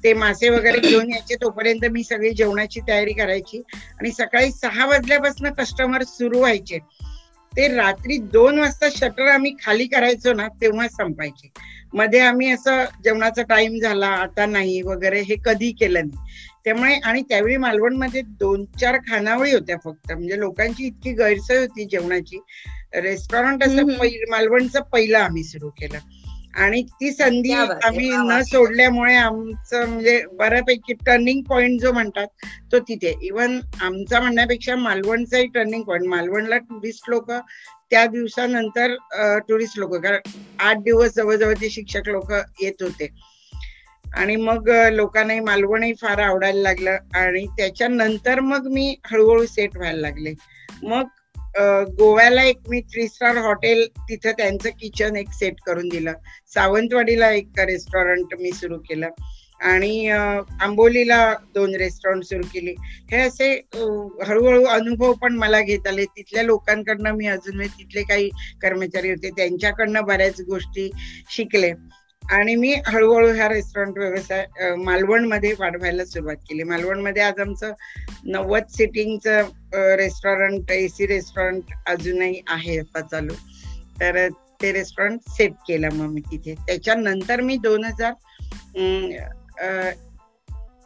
ते 0.04 0.14
मासे 0.14 0.50
वगैरे 0.50 0.80
घेऊन 0.80 1.12
यायचे. 1.12 1.36
तोपर्यंत 1.36 1.86
मी 1.86 2.04
सगळी 2.04 2.32
जेवणाची 2.32 2.80
तयारी 2.88 3.14
करायची. 3.14 3.62
आणि 4.00 4.12
सकाळी 4.12 4.52
सहा 4.52 4.86
वाजल्यापासून 4.86 5.54
कस्टमर 5.54 6.04
सुरू 6.04 6.40
व्हायचे. 6.40 6.80
ते 7.58 7.76
रात्री 7.76 8.18
दोन 8.18 8.60
वाजता 8.60 8.86
शटर 8.92 9.28
आम्ही 9.28 9.56
खाली 9.66 9.88
करायचो 9.88 10.34
ना 10.34 10.48
तेव्हा 10.48 10.88
संपायचे. 10.88 11.52
मध्ये 11.94 12.20
आम्ही 12.20 12.52
असं 12.52 12.86
जेवणाचा 13.04 13.42
टाइम 13.42 13.80
झाला 13.80 14.08
आता 14.08 14.46
नाही 14.46 14.82
वगैरे 14.82 15.22
हे 15.22 15.36
कधी 15.46 15.72
केलं 15.72 16.00
नाही. 16.00 16.18
त्यामुळे 16.64 16.96
आणि 16.96 17.22
त्यावेळी 17.22 17.58
मालवणमध्ये 17.58 18.22
दोन 18.22 18.66
चार 18.66 18.98
खानावळी 18.98 19.54
होत्या 19.54 19.78
फक्त. 19.84 20.12
म्हणजे 20.12 20.40
लोकांची 20.40 20.88
इतकी 20.88 21.12
गैरसोय 21.12 21.58
होती 21.58 21.86
जेवणाची. 21.86 22.40
रेस्टॉरंट 22.96 23.64
असं 23.64 23.86
मालवणचं 24.30 24.82
पहिलं 24.82 25.18
आम्ही 25.18 25.44
सुरू 25.44 25.70
केलं. 25.70 25.98
आणि 26.54 26.82
ती 26.92 27.12
संधी 27.12 27.52
आम्ही 27.54 28.10
न 28.20 28.42
सोडल्यामुळे 28.44 29.16
आमचं 29.16 29.88
म्हणजे 29.88 30.22
बऱ्यापैकी 30.34 30.94
टर्निंग 31.06 31.42
पॉइंट 31.44 31.80
जो 31.82 31.92
म्हणतात 31.94 32.28
तो 32.72 32.80
तिथे. 32.80 33.14
इवन 33.22 33.60
आमचा 33.82 34.20
म्हणण्यापेक्षा 34.20 34.76
मालवणचाही 34.78 35.48
टर्निंग 35.54 35.84
पॉइंट 35.84 36.08
मालवणला 36.08 36.58
टुरिस्ट 36.60 37.10
लोक 37.10 37.32
त्या 37.92 38.06
दिवसानंतर 38.08 38.96
टुरिस्ट 39.50 39.80
लोक 39.80 39.96
कारण 39.96 40.32
आठ 40.60 40.78
दिवस 40.84 41.14
जवळजवळ 41.16 41.54
ते 41.56 41.70
शिक्षक 41.70 42.10
लोक 42.10 42.32
येत 42.62 42.82
होते. 42.82 43.08
आणि 44.06 44.36
मग 44.38 44.70
लोकांनाही 44.92 45.40
मालवणही 45.42 45.94
फार 45.94 46.20
आवडायला 46.20 46.62
लागलं. 46.62 46.98
आणि 47.16 47.46
त्याच्यानंतर 47.58 48.40
मग 48.42 48.68
मी 48.72 48.96
हळूहळू 49.06 49.46
सेट 49.48 49.78
व्हायला 49.78 50.00
लागले. 50.02 50.34
मग 50.84 51.08
गोव्याला 52.00 52.44
एक 52.44 52.58
मी 52.70 52.82
थ्री 52.82 53.08
स्टार 53.08 53.38
हॉटेल 53.38 53.86
तिथं 54.00 54.32
त्यांचं 54.32 54.70
किचन 54.70 55.16
एक 55.16 55.30
सेट 55.34 55.60
करून 55.66 55.88
दिलं. 55.90 56.14
सावंतवाडीला 56.54 57.32
एक 57.32 57.60
रेस्टॉरंट 57.60 58.36
मी 58.40 58.52
सुरू 58.52 58.78
केलं. 58.78 59.10
आणि 59.62 60.08
आंबोलीला 60.62 61.34
दोन 61.54 61.76
रेस्टॉरंट 61.76 62.24
सुरू 62.24 62.48
केली. 62.54 62.74
हे 63.12 63.18
असे 63.18 63.52
हळूहळू 64.28 64.64
अनुभव 64.64 65.14
पण 65.14 65.36
मला 65.36 65.62
घेत 65.62 65.88
आले. 65.88 66.06
तिथल्या 66.06 66.44
लोकांकडनं 66.44 67.12
मी 67.12 67.28
अजून 67.28 67.62
तिथले 67.62 68.04
काही 68.04 68.30
कर्मचारी 68.62 69.10
होते 69.10 69.30
त्यांच्याकडनं 69.30 70.06
बऱ्याच 70.06 70.42
गोष्टी 70.42 70.90
शिकले. 71.30 71.72
आणि 72.32 72.56
मी 72.56 72.74
हळूहळू 72.88 73.34
ह्या 73.36 73.48
रेस्टॉरंट 73.50 73.98
व्यवसाय 73.98 74.76
मालवणमध्ये 74.84 75.52
वाढवायला 75.60 76.06
सुरुवात 76.06 76.36
केली. 76.50 76.64
मालवणमध्ये 76.64 77.22
आज 77.24 77.40
आमचं 77.40 77.72
नव्वद 78.26 78.68
सिटिंगचं 78.78 79.96
रेस्टॉरंट 79.98 80.72
एसी 80.72 81.08
रेस्टॉरंट 81.08 81.74
अजूनही 81.88 82.42
आहे 82.48 82.78
आता 82.80 83.02
चालू. 83.02 83.34
तर 84.00 84.28
ते 84.62 84.72
रेस्टॉरंट 84.72 85.30
सेट 85.30 85.54
केलं 85.68 85.94
मग 85.94 86.14
मी 86.14 86.22
तिथे. 86.32 86.54
त्याच्यानंतर 86.68 87.42
मी 87.42 87.58
दोन 87.64 87.86
हजार 87.86 88.14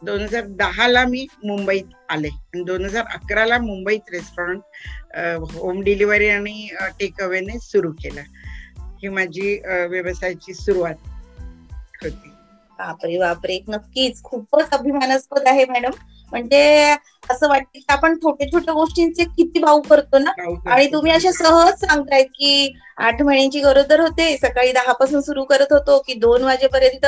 दोन 0.04 0.20
हजार 0.20 0.44
दहाला 0.58 1.04
मी 1.06 1.26
मुंबईत 1.44 1.94
आले. 2.10 2.28
आणि 2.28 2.62
दोन 2.64 2.84
हजार 2.84 3.04
अकराला 3.14 3.58
मुंबईत 3.58 4.10
रेस्टॉरंट 4.12 4.60
होम 5.52 5.80
डिलिव्हरी 5.82 6.28
आणि 6.28 6.68
टेक 7.00 7.22
अवेने 7.22 7.58
सुरू 7.60 7.90
केलं. 8.02 8.20
ही 9.02 9.08
माझी 9.08 9.58
व्यवसायाची 9.90 10.54
सुरुवात. 10.54 10.94
होती 12.00 12.30
बापरे 12.78 13.18
बापरे. 13.18 13.58
नक्कीच. 13.68 14.20
खूपच 14.22 14.72
अभिमानास्पद 14.72 15.48
आहे 15.48 15.64
मॅडम. 15.66 15.92
म्हणजे 16.32 16.60
असं 17.28 17.48
वाटतं 17.48 17.78
की 17.78 17.84
आपण 17.88 18.14
छोट्या 18.16 18.46
छोट्या 18.48 18.74
गोष्टींचे 18.74 19.24
किती 19.26 19.58
भाऊ 19.60 19.80
करतो 19.84 20.18
ना? 20.18 20.30
आणि 20.66 20.86
तुम्ही 20.92 21.12
अशा 21.12 21.30
सहज 21.34 21.74
सांगतायत 21.80 22.26
की 22.32 22.72
आठ 22.98 23.22
महिन्यांची 23.22 23.60
गरोदर 23.60 24.00
होते. 24.00 24.36
सकाळी 24.38 24.72
दहा 24.72 24.92
पासून 24.94 25.20
सुरू 25.22 25.44
करत 25.46 25.72
होतो 25.72 25.98
की 26.02 26.14
दोन 26.16 26.44
वाजेपर्यंत. 26.44 27.06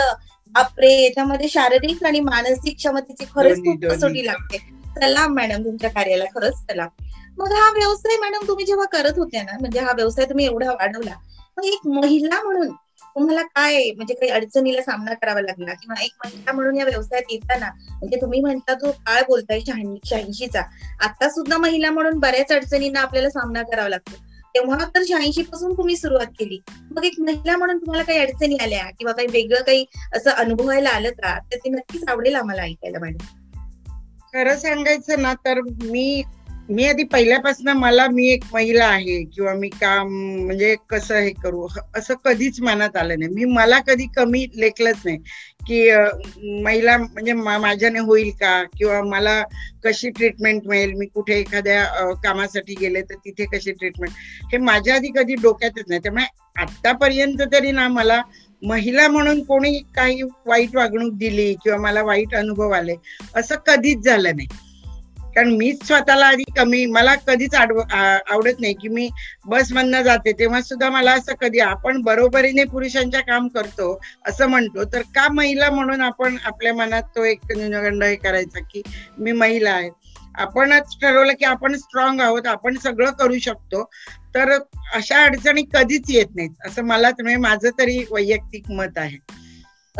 बापरे 0.52 0.90
याच्यामध्ये 0.94 1.48
शारीरिक 1.48 2.04
आणि 2.04 2.20
मानसिक 2.22 2.76
क्षमतेची 2.76 3.24
खरंच 3.26 3.60
खूप 3.60 3.78
कसोटी 3.86 4.26
लागते. 4.26 4.58
चला 4.96 5.26
मॅडम 5.30 5.64
तुमच्या 5.64 5.90
कार्याला 5.90 6.24
खरंच 6.30 6.54
चला. 6.62 6.86
मग 7.38 7.52
हा 7.52 7.70
व्यवसाय 7.72 8.16
मॅडम 8.18 8.46
तुम्ही 8.48 8.64
जेव्हा 8.64 8.84
करत 8.92 9.18
होत्या 9.18 9.42
ना 9.42 9.56
म्हणजे 9.58 9.80
हा 9.80 9.92
व्यवसाय 9.92 10.24
तुम्ही 10.26 10.44
एवढा 10.46 10.70
वाढवला. 10.72 11.14
मग 11.56 11.64
एक 11.64 11.86
महिला 11.88 12.42
म्हणून 12.42 12.72
तुम्हाला 13.14 13.42
काय 13.42 13.90
म्हणजे 13.96 14.14
काही 14.14 14.32
अडचणीला 14.32 14.82
सामना 14.82 15.14
करावा 15.14 15.40
लागला 15.40 15.74
किंवा 15.74 16.04
एक 16.04 16.10
महिला 16.24 16.52
म्हणून 16.52 16.76
या 16.76 16.84
व्यवसायात 16.84 17.22
येताना 17.30 17.70
म्हणजे 17.90 18.20
तुम्ही 18.20 18.40
म्हणता 18.40 18.74
तो 18.74 18.90
काळ 18.90 19.22
बोलताय 19.22 19.60
शहाऐंशीचा. 19.60 20.60
आता 21.00 21.30
सुद्धा 21.30 21.58
महिला 21.58 21.90
म्हणून 21.90 22.18
बऱ्याच 22.18 22.52
अडचणींना 22.52 23.00
आपल्याला 23.00 23.30
सामना 23.30 23.62
करावा 23.62 23.88
लागतो. 23.88 24.14
तेव्हा 24.54 24.78
तर 24.94 25.02
शहाऐंशी 25.08 25.42
पासून 25.42 25.72
तुम्ही 25.72 25.96
सुरुवात 25.96 26.26
केली. 26.26 26.58
मग 26.90 27.04
एक 27.04 27.12
महिला 27.18 27.56
म्हणून 27.56 27.76
तुम्हाला 27.76 28.04
काही 28.04 28.18
अडचणी 28.18 28.56
आल्या 28.56 28.84
किंवा 28.84 29.12
काही 29.12 29.28
वेगळं 29.30 29.62
काही 29.62 29.84
असं 30.16 30.30
अनुभवायला 30.30 30.88
आलं 30.88 31.10
का? 31.10 31.38
तर 31.38 31.56
ते 31.56 31.68
नक्कीच 31.68 32.04
आवडेल 32.08 32.34
आम्हाला 32.34 32.62
ऐकायला 32.62 32.98
मॅडम. 32.98 33.24
खरं 34.34 34.56
सांगायचं 34.56 35.22
ना 35.22 35.34
तर 35.34 35.60
मी 35.82 36.22
मी 36.70 36.84
आधी 36.86 37.04
पहिल्यापासून 37.04 37.68
मला 37.76 38.06
मी 38.08 38.26
एक 38.28 38.42
महिला 38.52 38.84
आहे 38.86 39.22
किंवा 39.26 39.52
मी 39.54 39.68
काम 39.70 40.08
म्हणजे 40.44 40.74
कसं 40.90 41.14
हे 41.16 41.30
करू 41.42 41.66
असं 41.96 42.14
कधीच 42.24 42.60
मनात 42.60 42.96
आलं 42.96 43.18
नाही. 43.18 43.30
मी 43.34 43.44
मला 43.46 43.78
कधी 43.86 44.06
कमी 44.16 44.44
लेखलंच 44.54 45.00
नाही 45.04 45.16
की 45.60 45.80
महिला 46.62 46.96
म्हणजे 46.98 47.32
माझ्याने 47.32 47.98
होईल 48.00 48.30
का? 48.40 48.62
किंवा 48.78 49.00
मला 49.04 49.42
कशी 49.84 50.10
ट्रीटमेंट 50.10 50.66
मिळेल? 50.66 50.92
मी 50.94 51.06
कुठे 51.06 51.38
एखाद्या 51.40 52.12
कामासाठी 52.24 52.74
गेले 52.74 53.02
तर 53.02 53.14
तिथे 53.24 53.44
कशी 53.48 53.72
ट्रीटमेंट 53.72 54.12
हे 54.52 54.58
माझ्या 54.60 54.94
आधी 54.94 55.08
कधी 55.16 55.34
डोक्यातच 55.42 55.84
नाही. 55.88 56.00
त्यामुळे 56.00 56.24
आतापर्यंत 56.56 57.42
तरी 57.52 57.70
ना 57.72 57.88
मला 57.88 58.20
महिला 58.62 59.06
म्हणून 59.08 59.42
कोणी 59.44 59.78
काही 59.96 60.22
वाईट 60.46 60.74
वागणूक 60.76 61.12
दिली 61.18 61.52
किंवा 61.54 61.78
मला 61.78 62.02
वाईट 62.02 62.34
अनुभव 62.34 62.70
आले 62.70 62.94
असं 63.34 63.54
कधीच 63.66 64.04
झालं 64.04 64.36
नाही. 64.36 64.46
कारण 65.34 65.50
मीच 65.56 65.86
स्वतःला 65.86 66.26
आधी 66.26 66.42
कमी 66.56 66.84
मला 66.86 67.14
कधीच 67.26 67.54
आवडत 67.54 68.60
नाही 68.60 68.72
की 68.74 68.88
मी 68.88 69.08
बस 69.46 69.72
मधनं 69.72 70.02
जाते. 70.02 70.32
तेव्हा 70.32 70.60
सुद्धा 70.60 70.90
मला 70.90 71.12
असं 71.12 71.34
कधी 71.40 71.58
आपण 71.60 72.00
बरोबरीने 72.02 72.64
पुरुषांच्या 72.64 73.20
काम 73.20 73.48
करतो 73.48 73.98
असं 74.28 74.46
म्हणतो. 74.46 74.84
तर 74.84 75.02
का 75.14 75.26
महिला 75.32 75.70
म्हणून 75.70 76.00
आपण 76.00 76.36
आपल्या 76.44 76.74
मनात 76.74 77.02
तो 77.16 77.24
एक 77.24 77.52
न्यूनगंड 77.56 78.04
हे 78.04 78.14
करायचा 78.16 78.60
की 78.72 78.82
मी 79.18 79.32
महिला 79.32 79.70
आहे. 79.70 79.90
आपणच 80.38 80.96
ठरवलं 81.00 81.32
की 81.32 81.44
आपण 81.44 81.74
स्ट्रॉंग 81.76 82.20
आहोत 82.20 82.46
आपण 82.46 82.76
सगळं 82.78 83.10
करू 83.10 83.38
शकतो. 83.38 83.84
तर 84.34 84.50
अशा 84.94 85.22
अडचणी 85.24 85.62
कधीच 85.72 86.10
येत 86.10 86.34
नाहीत 86.36 86.66
असं 86.66 86.84
मला 86.84 87.08
म्हणजे 87.10 87.36
माझं 87.36 87.70
तरी 87.78 87.98
वैयक्तिक 88.10 88.70
मत 88.70 88.98
आहे. 88.98 89.16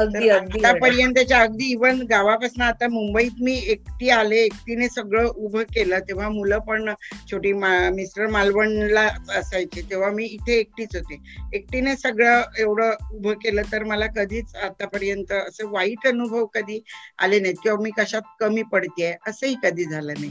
अगदी 0.00 0.28
अगदी. 0.28 0.58
आतापर्यंतच्या 0.58 1.40
अगदी 1.40 1.64
इव्हन 1.64 2.00
गावापासून 2.02 2.62
आता 2.62 2.88
मुंबईत 2.88 3.42
मी 3.42 3.54
एकटी 3.66 4.08
आले 4.10 4.36
एकटीने 4.36 4.88
सगळं 4.88 5.26
उभं 5.26 5.62
केलं 5.62 5.98
तेव्हा 5.98 6.28
मुलं 6.28 6.58
पण 6.58 6.92
छोटी 7.30 7.52
मिस्टर 7.52 8.26
मालवणला 8.26 9.08
असायचे 9.36 9.82
तेव्हा 9.82 10.10
मी 10.10 10.24
इथे 10.24 10.58
एकटीच 10.58 10.96
होते. 10.96 11.18
एकटीने 11.54 11.96
सगळं 11.96 12.42
एवढं 12.58 12.90
उभं 13.12 13.32
केलं 13.32 13.62
तर 13.72 13.84
मला 13.84 14.06
कधीच 14.06 14.54
आतापर्यंत 14.54 15.32
असं 15.32 15.70
वाईट 15.70 16.06
अनुभव 16.06 16.46
कधी 16.46 16.82
आले 17.18 17.40
नाहीत 17.40 17.54
किंवा 17.62 17.82
मी 17.82 17.90
कशात 17.98 18.22
कमी 18.40 18.62
पडतेय 18.62 19.14
असंही 19.26 19.54
कधी 19.62 19.84
झालं 19.84 20.12
नाही. 20.18 20.30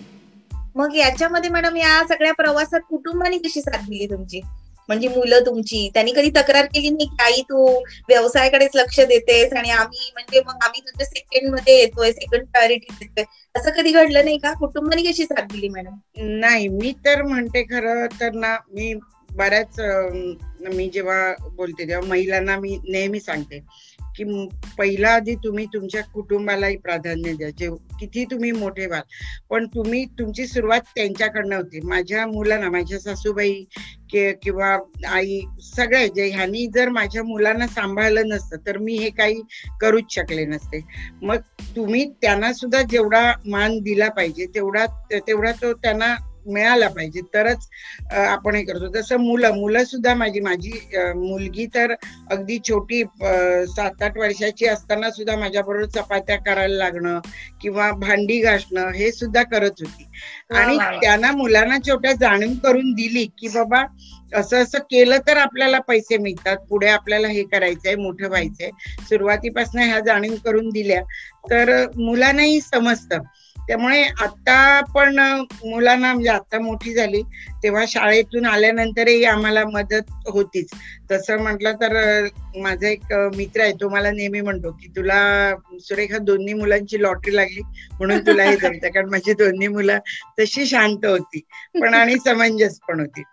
मग 0.76 0.95
याच्यामध्ये 0.95 1.49
मॅडम 1.49 1.76
या 1.76 2.07
सगळ्या 2.07 2.34
प्रवासात 2.34 2.80
कुटुंबाने 2.89 3.38
कशी 3.38 3.61
साथ 3.61 3.82
दिली 3.82 4.05
तुमची? 4.05 4.41
म्हणजे 4.89 5.07
मुलं 5.07 5.39
तुमची. 5.39 5.89
त्यांनी 5.93 6.11
कधी 6.11 6.29
तक्रार 6.29 6.65
केली 6.65 6.89
नाही 6.89 7.05
की 7.07 7.23
आई 7.23 7.41
तू 7.41 7.65
व्यवसायाकडेच 8.09 8.69
लक्ष 8.75 8.99
देतेस 8.99 9.53
आणि 9.53 9.69
आम्ही 9.69 10.11
म्हणजे 10.13 10.41
मग 10.45 10.63
आम्ही 10.63 10.81
तुझ्या 10.81 11.05
सेकंडमध्ये 11.05 11.77
येतोय 11.79 12.11
सेकंड 12.11 12.45
प्रायोरिटी 12.45 12.93
देतोय. 12.99 13.23
असं 13.55 13.71
कधी 13.71 13.91
घडलं 13.91 14.25
नाही 14.25 14.37
का? 14.37 14.53
कुटुंबाने 14.53 15.03
कशी 15.03 15.25
साथ 15.25 15.43
दिली 15.43 15.69
मॅडम? 15.69 15.95
नाही 16.39 16.67
मी 16.67 16.93
तर 17.05 17.21
म्हणते 17.21 17.63
खरं 17.63 18.05
तर 18.21 18.33
ना 18.33 18.55
मी 18.71 18.93
बऱ्याच 19.35 19.79
मी 20.75 20.89
जेव्हा 20.89 21.33
बोलते 21.51 21.87
तेव्हा 21.87 22.07
महिलांना 22.09 22.59
मी 22.59 22.77
नेहमी 22.89 23.19
सांगते. 23.19 23.59
की 24.20 24.47
पहिला 24.78 25.09
आधी 25.09 25.36
तुम्ही 25.36 25.65
तुमच्या 25.65 26.01
कुटुंबालाही 26.03 26.78
प्राधान्य 26.78 27.34
द्या. 27.34 27.49
जे 27.49 27.70
किती 27.99 28.26
तुम्ही 28.26 28.51
मोठे 28.51 28.86
व्हाल. 28.86 29.01
पण 29.49 29.65
तुम्ही 29.67 30.05
तुमची 30.20 30.47
सुरुवात 30.47 30.82
त्यांच्याकडनं 30.95 31.55
होती. 31.55 31.80
माझ्या 31.84 32.26
मुलांना 32.28 32.70
माझ्या 32.70 32.99
सासूबाई 32.99 33.63
किंवा 34.13 34.78
आई 35.07 35.39
सगळे 35.76 36.07
जे 36.07 36.30
ह्यांनी 36.30 36.65
जर 36.76 36.89
माझ्या 36.89 37.24
मुलांना 37.24 37.67
सांभाळलं 37.67 38.28
नसतं 38.28 38.57
तर 38.67 38.78
मी 38.78 38.93
हे 38.93 39.09
काही 39.09 39.41
करूच 39.82 40.03
शकले 40.09 40.45
नसते. 40.45 40.82
मग 41.22 41.38
तुम्ही 41.76 42.05
त्यांना 42.22 42.53
सुद्धा 42.53 42.82
जेवढा 42.82 43.34
मान 43.45 43.80
दिला 43.80 44.09
पाहिजे 44.09 44.45
तेवढा 44.55 44.86
तेवढा 45.13 45.51
तो 45.51 45.74
त्यांना 45.74 46.15
मिळाला 46.45 46.87
पाहिजे. 46.87 47.21
तरच 47.33 47.67
आपण 48.13 48.55
हे 48.55 48.63
करतो. 48.63 48.87
तसं 48.95 49.17
मुलं 49.19 49.55
मुलं 49.55 49.83
सुद्धा 49.85 50.13
माझी 50.15 50.39
माझी 50.39 50.71
मुलगी 51.15 51.65
तर 51.67 51.93
अगदी 52.31 52.57
छोटी 52.59 53.03
सात 53.69 54.03
आठ 54.03 54.17
वर्षाची 54.17 54.65
असताना 54.67 55.09
सुद्धा 55.11 55.35
माझ्याबरोबर 55.37 55.85
चपात्या 55.91 56.37
करायला 56.37 56.77
लागणं 56.77 57.19
किंवा 57.61 57.91
भांडी 57.99 58.39
घासणं 58.39 58.91
हे 58.91 59.11
सुद्धा 59.11 59.43
करत 59.43 59.81
होती. 59.81 60.05
आणि. 60.51 60.77
त्यांना 61.01 61.31
मुलांना 61.31 61.77
छोट्या 61.79 62.11
जाणीव 62.13 62.53
करून 62.63 62.91
दिली 62.93 63.25
की 63.39 63.47
बाबा 63.47 63.83
असं 64.33 64.63
असं 64.63 64.79
केलं 64.91 65.17
तर 65.27 65.37
आपल्याला 65.37 65.79
पैसे 65.79 66.17
मिळतात. 66.17 66.57
पुढे 66.69 66.87
आपल्याला 66.89 67.27
हे 67.27 67.43
करायचंय 67.43 67.95
मोठं 67.95 68.27
व्हायचंय. 68.27 68.69
सुरुवातीपासून 69.09 69.81
ह्या 69.81 69.99
जाणीव 69.99 70.35
करून 70.45 70.69
दिल्या. 70.69 71.01
तर 71.49 71.69
मुलांनाही 71.97 72.59
समजतं. 72.61 73.21
त्यामुळे 73.70 74.03
आता 74.03 74.82
पण 74.95 75.20
मुलांना 75.65 76.13
म्हणजे 76.13 76.30
आता 76.30 76.59
मोठी 76.59 76.93
झाली 76.93 77.22
तेव्हा 77.63 77.84
शाळेतून 77.88 78.45
आल्यानंतरही 78.45 79.24
आम्हाला 79.24 79.63
मदत 79.65 80.09
होतीच. 80.28 80.70
तसं 81.11 81.41
म्हटलं 81.41 81.74
तर 81.74 81.93
माझा 82.57 82.88
एक 82.88 83.13
मित्र 83.36 83.61
आहे 83.61 83.72
तो 83.72 83.89
मला 83.89 84.11
नेहमी 84.11 84.41
म्हणतो 84.41 84.72
की 84.72 84.88
तुला 84.95 85.20
सुरेखा 85.80 86.17
दोन्ही 86.17 86.53
मुलांची 86.53 87.01
लॉटरी 87.01 87.36
लागली 87.36 87.61
म्हणून 87.99 88.20
तुला 88.20 88.43
हे 88.43 88.55
जमतं 88.55 88.89
कारण 88.89 89.09
माझी 89.09 89.34
दोन्ही 89.34 89.67
मुलं 89.67 89.99
तशी 90.39 90.65
शांत 90.65 91.05
होती 91.05 91.39
पण 91.82 91.93
आणि 91.93 92.15
समंजस 92.26 92.80
पण 92.88 92.99
होती. 92.99 93.24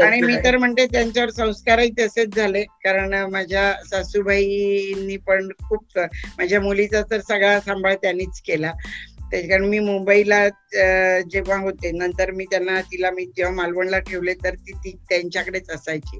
आणि 0.00 0.20
मी. 0.20 0.36
तर 0.44 0.56
म्हणते 0.56 0.86
त्यांच्यावर 0.86 1.30
संस्कारही 1.30 1.90
तसेच 1.98 2.34
झाले 2.36 2.62
कारण 2.62 3.14
माझ्या 3.30 3.72
सासूबाईंनी 3.90 5.16
पण 5.16 5.48
खूप 5.68 5.98
माझ्या 6.38 6.60
मुलीचा 6.60 7.02
तर 7.10 7.20
सगळा 7.20 7.60
सांभाळ 7.60 7.94
त्यांनीच 7.94 8.40
केला. 8.40 8.72
त्याच्या 9.34 9.48
कारण 9.50 9.68
मी 9.68 9.78
मुंबईला 9.78 10.46
जेव्हा 11.30 11.56
होते 11.58 11.90
नंतर 11.92 12.30
मी 12.30 12.44
त्यांना 12.44 12.80
तिला 12.82 13.10
मी 13.10 13.24
जेव्हा 13.26 13.54
मालवणला 13.54 13.98
ठेवले 13.98 14.34
तर 14.34 14.54
ती 14.56 14.72
ती 14.74 14.90
त्यांच्याकडेच 15.08 15.70
असायची. 15.70 16.18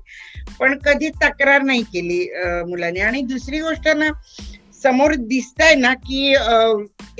पण 0.60 0.76
कधी 0.78 1.08
तक्रार 1.22 1.62
नाही 1.62 1.82
केली 1.82 2.18
मुलांनी. 2.66 3.00
आणि 3.00 3.20
दुसरी 3.22 3.60
गोष्ट 3.60 3.88
ना 3.88 4.08
समोर 4.82 5.14
दिसतंय 5.18 5.74
ना 5.74 5.92
की 5.94 6.34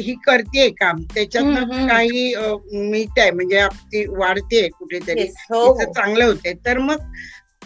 ही 0.00 0.14
करते 0.26 0.68
काम. 0.70 1.02
त्याच्यातनं 1.14 1.60
हम्म. 1.62 1.86
काही 1.88 2.32
अं, 2.34 2.88
मिळतंय 2.90 3.30
म्हणजे 3.30 3.66
ती 3.92 4.04
वाढते 4.08 4.68
कुठेतरी. 4.68 5.26
हो 5.50 5.64
हो. 5.64 5.92
चांगलं 5.92 6.24
होते 6.24 6.52
तर 6.66 6.78
मग 6.78 6.96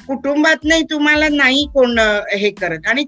कुटुंबात 0.09 0.64
नाही 0.64 0.83
तुम्हाला 0.83 1.29
नाही 1.29 1.66
कोण 1.74 1.99
हे 2.33 2.51
करत. 2.51 2.87
आणि 2.87 3.05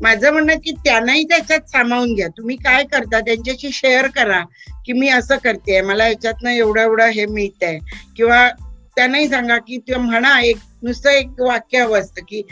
माझं 0.00 0.32
म्हणणं 0.32 0.58
की 0.64 0.72
त्यांनाही 0.84 1.24
त्याच्यात 1.24 1.70
सामावून 1.70 2.14
घ्या. 2.14 2.28
तुम्ही 2.28 2.56
काय 2.56 2.84
करता? 2.84 3.20
त्यांच्याशी 3.20 3.70
शेअर 3.72 4.06
करा 4.06 4.40
की 4.86 4.92
मी 4.92 5.08
असं 5.08 5.36
करते 5.36 5.80
मला 5.80 6.08
याच्यातनं 6.08 6.50
एवढं 6.50 6.80
एवढं 6.82 7.10
हे 7.10 7.26
मिळतंय 7.26 7.78
किंवा 8.16 8.48
त्यांनाही 8.96 9.28
सांगा 9.28 9.56
की 9.58 9.78
म्हणा 9.88 10.40
एक 10.40 10.56
नुसतं 10.82 11.10
एक 11.10 11.40
वाक्य 11.40 11.78
हवं 11.78 12.00
असतं 12.00 12.22
की 12.28 12.42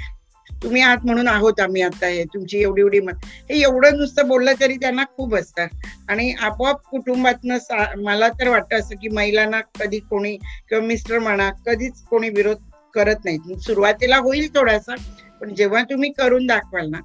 तुम्ही 0.62 0.82
आहात 0.82 1.04
म्हणून 1.04 1.28
आहोत 1.28 1.60
आम्ही 1.60 1.82
आता 1.82 2.06
हे 2.06 2.22
तुमची 2.24 2.60
एवढी 2.62 2.80
एवढी 2.80 3.00
मत 3.00 3.24
हे 3.50 3.60
एवढं 3.60 3.96
नुसतं 3.96 4.28
बोललं 4.28 4.52
तरी 4.60 4.76
त्यांना 4.76 5.04
खूप 5.16 5.34
असतं. 5.34 5.66
आणि 6.08 6.32
आपोआप 6.40 6.80
कुटुंबातनं 6.90 8.02
मला 8.02 8.28
तर 8.28 8.48
वाटतं 8.48 8.78
असं 8.78 8.94
की 8.94 9.08
महिलांना 9.08 9.60
कधी 9.80 9.98
कोणी 9.98 10.36
किंवा 10.68 10.84
मिस्टर 10.84 11.18
म्हणा 11.18 11.50
कधीच 11.66 12.02
कोणी 12.02 12.28
विरोध 12.28 12.56
करत 12.94 13.24
नाही 13.24 13.60
सुरुवातीला 13.60 14.16
होईल 14.16 14.48
थोडासा 14.54 14.94
पण 15.40 15.54
जेव्हा 15.54 15.82
तुम्ही 15.82 16.10
करून 16.12 16.46
दाखवाल 16.46 16.88
ना 16.90 17.00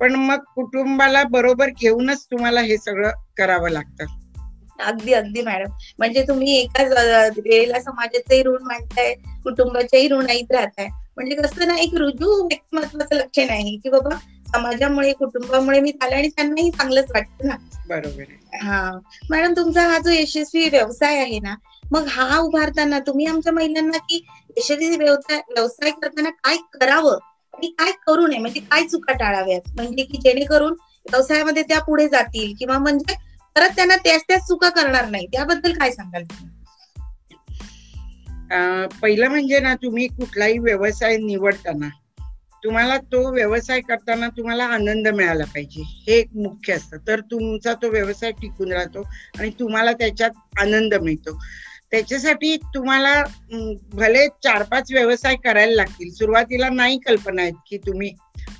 पण 0.00 0.14
मग 0.14 0.38
कुटुंबाला 0.54 1.22
बरोबर 1.22 1.68
घेऊनच 1.80 2.24
तुम्हाला 2.24 2.60
हे 2.60 2.76
सगळं 2.76 3.10
करावं 3.36 3.70
लागतं. 3.70 4.04
अगदी 4.82 5.12
अगदी 5.12 5.42
मॅडम. 5.42 5.72
म्हणजे 5.98 6.24
तुम्ही 6.28 6.56
एकाच 6.56 6.92
वेळेला 7.38 7.80
समाजाचंही 7.80 8.42
ऋण 8.42 8.56
मांडताय 8.62 9.14
कुटुंबाच्याही 9.44 10.08
ऋणाईत 10.08 10.52
राहताय. 10.52 10.88
म्हणजे 11.16 11.36
कसं 11.36 11.68
ना 11.68 11.76
एक 11.76 11.94
रुजू 11.94 12.44
व्यक्तिमत्वाचं 12.44 13.14
लक्षण 13.14 13.50
आहे 13.50 13.76
की 13.76 13.88
बाबा 13.88 14.16
समाजामुळे 14.46 15.12
कुटुंबामुळे 15.12 15.80
मी 15.80 15.92
चालले 15.92 16.16
आणि 16.16 16.28
त्यांनाही 16.28 16.70
चांगलंच 16.70 17.06
वाटतं 17.14 17.46
ना. 17.46 17.54
बरोबर 17.88 18.22
हा. 18.56 18.98
मॅडम 19.30 19.52
तुमचा 19.56 19.88
हा 19.88 19.98
जो 19.98 20.10
यशस्वी 20.10 20.68
व्यवसाय 20.68 21.18
आहे 21.18 21.38
ना 21.38 21.54
मग 21.90 22.04
हा 22.08 22.38
उभारताना 22.38 22.98
तुम्ही 22.98 23.26
आमच्या 23.26 23.52
महिलांना 23.52 23.98
की 23.98 24.26
यशस्वी 24.56 24.96
व्यवसाय 24.96 25.40
व्यवसाय 25.48 25.90
करताना 25.90 26.30
काय 26.30 26.56
करावं? 26.56 27.18
आणि 27.58 27.66
काय 27.78 27.92
करू 28.06 28.26
नये? 28.26 28.38
म्हणजे 28.38 28.60
काय 28.60 28.84
चुका 28.84 29.12
टाळाव्यात? 29.12 29.60
म्हणजे 29.76 30.04
की 30.04 30.18
जेणेकरून 30.18 30.72
व्यवसायामध्ये 31.12 31.62
त्या 31.62 31.80
पुढे 31.80 32.08
जातील 32.08 32.54
किंवा 32.58 32.78
म्हणजे 32.78 33.14
परत 33.56 33.70
त्यांना 33.76 33.96
त्याच 33.96 34.22
त्याच 34.28 34.40
चुका 34.40 34.68
करणार 34.68 35.08
नाही. 35.08 35.26
त्याबद्दल 35.26 35.72
काय 35.72 35.90
सांगाल? 35.90 36.22
तुम्ही 36.22 36.48
पहिलं 39.02 39.28
म्हणजे 39.28 39.60
ना 39.60 39.74
तुम्ही 39.74 40.06
कुठलाही 40.08 40.58
व्यवसाय 40.58 41.16
निवडताना 41.16 41.88
तुम्हाला 42.64 42.98
तो 42.98 43.32
व्यवसाय 43.32 43.80
करताना 43.80 44.28
तुम्हाला 44.28 44.64
आनंद 44.64 45.08
मिळाला 45.08 45.44
पाहिजे. 45.44 45.82
हे 45.82 46.12
एक 46.12 46.26
मुख्य 46.36 46.72
असतं. 46.72 46.96
तर 47.06 47.20
तुमचा 47.20 47.74
तो 47.74 47.90
व्यवसाय 47.90 48.32
टिकून 48.32 48.72
राहतो 48.72 49.02
आणि 49.38 49.50
तुम्हाला 49.50 49.92
त्याच्यात 49.92 50.30
आनंद 50.58 50.94
मिळतो. 50.94 51.38
त्याच्यासाठी 51.92 52.56
तुम्हाला 52.74 53.22
भले 53.92 54.26
चार 54.44 54.62
पाच 54.62 54.92
व्यवसाय 54.92 55.36
करायला 55.36 55.74
लागतील 55.74 56.10
सुरुवातीला 56.10 56.68
नाही 56.68 56.98
कल्पना 56.98 57.42
आहेत 57.42 57.54
की 57.70 57.78
तुम्ही 57.78 58.10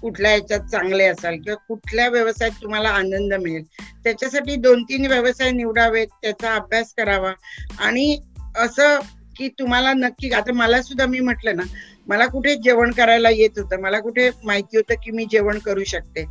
कुठल्या 0.01 0.31
याच्यात 0.31 0.61
चांगले 0.61 1.05
असाल 1.05 1.35
किंवा 1.35 1.55
कुठल्या 1.69 2.09
व्यवसायात 2.09 2.63
तुम्हाला 2.63 2.89
आनंद 2.89 3.35
मिळेल. 3.35 3.63
त्याच्यासाठी 4.05 4.57
दोन 4.57 4.83
तीन 4.83 5.07
व्यवसाय 5.07 5.51
निवडावेत 5.51 6.07
त्याचा 6.23 6.55
अभ्यास 6.55 6.95
करावा 6.95 7.33
आणि 7.79 8.19
असं 8.57 8.99
की 9.37 9.49
तुम्हाला 9.49 9.93
नक्की 9.93 10.31
आता 10.31 10.53
मला 10.53 10.83
सुद्धा 10.83 11.07
मी 11.07 11.21
म्हटलं 11.21 11.57
ना 11.57 11.63
मला 12.07 12.27
कुठे 12.27 12.55
जेवण 12.55 12.91
करायला 12.91 13.31
येत 13.31 13.59
होतं 13.59 13.81
मला 13.81 14.01
कुठे 14.01 14.31
माहिती 14.45 14.77
होतं 14.77 14.95
की 14.95 15.11
मी 15.11 15.25
जेवण 15.31 15.59
करू 15.59 15.85
शकते. 15.85 16.25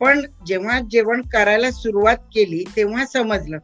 पण 0.00 0.20
जेव्हा 0.46 0.80
जेवण 0.90 1.22
करायला 1.22 1.70
सुरुवात 1.70 2.16
केली 2.34 2.64
तेव्हा 2.76 3.04
समजलं. 3.06 3.58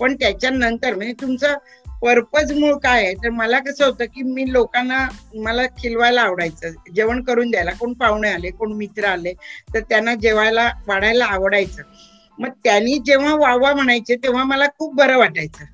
पण 0.00 0.14
त्याच्यानंतर 0.14 0.94
म्हणजे 0.94 1.12
तुमचं 1.12 1.54
पर्पज 2.02 2.52
मूळ 2.52 2.74
काय 2.82 3.04
आहे? 3.04 3.14
तर 3.14 3.30
मला 3.30 3.58
कसं 3.58 3.84
होतं 3.84 4.04
की 4.04 4.22
मी 4.24 4.50
लोकांना 4.52 5.06
मला 5.34 5.66
खिलवायला 5.78 6.22
आवडायचं. 6.22 6.70
जेवण 6.94 7.22
करून 7.24 7.50
द्यायला. 7.50 7.70
कोण 7.80 7.92
पाहुणे 7.94 8.30
आले 8.30 8.50
कोण 8.50 8.72
मित्र 8.76 9.04
आले 9.04 9.32
तर 9.74 9.80
त्यांना 9.80 10.14
जेवायला 10.14 10.70
वाढायला 10.86 11.24
आवडायचं. 11.24 11.82
मग 12.38 12.48
त्यांनी 12.64 12.98
जेव्हा 13.06 13.34
वावा 13.34 13.72
म्हणायचे 13.74 14.16
तेव्हा 14.16 14.44
मला 14.44 14.66
खूप 14.78 14.94
बरं 14.94 15.18
वाटायचं. 15.18 15.64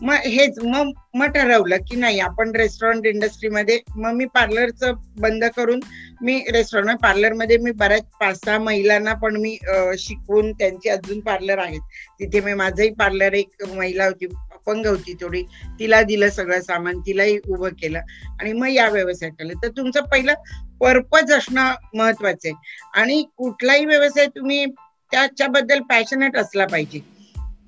मग 0.00 0.14
हेच 0.24 0.58
मग 0.64 0.90
मग 1.14 1.26
ठरवलं 1.26 1.76
की 1.88 1.96
नाही 1.96 2.18
आपण 2.20 2.54
रेस्टॉरंट 2.56 3.06
इंडस्ट्रीमध्ये 3.06 3.78
मग 3.96 4.12
मी 4.12 4.24
पार्लरचं 4.24 4.92
बंद 5.20 5.44
करून 5.56 5.80
मी 6.22 6.38
रेस्टॉरंट 6.52 6.98
पार्लरमध्ये 7.00 7.56
मी 7.58 7.70
बऱ्याच 7.70 8.04
पाच 8.20 8.38
सहा 8.44 8.58
महिलांना 8.58 9.14
पण 9.14 9.36
मी 9.36 9.56
शिकवून 9.98 10.52
त्यांची 10.52 10.88
अजून 10.88 11.20
पार्लर 11.20 11.58
आहेत. 11.58 11.80
तिथे 12.20 12.40
मी 12.40 12.54
माझंही 12.54 12.90
पार्लर 12.90 13.32
एक 13.32 13.64
महिला 13.68 14.04
होती. 14.04 14.26
अपंग 14.58 14.86
होती 14.86 15.14
थोडी 15.20 15.42
तिला 15.78 16.02
दिलं 16.02 16.30
सगळं 16.30 16.60
सामान 16.60 17.00
तिलाही 17.00 17.38
उभं 17.48 17.68
केलं. 17.80 18.00
आणि 18.40 18.52
मग 18.52 18.68
या 18.68 18.88
व्यवसाय 18.88 19.30
केलं 19.30 19.62
तर 19.62 19.68
तुमचं 19.68 20.04
पहिलं 20.04 20.34
पर्पज 20.80 21.32
असणं 21.32 21.74
महत्वाचं 21.94 22.48
आहे. 22.48 22.54
आणि 22.94 23.22
कुठलाही 23.36 23.84
व्यवसाय 23.86 24.26
तुम्ही 24.26 24.64
त्याच्याबद्दल 25.12 25.80
पॅशनेट 25.80 26.36
असला 26.36 26.66
पाहिजे. 26.66 27.00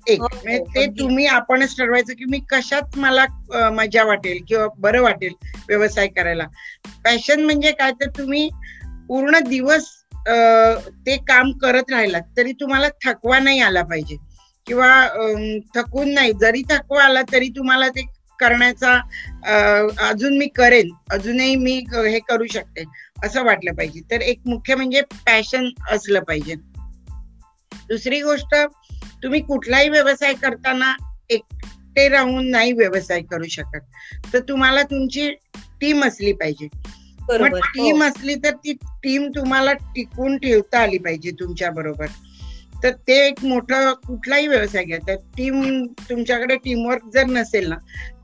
एक 0.07 0.21
हो, 0.21 0.27
म्हणजे 0.33 0.57
हो, 0.57 0.65
ते 0.65 0.83
अगदी. 0.83 0.99
तुम्ही 0.99 1.25
आपणच 1.27 1.75
ठरवायचं 1.77 2.13
की 2.13 2.25
मी 2.25 2.39
कशात 2.49 2.97
मला 2.97 3.25
मजा 3.71 4.03
वाटेल 4.03 4.43
किंवा 4.47 4.67
बरं 4.77 5.01
वाटेल 5.01 5.33
व्यवसाय 5.67 6.07
करायला. 6.07 6.47
पॅशन 7.03 7.43
म्हणजे 7.43 7.71
काय? 7.71 7.91
तर 7.91 8.09
तुम्ही 8.09 8.49
पूर्ण 9.07 9.39
दिवस 9.39 9.87
ते 11.05 11.15
काम 11.17 11.51
करत 11.51 11.91
राहिलात 11.91 12.21
तरी 12.37 12.51
तुम्हाला 12.51 12.87
थकवा 13.05 13.39
नाही 13.39 13.59
आला 13.59 13.83
पाहिजे. 13.83 14.17
किंवा 14.71 14.91
थकून 15.75 16.13
नाही. 16.13 16.31
जरी 16.41 16.61
थकवा 16.69 17.03
आला 17.03 17.21
तरी 17.31 17.47
तुम्हाला 17.49 17.87
ते 17.89 18.01
करण्याचा 18.39 18.91
अजून 20.09 20.37
मी 20.37 20.47
करेन. 20.47 20.89
अजूनही 21.11 21.55
मी 21.55 21.73
हे 21.91 22.19
करू 22.19 22.45
शकते 22.47 22.83
असं 23.23 23.43
वाटलं 23.43 23.73
पाहिजे. 23.73 23.99
तर 24.11 24.21
एक 24.21 24.39
मुख्य 24.45 24.75
म्हणजे 24.75 25.01
पॅशन 25.01 25.67
असलं 25.91 26.19
पाहिजे. 26.19 26.55
दुसरी 27.89 28.21
गोष्ट 28.21 28.55
तुम्ही 29.23 29.41
कुठलाही 29.41 29.89
व्यवसाय 29.89 30.33
करताना 30.33 30.93
एकटे 31.29 32.07
राहून 32.09 32.49
नाही 32.51 32.71
व्यवसाय 32.71 33.21
करू 33.21 33.47
शकत. 33.47 33.79
तर 34.33 34.39
तुम्हाला 34.39 34.83
तुमची 34.83 35.29
टीम 35.81 36.03
असली 36.05 36.33
पाहिजे. 36.33 36.67
टीम 37.75 38.01
हो. 38.01 38.09
असली 38.09 38.35
तर 38.35 38.55
ती 38.55 38.73
टीम 39.03 39.29
तुम्हाला 39.35 39.73
टिकून 39.73 40.37
ठेवता 40.37 40.79
आली 40.79 40.97
पाहिजे 40.97 41.31
तुमच्या 41.31 41.71
बरोबर. 41.71 42.05
तर 42.83 42.91
ते 43.07 43.27
एक 43.27 43.43
मोठं 43.43 43.93
कुठलाही 44.07 44.47
व्यवसाय 44.47 44.83
घ्या. 44.83 44.97
तर 45.07 45.15
टीम 45.37 45.85
तुमच्याकडे 46.09 46.55
टीमवर्क 46.55 47.09
जर 47.13 47.25
नसेल 47.25 47.69
ना 47.69 47.75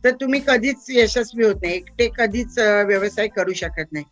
तर 0.03 0.11
तुम्ही 0.11 0.39
कधीच 0.47 0.85
यशस्वी 0.89 1.45
होत 1.45 1.55
नाही. 1.63 1.75
एकटे 1.75 2.09
कधीच 2.17 2.59
व्यवसाय 2.59 3.27
करू 3.27 3.53
शकत 3.53 3.93
नाही. 3.93 4.05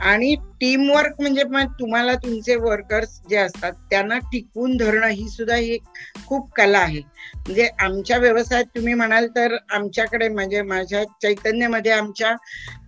आणि 0.00 0.34
टीमवर्क 0.60 1.20
म्हणजे 1.20 1.44
मग 1.44 1.72
तुम्हाला 1.80 2.14
तुमचे 2.14 2.54
वर्कर्स 2.56 3.20
जे 3.30 3.36
असतात 3.36 3.72
त्यांना 3.90 4.18
टिकवून 4.18 4.76
धरणं 4.76 5.06
ही 5.06 5.28
सुद्धा 5.28 5.56
ही 5.56 5.70
एक 5.74 5.82
खूप 6.26 6.50
कला 6.52 6.78
आहे. 6.78 7.00
म्हणजे 7.34 7.68
आमच्या 7.80 8.18
व्यवसायात 8.18 8.64
तुम्ही 8.64 8.94
म्हणाल 8.94 9.26
तर 9.26 9.56
आमच्याकडे 9.70 10.28
म्हणजे 10.28 10.62
माझ्या 10.62 11.04
चैतन्यमध्ये 11.22 11.92
आमच्या 11.92 12.34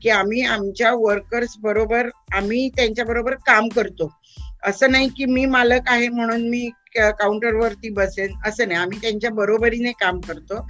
की 0.03 0.09
आम्ही 0.09 0.43
आमच्या 0.43 0.93
वर्कर्स 0.95 1.57
बरोबर 1.59 2.09
आम्ही 2.33 2.69
त्यांच्या 2.69 3.05
बरोबर 3.05 3.35
काम 3.35 3.69
करतो. 3.69 4.13
असं 4.63 4.91
नाही 4.91 5.09
की 5.09 5.25
मी 5.25 5.45
मालक 5.45 5.81
आहे 5.87 6.09
म्हणून 6.09 6.49
मी 6.49 6.71
काउंटरवरती 6.99 7.91
बसेन 7.91 8.33
असं 8.45 8.69
नाही. 8.69 8.81
आम्ही 8.81 8.99
त्यांच्या 9.03 9.31
बरोबरीने 9.31 9.93
काम 9.93 10.21
करतो. 10.21 10.69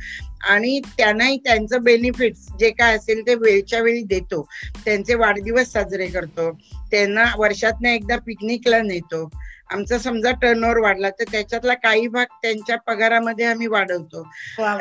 आणि 0.48 0.80
त्यांनाही 0.80 1.36
त्यांचं 1.36 1.82
बेनिफिट्स 1.82 2.46
जे 2.60 2.70
काय 2.70 2.96
असेल 2.96 3.22
ते 3.26 3.34
वेळच्या 3.34 3.80
वेळी 3.80 4.02
देतो. 4.02 4.48
त्यांचे 4.84 5.14
वाढदिवस 5.14 5.72
साजरे 5.72 6.06
करतो. 6.06 6.58
त्यांना 6.90 7.24
वर्षातनं 7.38 7.88
एकदा 7.88 8.16
पिकनिकला 8.16 8.82
नेतो. 8.82 9.30
आमचा 9.70 9.98
समजा 9.98 10.30
टर्नओव्हर 10.42 10.78
वाढला 10.78 11.08
तर 11.10 11.24
त्याच्यातला 11.30 11.74
काही 11.74 12.06
भाग 12.08 12.24
त्यांच्या 12.42 12.76
पगारामध्ये 12.86 13.44
आम्ही 13.46 13.66
वाढवतो. 13.66 14.22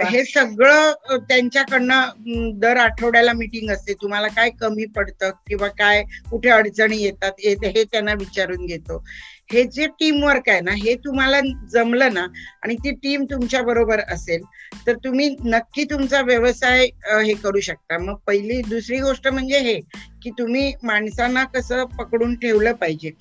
हे 0.10 0.24
सगळं 0.26 1.18
त्यांच्याकडनं 1.30 2.60
दर 2.60 2.78
आठवड्याला 2.78 3.34
मीटिंग 3.34 3.70
असते. 3.72 3.94
तुम्हाला 4.02 4.28
काय 4.28 4.50
कमी 4.60 4.86
पडतं 4.96 5.32
किंवा 5.48 5.68
काय 5.68 6.04
कुठे 6.30 6.50
अडचणी 6.50 7.02
येतात 7.02 7.40
हे 7.46 7.84
त्यांना 7.84 8.14
विचारून 8.20 8.66
घेतो. 8.66 9.04
हे 9.52 9.64
जे 9.64 9.86
टीम 10.00 10.24
वर्क 10.24 10.50
आहे 10.50 10.62
ना 10.62 10.72
हे 10.76 10.94
तुम्हाला 11.06 11.40
जमलं 11.72 12.14
ना 12.14 12.26
आणि 12.64 12.76
ती 12.76 12.92
टीम 13.04 13.24
तुमच्या 13.24 13.62
बरोबर 13.64 14.00
असेल 14.10 14.42
तर 14.88 14.96
तुम्ही 15.04 15.30
नक्की 15.46 15.84
तुमचा 15.84 16.22
व्यवसाय 16.22 16.86
हे 17.06 17.34
करू 17.34 17.60
शकता. 17.60 17.98
मग 17.98 18.16
पहिली 18.28 18.62
दुसरी 18.70 19.00
गोष्ट 19.00 19.28
म्हणजे 19.28 19.60
हे 19.60 19.80
की 20.24 20.30
तुम्ही 20.40 20.72
माणसांना 20.84 21.44
कसं 21.54 21.84
पकडून 21.98 22.36
ठेवलं 22.36 22.74
पाहिजे. 22.74 23.12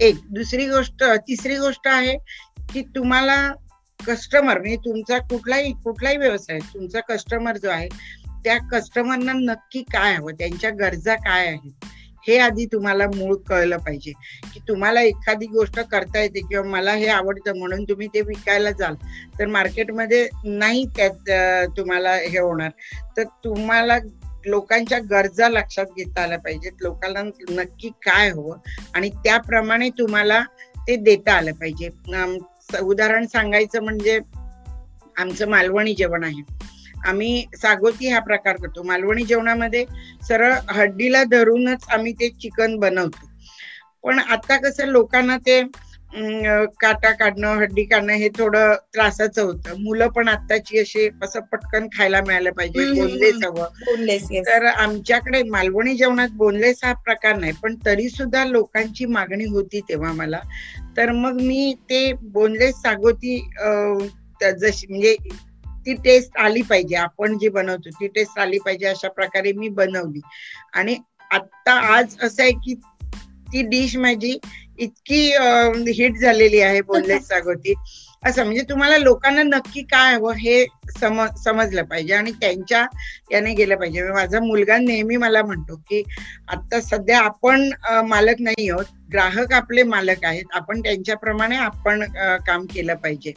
एक. 0.00 0.16
दुसरी 0.30 0.66
गोष्ट 0.66 1.04
तिसरी 1.28 1.56
गोष्ट 1.56 1.88
आहे 1.88 2.16
की 2.72 2.82
तुम्हाला 2.96 3.36
कस्टमर 4.06 4.58
म्हणजे 4.58 4.76
तुमचा 4.76 5.18
कुठलाही 5.18 5.72
कुठलाही 5.84 6.16
व्यवसाय 6.16 6.58
तुमचा 6.74 7.00
कस्टमर 7.00 7.56
जो 7.56 7.70
आहे 7.70 7.88
त्या 8.44 8.58
कस्टमरना 8.72 9.32
नक्की 9.32 9.82
काय 9.82 10.14
हवं 10.14 10.32
त्यांच्या 10.32 10.70
गरजा 10.70 11.14
काय 11.14 11.46
आहेत 11.46 11.86
हे 12.28 12.38
आधी 12.38 12.64
तुम्हाला 12.66 13.06
मूळ 13.06 13.34
कळलं 13.36 13.76
पाहिजे. 13.76 14.12
की 14.54 14.60
तुम्हाला 14.68 15.00
एखादी 15.00 15.46
गोष्ट 15.46 15.78
करता 15.80 16.20
येते 16.20 16.40
किंवा 16.40 16.64
मला 16.64 16.92
हे 16.92 17.06
आवडतं 17.06 17.58
म्हणून 17.58 17.84
तुम्ही 17.84 18.06
ते 18.06 18.20
विकायला 18.20 18.70
जाल 18.70 18.94
तर 19.38 19.46
मार्केटमध्ये 19.46 20.28
नाही 20.44 20.84
त्यात 20.96 21.68
तुम्हाला 21.76 22.14
हे 22.14 22.38
होणार. 22.38 22.70
तर 23.16 23.22
तुम्हाला 23.44 23.98
लोकांच्या 24.48 24.98
गरजा 25.10 25.48
लक्षात 25.48 25.86
घेता 25.96 26.22
आल्या 26.22 26.38
पाहिजेत. 26.38 26.72
लोकांना 26.80 27.22
नक्की 27.50 27.88
काय 28.02 28.28
हवं 28.30 28.56
आणि 28.94 29.10
त्याप्रमाणे 29.24 29.88
तुम्हाला 29.90 30.42
ते 30.88 30.96
देता 30.96 31.32
आलं 31.32 31.52
पाहिजे. 31.52 31.88
उदाहरण 32.82 33.26
सांगायचं 33.26 33.82
म्हणजे 33.82 34.18
आमचं 35.16 35.48
मालवणी 35.48 35.94
जेवण 35.94 36.24
आहे. 36.24 36.42
आम्ही 37.06 37.44
सागोती 37.56 38.08
हा 38.08 38.20
प्रकार 38.20 38.56
करतो. 38.56 38.82
मालवणी 38.82 39.24
जेवणामध्ये 39.24 39.84
सरळ 40.28 40.54
हड्डीला 40.70 41.22
धरूनच 41.24 41.88
आम्ही 41.88 42.12
ते 42.12 42.28
चिकन 42.28 42.76
बनवतो. 42.76 43.26
पण 44.02 44.18
आता 44.18 44.56
कसं 44.56 44.86
लोकांना 44.86 45.36
ते 45.36 45.62
काटा 46.80 47.10
काढणं 47.10 47.56
हड्डी 47.56 47.84
काढणं 47.84 48.12
हे 48.12 48.28
थोडं 48.28 48.74
त्रासाचं 48.94 49.42
होतं. 49.42 49.80
मुलं 49.80 50.08
पण 50.08 50.28
आत्ताची 50.28 50.78
अशी 50.78 51.08
असं 51.22 51.40
पटकन 51.40 51.86
खायला 51.96 52.20
मिळालं 52.26 52.50
पाहिजे 52.50 52.84
बोनलेस. 52.94 53.34
हवं. 53.44 53.66
तर 54.46 54.64
आमच्याकडे 54.66 55.42
मालवणी 55.42 55.94
जेवणात 55.96 56.28
बोनलेस 56.32 56.80
हा 56.84 56.92
प्रकार 56.92 57.36
नाही 57.36 57.52
पण 57.62 57.74
तरी 57.86 58.08
सुद्धा 58.08 58.44
लोकांची 58.44 59.06
मागणी 59.06 59.44
होती 59.44 59.80
तेव्हा 59.80 60.12
मला. 60.12 60.40
तर 60.96 61.10
मग 61.12 61.40
मी 61.40 61.74
ते 61.90 62.12
बोनलेस 62.12 62.74
सागोती 62.74 63.38
जशी 64.60 64.86
म्हणजे 64.90 65.16
ती 65.86 65.94
टेस्ट 65.94 66.36
आली 66.38 66.62
पाहिजे 66.62 66.96
आपण 66.96 67.38
जी 67.38 67.48
बनवतो 67.48 67.90
ती 67.90 68.06
टेस्ट 68.06 68.38
आली 68.38 68.58
पाहिजे 68.58 68.86
अशा 68.86 69.08
प्रकारे 69.08 69.52
मी 69.52 69.68
बनवली. 69.68 70.20
आणि 70.74 70.96
आता 71.30 71.72
आज 71.96 72.16
असं 72.22 72.42
आहे 72.42 72.52
की 72.52 72.74
ती 73.52 73.62
डिश 73.62 73.96
माझी 73.96 74.38
इतकी 74.78 75.20
हिट 75.92 76.18
झालेली 76.18 76.60
आहे 76.60 76.80
बोनलेस 76.82 77.26
सागोती 77.28 77.74
असं 78.26 78.44
म्हणजे 78.44 78.62
तुम्हाला 78.68 78.96
लोकांना 78.98 79.42
नक्की 79.42 79.82
काय 79.82 80.14
हवं 80.14 80.34
हे 80.34 80.64
सम 80.98 81.20
समजलं 81.44 81.82
पाहिजे 81.82 82.14
आणि 82.14 82.32
त्यांच्या 82.40 82.84
याने 83.32 83.52
गेलं 83.54 83.76
पाहिजे. 83.76 84.02
म्हणजे 84.02 84.14
माझा 84.14 84.40
मुलगा 84.46 84.76
नेहमी 84.78 85.16
मला 85.16 85.42
म्हणतो 85.42 85.76
की 85.88 86.02
आता 86.48 86.80
सध्या 86.80 87.18
आपण 87.20 87.68
मालक 88.06 88.40
नाही 88.40 88.68
आहोत. 88.70 88.84
ग्राहक 89.12 89.52
आपले 89.52 89.82
मालक 89.82 90.24
आहेत. 90.24 90.44
आपण 90.54 90.80
त्यांच्याप्रमाणे 90.80 91.56
आपण 91.56 92.04
काम 92.46 92.66
केलं 92.74 92.94
पाहिजे. 92.94 93.32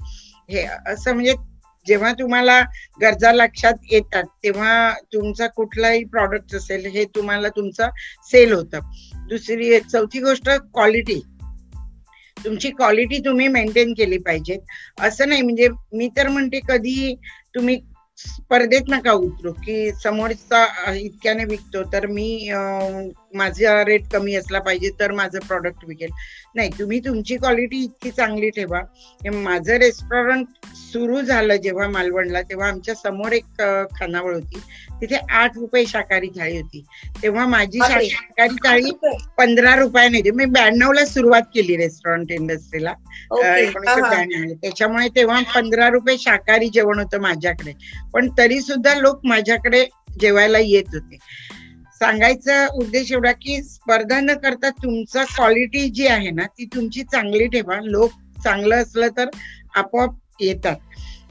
हे 0.49 0.65
असं 0.87 1.13
म्हणजे 1.13 1.33
जेव्हा 1.87 2.11
तुम्हाला 2.13 2.59
गरजा 3.01 3.31
लक्षात 3.31 3.73
येतात 3.91 4.23
तेव्हा 4.43 4.93
तुमचा 5.13 5.47
कुठलाही 5.47 6.03
प्रॉडक्ट 6.05 6.55
असेल 6.55 6.85
हे 6.85 7.05
तुम्हाला 7.15 7.49
तुमचं 7.49 7.89
सेल 8.31 8.53
होतं. 8.53 8.79
दुसरी 9.29 9.79
चौथी 9.81 10.19
गोष्ट 10.19 10.49
क्वालिटी 10.49 11.21
तुमची 12.45 12.69
क्वालिटी 12.71 13.19
तुम्ही 13.19 13.47
मेंटेन 13.47 13.93
केली 13.93 14.17
पाहिजे. 14.17 14.57
असं 14.99 15.29
नाही 15.29 15.41
म्हणजे 15.41 15.67
मी 15.93 16.09
तर 16.17 16.27
म्हणते 16.27 16.59
कधी 16.67 17.15
तुम्ही 17.55 17.79
स्पर्धेत 18.17 18.89
नका 18.89 19.11
उतरू 19.11 19.51
की 19.55 19.91
समोरचा 20.03 20.65
इतक्याने 20.93 21.45
विकतो 21.45 21.83
तर 21.93 22.05
मी 22.07 22.49
माझा 23.35 23.83
रेट 23.85 24.07
कमी 24.11 24.35
असला 24.35 24.59
पाहिजे 24.59 24.89
तर 24.99 25.11
माझं 25.11 25.39
प्रॉडक्ट 25.39 25.85
विकेल. 25.87 26.09
नाही 26.55 26.69
तुम्ही 26.79 26.99
तुमची 26.99 27.35
क्वालिटी 27.37 27.83
इतकी 27.83 28.11
चांगली 28.11 28.49
ठेवा. 28.49 28.81
माझं 29.33 29.73
रेस्टॉरंट 29.73 30.47
सुरू 30.75 31.21
झालं 31.21 31.55
जेव्हा 31.55 31.87
मालवणला 31.87 32.41
तेव्हा 32.41 32.67
आमच्यासमोर 32.67 33.31
एक 33.31 33.61
खानावळ 33.99 34.33
होती. 34.35 34.59
तिथे 35.01 35.15
आठ 35.29 35.57
रुपये 35.57 35.85
शाकाहारी 35.85 36.27
थाळी 36.27 36.57
होती. 36.61 36.83
तेव्हा 37.23 37.45
माझी. 37.47 37.79
शाकाहारी 37.79 38.55
थाळी 38.65 38.91
पंधरा 39.37 39.75
रुपयाने 39.75 40.17
होती 40.17 40.31
मी 40.31 40.45
ब्याण्णव 40.45 40.91
ला 40.91 41.05
सुरुवात 41.05 41.41
केली 41.53 41.77
रेस्टॉरंट 41.77 42.31
इंडस्ट्रीला 42.31 42.93
ओके. 43.31 43.61
एकोणीसशे 43.63 44.01
ब्याण्णव 44.01 44.53
त्याच्यामुळे 44.53 45.07
तेव्हा 45.07 45.41
पंधरा 45.55 45.89
रुपये 45.89 46.17
शाकाहारी 46.17 46.69
जेवण 46.69 46.99
होतं 46.99 47.21
माझ्याकडे. 47.21 47.73
पण 48.13 48.29
तरी 48.37 48.61
सुद्धा 48.61 48.95
लोक 48.95 49.19
माझ्याकडे 49.23 49.85
जेवायला 50.19 50.59
येत 50.59 50.93
होते. 50.93 51.17
सांगायचा 52.01 52.67
उद्देश 52.73 53.11
एवढा 53.11 53.31
की 53.31 53.61
स्पर्धा 53.63 54.19
न 54.19 54.33
करता 54.33 54.69
तुमचा 54.69 55.23
क्वालिटी 55.23 55.89
जी 55.89 56.07
आहे 56.07 56.29
ना 56.29 56.43
ती 56.43 56.65
तुमची 56.65 57.03
चांगली 57.03 57.47
ठेवा. 57.47 57.79
लोक 57.83 58.11
चांगलं 58.43 58.75
असलं 58.75 59.07
तर 59.17 59.29
आपोआप 59.75 60.15
येतात. 60.39 60.75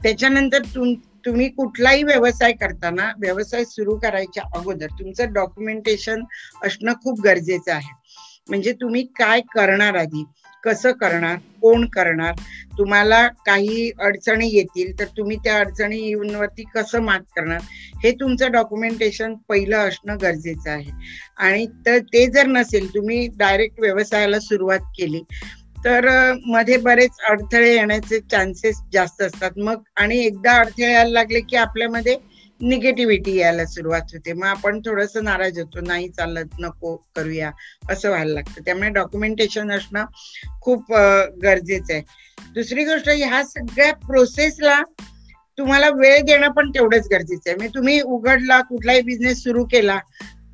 त्याच्यानंतर 0.03 0.63
तुम 0.75 0.93
तुम्ही 1.25 1.49
कुठलाही 1.49 2.03
व्यवसाय 2.03 2.51
करताना 2.51 3.11
व्यवसाय 3.19 3.65
सुरू 3.65 3.97
करायच्या 3.97 4.43
अगोदर 4.55 4.87
तुमचं 4.99 5.33
डॉक्युमेंटेशन 5.33 6.23
असणं 6.65 6.93
खूप 6.93 7.21
गरजेचं 7.21 7.73
आहे. 7.73 7.91
म्हणजे 8.49 8.73
तुम्ही 8.73 9.03
काय 9.03 9.41
करणार 9.41 9.95
आधी? 9.95 10.23
कसं 10.63 10.91
करणार 10.91 11.37
कोण 11.61 11.85
करणार 11.87 12.33
तुम्हाला 12.77 13.27
काही 13.45 13.89
अडचणी 13.99 14.47
येतील 14.49 14.91
तर 14.99 15.05
तुम्ही 15.17 15.37
त्या 15.37 15.57
अडचणी 15.57 15.97
येऊनवरती 15.99 16.63
कसं 16.75 17.01
मात 17.03 17.19
करणार 17.35 17.59
हे 18.03 18.11
तुमचं 18.11 18.51
डॉक्युमेंटेशन 18.51 19.33
पहिलं 19.49 19.77
असणं 19.77 20.17
गरजेचं 20.21 20.69
आहे. 20.71 20.91
आणि 21.37 21.65
तर 21.85 21.97
ते 22.13 22.25
जर 22.27 22.45
नसेल 22.47 22.87
तुम्ही 22.93 23.27
डायरेक्ट 23.37 23.79
व्यवसायाला 23.79 24.39
सुरुवात 24.39 24.79
केली 24.97 25.21
तर 25.85 26.07
मध्ये 26.47 26.77
बरेच 26.77 27.19
अडथळे 27.29 27.73
येण्याचे 27.73 28.19
चान्सेस 28.21 28.81
जास्त 28.93 29.21
असतात. 29.21 29.51
मग 29.57 29.81
आणि 29.95 30.17
एकदा 30.25 30.51
अडथळे 30.53 30.91
यायला 30.91 31.11
लागले 31.11 31.39
की 31.41 31.55
आपल्यामध्ये 31.57 32.15
निगेटिव्हिटी 32.61 33.35
यायला 33.37 33.65
सुरुवात 33.65 34.13
होते. 34.13 34.33
मग 34.33 34.45
आपण 34.47 34.79
थोडस 34.85 35.15
नाराज 35.17 35.59
होतो 35.59 35.81
नाही 35.81 36.09
चालत 36.09 36.59
नको 36.59 36.95
करूया. 37.15 37.51
असं 37.89 38.09
व्हायला 38.09 38.33
लागतं. 38.33 38.61
त्यामुळे 38.65 38.89
डॉक्युमेंटेशन 38.89 39.71
असणं 39.71 40.05
खूप 40.61 40.91
गरजेचं 41.43 41.93
आहे. 41.93 42.01
दुसरी 42.53 42.83
गोष्ट 42.85 43.09
ह्या 43.09 43.43
सगळ्या 43.45 43.93
प्रोसेसला 44.07 44.81
तुम्हाला 45.57 45.89
वेळ 45.89 46.19
देणं 46.25 46.51
पण 46.51 46.69
तेवढंच 46.69 47.07
गरजेचं 47.11 47.49
आहे. 47.49 47.55
म्हणजे 47.57 47.75
तुम्ही 47.75 47.99
उघडला 48.01 48.61
कुठलाही 48.61 49.01
बिझनेस 49.01 49.43
सुरू 49.43 49.63
केला 49.65 49.97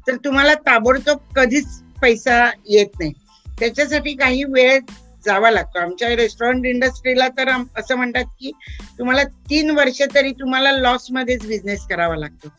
तर 0.08 0.16
तुम्हाला 0.26 0.54
ताबडतोब 0.68 1.18
कधीच 1.36 1.68
पैसा 2.02 2.44
येत 2.66 3.00
नाही. 3.00 3.12
त्याच्यासाठी 3.60 4.14
काही 4.16 4.44
वेळ 4.44 4.80
जावा 5.28 5.52
लागतो. 5.52 5.80
आमच्या 5.80 6.16
रेस्टॉरंट 6.16 6.66
इंडस्ट्रीला 6.66 7.28
तर 7.38 7.50
असं 7.78 7.96
म्हणतात 7.96 8.26
की 8.40 8.52
तुम्हाला 9.00 9.24
तीन 9.50 9.70
वर्ष 9.78 10.02
तरी 10.16 10.32
तुम्हाला 10.40 10.72
लॉस 10.72 11.08
मध्येच 11.12 11.46
बिझनेस 11.48 11.86
करावा 11.90 12.16
लागतो. 12.16 12.50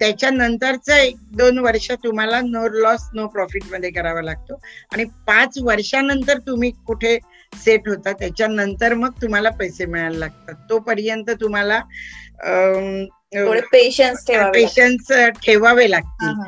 त्याच्यानंतरच 0.00 0.88
एक 0.90 1.16
दोन 1.36 1.58
वर्ष 1.58 1.90
तुम्हाला 2.04 2.40
नो 2.44 2.66
लॉस 2.72 3.08
नो 3.14 3.26
प्रॉफिटमध्ये 3.26 3.90
करावा 3.90 4.22
लागतो. 4.22 4.60
आणि 4.92 5.04
पाच 5.26 5.58
वर्षानंतर 5.64 6.38
तुम्ही 6.46 6.70
कुठे 6.86 7.18
सेट 7.54 7.88
होता 7.88 8.12
त्याच्यानंतर 8.12 8.94
मग 8.94 9.12
तुम्हाला 9.22 9.50
पैसे 9.50 9.86
मिळायला 9.86 10.18
लागतात. 10.18 10.54
तोपर्यंत 10.70 11.30
तुम्हाला 11.40 11.80
पेशन्स 13.72 14.24
पेशन्स 14.54 15.12
ठेवावे 15.44 15.90
लागतील. 15.90 16.42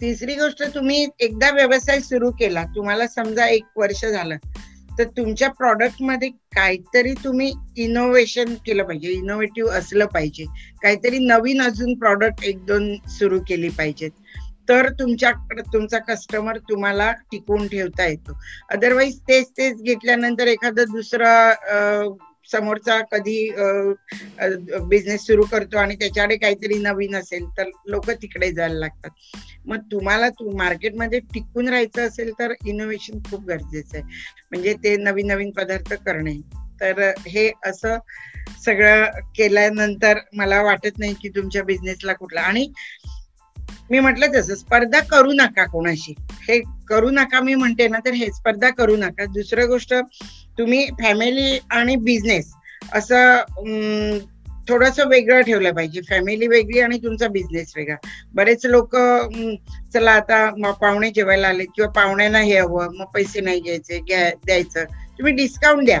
तिसरी 0.00 0.34
गोष्ट 0.34 0.62
तुम्ही 0.74 1.06
एकदा 1.20 1.50
व्यवसाय 1.50 2.00
सुरू 2.00 2.30
केला 2.38 2.64
तुम्हाला 2.74 3.06
समजा 3.06 3.46
एक 3.48 3.64
वर्ष 3.76 4.04
झालं 4.04 4.36
तर 4.98 5.04
तुमच्या 5.16 5.48
प्रॉडक्टमध्ये 5.50 6.28
काहीतरी 6.56 7.12
तुम्ही 7.24 7.52
इनोव्हेशन 7.76 8.54
केलं 8.66 8.84
पाहिजे. 8.84 9.08
इनोव्हेटिव्ह 9.08 9.72
असलं 9.72 10.06
पाहिजे. 10.06 10.44
काहीतरी 10.82 11.18
नवीन 11.18 11.62
अजून 11.62 11.94
प्रॉडक्ट 11.98 12.44
एक 12.44 12.64
दोन 12.66 12.94
सुरू 13.08 13.40
केली 13.48 13.68
पाहिजेत. 13.68 14.10
तर 14.68 14.88
तुमच्याकडे 14.88 15.62
तुमचा 15.72 15.98
कस्टमर 15.98 16.58
तुम्हाला 16.58 17.10
टिकवून 17.32 17.66
ठेवता 17.68 18.06
येतो. 18.06 18.38
अदरवाईज 18.70 19.18
तेच 19.20 19.50
तेच 19.50 19.82
घेतल्यानंतर 19.82 20.46
एखादं 20.46 20.92
दुसरा 20.92 21.34
समोरचा 22.52 23.00
कधी 23.12 23.50
बिझनेस 24.88 25.26
सुरू 25.26 25.44
करतो 25.44 25.78
आणि 25.78 25.94
त्याच्याकडे 25.94 26.36
काहीतरी 26.36 26.78
नवीन 26.78 27.14
असेल 27.16 27.46
तर 27.58 27.68
लोक 27.86 28.10
तिकडे 28.12 28.50
जायला 28.52 28.78
लागतात. 28.78 29.10
मग 29.66 29.78
तुम्हाला 29.92 30.28
मार्केटमध्ये 30.54 31.18
टिकून 31.34 31.68
राहायचं 31.68 32.06
असेल 32.06 32.32
तर 32.38 32.52
इनोव्हेशन 32.66 33.18
खूप 33.30 33.44
गरजेचं 33.44 33.96
आहे. 33.96 34.04
म्हणजे 34.50 34.74
ते 34.84 34.96
नवीन 34.96 35.26
नवीन 35.26 35.50
पदार्थ 35.50 35.92
करणे. 35.96 36.34
तर 36.80 37.00
हे 37.26 37.50
असं 37.64 37.98
सगळं 38.64 39.04
केल्यानंतर 39.36 40.18
मला 40.32 40.62
वाटत 40.62 40.98
नाही 40.98 41.14
की 41.14 41.28
तुमच्या 41.28 41.62
बिझनेसला 41.64 42.12
कुठला. 42.12 42.40
आणि 42.40 42.66
मी 43.90 44.00
म्हटलं 44.00 44.32
तसं 44.32 44.54
स्पर्धा 44.56 45.00
करू 45.06 45.32
नका 45.34 45.64
कोणाशी. 45.66 46.14
हे 46.42 46.58
करू 46.88 47.10
नका 47.12 47.40
मी 47.40 47.54
म्हणते 47.54 47.88
ना 47.88 47.98
तर 48.00 48.14
हे 48.14 48.30
स्पर्धा 48.32 48.70
करू 48.72 48.96
नका. 48.96 49.24
दुसरं 49.28 49.66
गोष्ट 49.68 49.94
तुम्ही 50.58 50.86
फॅमिली 51.00 51.58
आणि 51.72 51.96
बिझनेस 52.02 52.52
असं 52.92 54.18
थोडस 54.68 54.98
वेगळं 55.02 55.40
ठेवलं 55.42 55.72
पाहिजे. 55.72 56.00
फॅमिली 56.02 56.46
वेगळी 56.48 56.80
आणि 56.80 56.98
तुमचा 56.98 57.28
बिझनेस 57.28 57.72
वेगळा. 57.76 57.96
बरेच 58.34 58.64
लोक 58.66 58.96
चला 59.94 60.12
आता 60.12 60.70
पाहुणे 60.72 61.10
जेवायला 61.10 61.48
आले 61.48 61.64
किंवा 61.66 61.90
पाहुण्यांना 61.92 62.38
हे 62.40 62.58
हवं 62.58 62.96
मग 62.96 63.06
पैसे 63.14 63.40
नाही 63.40 63.60
घ्यायचे 63.60 63.98
द्यायचं. 64.36 64.84
तुम्ही 65.18 65.32
डिस्काउंट 65.34 65.84
द्या. 65.84 66.00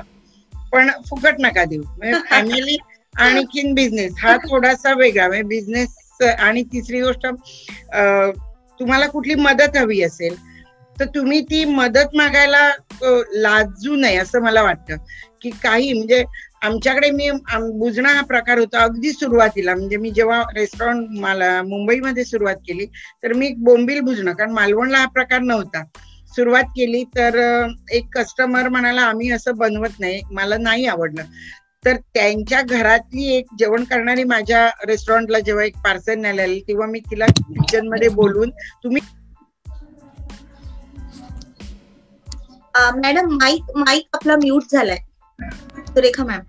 पण 0.72 0.90
फुकट 1.02 1.36
नका 1.40 1.64
देऊ. 1.64 1.82
म्हणजे 1.88 2.14
फॅमिली 2.26 2.76
आणखीन 3.14 3.74
बिझनेस 3.74 4.12
हा 4.18 4.36
थोडासा 4.40 4.92
वेगळा. 4.94 5.26
म्हणजे 5.28 5.42
बिझनेस 5.48 5.94
आणि 6.26 6.62
तिसरी 6.72 7.00
गोष्ट 7.02 7.26
तुम्हाला 8.80 9.06
कुठली 9.06 9.34
मदत 9.34 9.76
हवी 9.76 10.02
असेल 10.02 10.34
तर 10.96 11.04
तुम्ही 11.14 11.40
ती 11.42 11.64
मदत 11.66 12.14
मागायला 12.16 12.68
लाजू 13.34 13.94
नये 13.96 14.16
असं 14.16 14.42
मला 14.42 14.62
वाटतं. 14.62 14.96
की 15.42 15.50
काही 15.62 15.92
म्हणजे 15.92 16.22
आमच्याकडे 16.62 17.10
मी 17.10 17.30
बुजणा 17.78 18.12
हा 18.12 18.20
प्रकार 18.24 18.58
होता 18.58 18.82
अगदी 18.82 19.12
सुरुवातीला. 19.12 19.74
म्हणजे 19.74 19.96
मी 19.96 20.10
जेव्हा 20.10 20.42
रेस्टॉरंट 20.54 21.08
मला 21.20 21.50
मुंबईमध्ये 21.62 22.24
सुरुवात 22.24 22.56
केली 22.66 22.86
तर 23.22 23.32
मी 23.32 23.52
बोंबील 23.58 24.00
बुजणं 24.00 24.32
कारण 24.32 24.52
मालवणला 24.52 24.98
हा 24.98 25.06
प्रकार 25.14 25.40
नव्हता. 25.42 25.82
सुरुवात 26.32 26.64
केली 26.76 27.02
तर 27.16 27.36
एक 27.92 28.06
कस्टमर 28.12 28.68
म्हणाला 28.68 29.00
आम्ही 29.02 29.30
असं 29.32 29.56
बनवत 29.56 30.00
नाही 30.00 30.20
मला 30.30 30.56
नाही 30.58 30.86
आवडलं. 30.86 31.22
तर 31.84 31.96
त्यांच्या 32.14 32.60
घरातली 32.62 33.26
एक 33.28 33.46
जेवण 33.54 33.84
करणारी 33.86 34.24
माझ्या 34.26 34.66
रेस्टॉरंटला 34.88 35.38
जेव्हा 35.40 35.64
एक 35.64 35.76
पार्सल 35.80 36.18
न्यायला 36.18 36.46
तेव्हा 36.68 36.86
मी 36.88 37.00
तिला 37.02 37.26
किचनमध्ये 37.28 38.08
बोलून 38.14 38.50
तुम्ही 38.84 39.00
मॅडम 42.96 43.28
माईक 43.32 43.76
माईक 43.76 44.08
आपला 44.12 44.36
म्यूट 44.36 44.70
झालाय. 44.70 44.98
सुरेखा 45.88 46.24
मॅम 46.24 46.42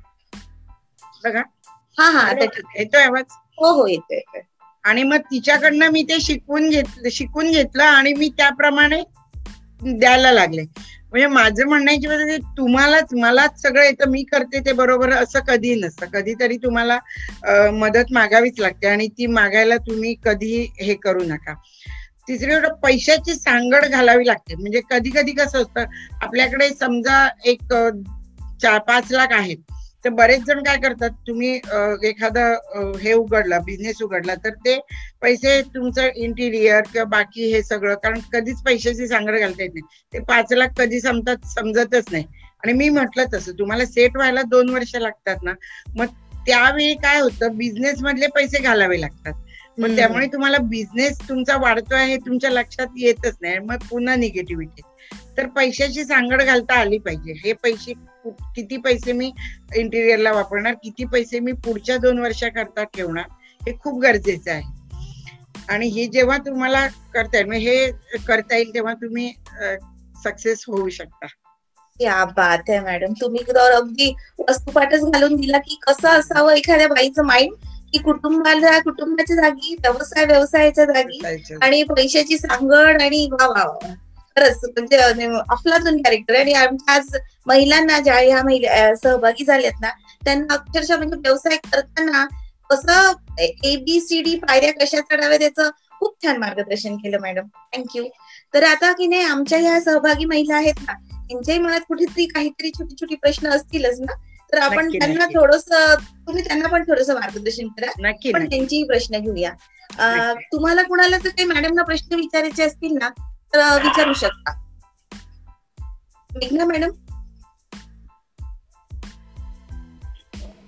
बघा. 1.24 1.44
हा 1.98 2.10
हा 2.12 2.30
येतोय 2.76 3.02
आवाज? 3.02 3.38
हो 3.58 3.72
हो 3.74 3.86
येतोय 3.88 4.20
आणि 4.84 5.04
मग 5.04 5.22
तिच्याकडनं 5.32 5.90
मी 5.90 6.04
ते 6.06 6.20
शिकवून 6.22 6.70
घेतलं 6.70 7.10
शिकून 7.12 7.52
घेतलं 7.52 7.84
आणि 7.86 8.14
मी 8.16 8.30
त्याप्रमाणे 8.38 9.02
द्यायला 9.82 10.32
लागले. 10.32 10.64
म्हणजे 11.12 11.28
माझं 11.28 11.68
म्हणण्याची 11.68 12.08
म्हणजे 12.08 12.38
तुम्हालाच 12.58 13.14
मलाच 13.14 13.62
सगळं 13.62 13.84
येतं 13.84 14.10
मी 14.10 14.24
करते 14.24 14.60
ते 14.66 14.72
बरोबर 14.74 15.12
असं 15.14 15.40
कधी 15.48 15.74
नसतं. 15.76 16.06
कधीतरी 16.14 16.58
तुम्हाला 16.58 16.98
मदत 17.74 18.12
मागावीच 18.14 18.60
लागते 18.60 18.88
आणि 18.88 19.08
ती 19.08 19.28
मागायला 19.28 19.78
तुम्ही 19.88 20.14
कधी 20.24 20.56
हे 20.82 20.94
करू 20.96 21.24
नका. 21.24 21.54
तिसरी 22.28 22.54
गोष्ट 22.54 22.72
पैशाची 22.84 23.34
सांगड 23.36 23.86
घालावी 23.86 24.26
लागते. 24.28 24.56
म्हणजे 24.56 24.82
कधी 24.90 25.10
कधी 25.10 25.32
कसं 25.32 25.62
असतं 25.62 25.86
आपल्याकडे 26.22 26.70
समजा 26.70 27.28
एक 27.46 27.74
चार 28.62 28.80
पाच 28.80 29.12
लाख 29.12 29.34
आहेत. 29.34 29.58
तर 30.06 30.10
बरेच 30.10 30.42
जण 30.46 30.62
काय 30.64 30.78
करतात 30.78 31.10
तुम्ही 31.28 31.50
एखादं 32.04 32.98
हे 33.02 33.14
उघडला 33.14 33.60
बिझनेस 33.60 34.02
उघडला 34.04 34.36
तर 34.36 34.54
ते 34.66 34.80
पैसे 35.22 35.62
तुमचं 35.76 36.10
इंटिरियर 36.16 36.82
किंवा 36.84 37.06
बाकी 37.10 37.52
हे 37.54 37.62
सगळं 37.64 37.96
कारण 38.04 38.20
कधीच 38.34 38.62
पैशाची 38.62 39.08
सांगड 39.08 39.40
घालता 39.40 39.64
येत 39.64 39.72
नाही. 39.74 39.82
ते 40.14 40.20
पाच 40.20 40.54
लाख 40.54 40.68
कधी 40.78 41.00
समजत 41.00 41.46
समजतच 41.48 42.12
नाही. 42.12 42.24
आणि 42.64 42.74
मी 42.74 42.90
म्हटलं 42.90 43.26
तसं 43.34 43.58
तुम्हाला 43.60 43.86
सेट 43.86 44.16
व्हायला 44.18 44.42
दोन 44.42 44.70
वर्ष 44.70 44.96
लागतात 44.96 45.44
ना 45.44 45.54
मग 45.98 46.06
त्यावेळी 46.48 46.94
काय 46.94 47.20
होतं 47.20 47.58
बिझनेस 47.58 48.02
मधले 48.02 48.28
पैसे 48.36 48.62
घालावे 48.62 49.00
लागतात. 49.02 49.34
मग 49.78 49.96
त्यामुळे 49.96 50.28
तुम्हाला 50.34 50.58
बिझनेस 50.70 51.18
तुमचा 51.30 51.58
वाढतोय 51.58 52.06
हे 52.06 52.18
तुमच्या 52.18 52.50
लक्षात 52.50 52.88
येतच 52.98 53.38
नाही 53.42 53.58
मग 53.60 53.88
पुन्हा 53.90 54.16
निगेटिव्हिटी 54.16 54.82
तर 55.38 55.48
पैशाची 55.48 56.04
सांगड 56.04 56.42
घालता 56.42 56.80
आली 56.80 56.98
पाहिजे. 56.98 57.34
हे 57.46 57.54
पैसे 57.54 57.94
किती 58.56 58.78
पैसे 58.78 59.14
मी 59.14 59.32
इंटिरियरला 59.76 60.32
वापरणार 60.32 60.74
किती 60.84 61.06
पैसे 61.06 61.40
मी 61.40 61.52
पुढच्या 61.66 61.98
दोन 61.98 62.20
वर्षाकरता 62.20 62.84
ठेवणार 62.84 63.26
हे 63.62 63.78
खूप 63.78 64.02
गरजेचं 64.02 64.52
आहे. 64.52 64.74
आणि 65.70 65.88
हे 65.88 66.06
जेव्हा 66.06 66.38
तुम्हाला 66.38 66.88
करता 67.14 67.38
येईल 67.38 67.52
हे 67.52 67.92
करता 68.28 68.56
येईल 68.56 68.74
तेव्हा 68.74 68.94
तुम्ही 68.94 69.32
सक्सेस 70.24 70.64
होऊ 70.68 70.90
शकता. 70.90 71.28
या 72.00 72.24
बात 72.26 72.70
आहे 72.70 72.80
मॅडम 72.80 73.14
तुम्ही 73.22 73.42
अगदी 73.52 74.14
वस्तुपाठच 74.40 75.04
घालून 75.04 75.36
दिला 75.36 75.58
की 75.58 75.80
कसं 75.88 76.08
असावं 76.10 76.54
एखाद्या 76.54 76.88
बाईचं 76.88 77.24
माइंड 77.24 77.54
की 77.92 78.00
कुटुंबाला 78.00 78.80
कुटुंबाच्या 78.80 79.36
जागी 79.36 79.76
व्यवसाय 79.76 80.26
व्यवसायाच्या 80.26 80.86
जागी 80.86 81.20
आणि 81.62 81.84
पैशाची 81.84 82.38
सांगड 82.38 83.02
आणि 83.02 83.30
वा 83.32 83.48
वा. 83.48 83.94
खरंच 84.36 84.64
म्हणजे 84.68 84.98
अफलातून 85.50 85.98
कॅरेक्टर 85.98 86.36
आणि 86.36 86.54
आमच्या 86.56 86.94
आज 86.94 87.16
महिलांना 87.48 88.00
ज्या 88.00 88.18
ह्या 88.18 88.42
महिला 88.44 88.94
सहभागी 88.96 89.46
झाल्यात 89.46 89.82
ना 89.82 89.90
त्यांना 90.26 90.54
अक्षरशः 90.54 90.98
म्हणजे 90.98 91.18
व्यवसाय 91.20 91.58
करताना 91.66 92.26
कसं 92.70 93.12
एबीसीडी 93.66 94.36
पायऱ्या 94.40 94.72
कशा 94.76 95.00
चढाव्या 95.04 95.38
त्याचं 95.38 95.70
खूप 96.00 96.16
छान 96.20 96.38
मार्गदर्शन 96.38 96.96
केलं 96.98 97.20
मॅडम 97.22 97.48
थँक्यू 97.74 98.04
तर 98.54 98.64
आता 98.66 98.92
की 98.94 99.08
नाही 99.08 99.24
आमच्या 99.26 99.60
ह्या 99.60 99.80
सहभागी 99.82 100.26
महिला 100.26 100.56
आहेत 100.56 100.82
ना 100.82 100.94
त्यांच्याही 100.94 101.60
मनात 101.60 101.82
कुठेतरी 101.88 102.26
काहीतरी 102.28 102.70
छोटी 102.72 102.96
छोटी 102.96 103.16
प्रश्न 103.16 103.50
असतीलच 103.50 104.00
ना? 104.02 104.14
तर 104.54 104.58
आपण 104.60 104.90
त्यांना 104.92 105.26
थोडस 105.28 105.64
तुम्ही 105.70 106.44
त्यांना 106.44 106.68
पण 106.70 106.84
थोडस 106.84 107.10
मार्गदर्शन 107.12 107.68
करा. 107.70 107.92
पण 108.32 108.46
त्यांचेही 108.46 108.84
प्रश्न 108.84 109.20
घेऊया. 109.20 109.52
तुम्हाला 110.52 110.84
कुणाला 110.84 111.18
जर 111.18 111.30
काही 111.30 111.48
मॅडमना 111.48 111.84
प्रश्न 111.84 112.16
विचारायचे 112.16 112.64
असतील 112.64 112.98
ना 112.98 113.10
तर 113.56 113.84
विचारू 113.84 114.14
शकता 114.14 114.54
मेघना 116.32 116.66
मॅडम 116.66 116.90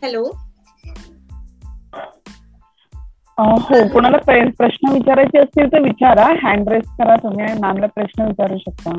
हॅलो 0.04 0.24
हो 3.40 3.88
कोणाला 3.94 4.18
प्रश्न 4.50 4.92
विचारायचे 4.92 5.40
असतील 5.40 5.68
तर 5.68 5.82
विचारा 5.82 6.26
हँड 6.44 6.70
रेस 6.70 6.88
करा 6.88 7.16
तुम्ही 7.16 7.46
आणि 7.46 7.60
मॅमला 7.60 7.88
प्रश्न 7.88 8.24
विचारू 8.24 8.58
शकता 8.58 8.92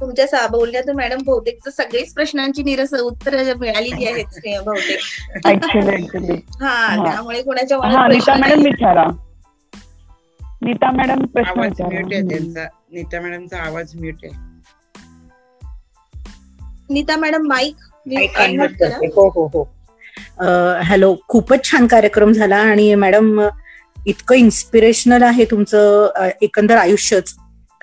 तुमच्या 0.00 0.46
बोलण्यातून 0.46 0.96
मॅडम 0.96 1.22
बहुतेक 1.24 1.68
सगळेच 1.68 2.12
प्रश्नांची 2.14 2.62
निरस 2.62 2.94
उत्तर 2.94 3.54
मिळालेली 3.54 4.06
आहेत 4.06 4.62
बहुतेक. 4.64 5.00
हा 6.62 7.04
त्यामुळे 7.04 7.42
कोणाच्या 7.42 8.08
नीता 8.08 8.34
मॅडम 8.34 8.62
विचारा. 8.62 9.04
नीता 10.62 10.90
मॅडम 10.90 11.24
प्रश्न 11.24 11.60
आवाज 11.60 11.80
म्यूट 11.80 12.12
आहे 12.12 12.22
त्यांचा. 12.28 12.66
नीता 12.92 13.20
मॅडमचा 13.20 13.58
आवाज 13.58 13.94
म्यूट 13.94 14.24
आहे. 14.24 14.32
नीता 16.90 17.16
मॅडम 17.16 17.46
माईक 17.46 17.76
हो 19.16 19.28
हो 19.28 19.46
हो. 19.46 19.62
हॅलो 20.84 21.14
खूपच 21.28 21.70
छान 21.70 21.86
कार्यक्रम 21.86 22.32
झाला 22.32 22.56
आणि 22.56 22.94
मॅडम 22.94 23.40
इतकं 24.06 24.34
इन्स्पिरेशनल 24.34 25.22
आहे 25.22 25.44
तुमचं 25.44 26.28
एकंदर 26.42 26.76
आयुष्यच. 26.76 27.34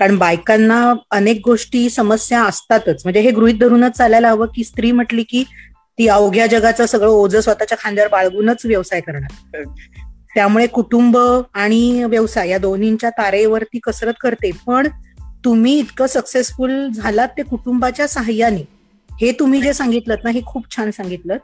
कारण 0.04 0.18
बायकांना 0.18 0.94
अनेक 1.12 1.40
गोष्टी 1.46 1.90
समस्या 1.90 2.44
असतातच. 2.44 3.02
म्हणजे 3.04 3.20
हे 3.20 3.32
गृहित 3.32 3.60
धरूनच 3.60 3.92
चालायला 3.92 4.30
हवं 4.30 4.48
की 4.56 4.64
स्त्री 4.64 4.92
म्हटली 4.92 5.24
की 5.24 5.44
ती 5.98 6.08
अवघ्या 6.08 6.48
जगाचं 6.48 6.86
सगळं 6.86 7.08
ओझं 7.08 7.42
स्वतःच्या 7.42 7.78
खांद्यावर 7.82 8.12
बाळगूनच 8.12 8.66
व्यवसाय 8.66 9.02
करणार. 9.02 9.64
त्यामुळे 10.36 10.68
कुटुंब 10.68 11.18
आणि 11.54 12.04
व्यवसाय 12.04 12.50
या 12.50 12.58
दोन्हींच्या 12.58 13.10
तारेवरती 13.10 13.80
कसरत 13.84 14.14
करते. 14.22 14.52
पण 14.68 14.88
तुम्ही 15.46 15.80
इतकं 15.80 16.08
सक्सेसफुल 16.08 16.88
झालात 16.90 17.28
ते 17.28 17.44
कुटुंबाच्या 17.44 18.08
सहाय्याने. 18.08 18.68
हे 19.22 19.32
तुम्ही 19.32 19.62
जे 19.62 19.74
सांगितलं 19.74 20.16
ना 20.24 20.30
हे 20.30 20.42
खूप 20.46 20.76
छान 20.76 20.92
सांगितलं 20.92 21.38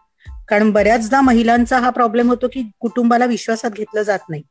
कारण 0.50 0.72
बऱ्याचदा 0.72 1.22
महिलांचा 1.22 1.80
हा 1.80 1.90
प्रॉब्लेम 1.90 2.30
होतो 2.30 2.48
की 2.48 2.64
कुटुंबाला 2.80 3.26
विश्वासात 3.26 3.72
घेतलं 3.72 4.02
जात 4.02 4.30
नाही. 4.30 4.42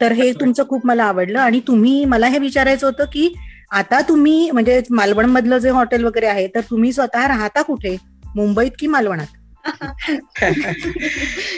तर 0.00 0.12
हे 0.12 0.30
तुमचं 0.32 0.66
खूप 0.68 0.86
मला 0.86 1.04
आवडलं 1.04 1.38
आणि 1.40 1.60
तुम्ही 1.66 2.04
मला 2.04 2.26
हे 2.28 2.38
विचारायचं 2.38 2.86
होतं 2.86 3.04
की 3.12 3.32
आता 3.72 4.00
तुम्ही 4.08 4.50
म्हणजे 4.50 4.80
मालवण 4.90 5.26
मधलं 5.26 5.58
जे 5.58 5.70
हॉटेल 5.70 6.04
वगैरे 6.04 6.26
आहे 6.26 6.46
तर 6.54 6.60
तुम्ही 6.70 6.92
स्वतः 6.92 7.26
राहता 7.28 7.62
कुठे? 7.62 7.96
मुंबईत 8.36 8.70
की 8.78 8.86
मालवणात? 8.86 9.26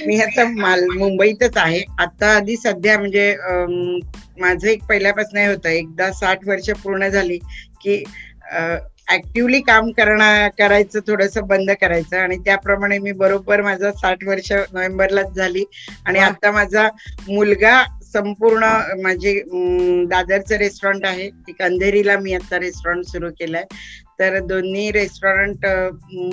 मी 0.06 0.20
आता 0.20 0.44
माल 0.50 0.84
मुंबईतच 0.98 1.56
आहे. 1.56 1.82
आता 1.98 2.34
आधी 2.36 2.56
सध्या 2.56 2.98
म्हणजे 2.98 3.34
माझं 4.40 4.66
एक 4.68 4.84
पहिल्यापासून 4.88 5.38
होतं. 5.38 5.68
एकदा 5.68 6.10
साठ 6.12 6.46
वर्ष 6.48 6.70
पूर्ण 6.84 7.08
झाली 7.08 7.38
की 7.82 8.02
ऍक्टिव्हली 9.12 9.60
काम 9.60 9.90
करणं 9.96 10.48
करायचं 10.58 11.00
थोडस 11.06 11.36
बंद 11.48 11.70
करायचं 11.80 12.16
आणि 12.18 12.36
त्याप्रमाणे 12.44 12.98
मी 12.98 13.12
बरोबर 13.18 13.60
माझा 13.62 13.90
साठ 13.92 14.24
वर्ष 14.26 14.52
नोव्हेंबरलाच 14.52 15.34
झाली 15.36 15.64
आणि 16.06 16.18
आता 16.20 16.50
माझा 16.52 16.88
मुलगा 17.28 17.82
संपूर्ण 18.16 18.64
माझे 19.02 19.32
दादरचं 20.10 20.56
रेस्टॉरंट 20.58 21.04
आहे. 21.06 21.26
एक 21.48 21.62
अंधेरीला 21.62 22.18
मी 22.18 22.32
आता 22.34 22.58
रेस्टॉरंट 22.60 23.04
सुरू 23.06 23.30
केलंय. 23.38 23.64
तर 24.20 24.38
दोन्ही 24.40 24.90
रेस्टॉरंट 24.92 25.66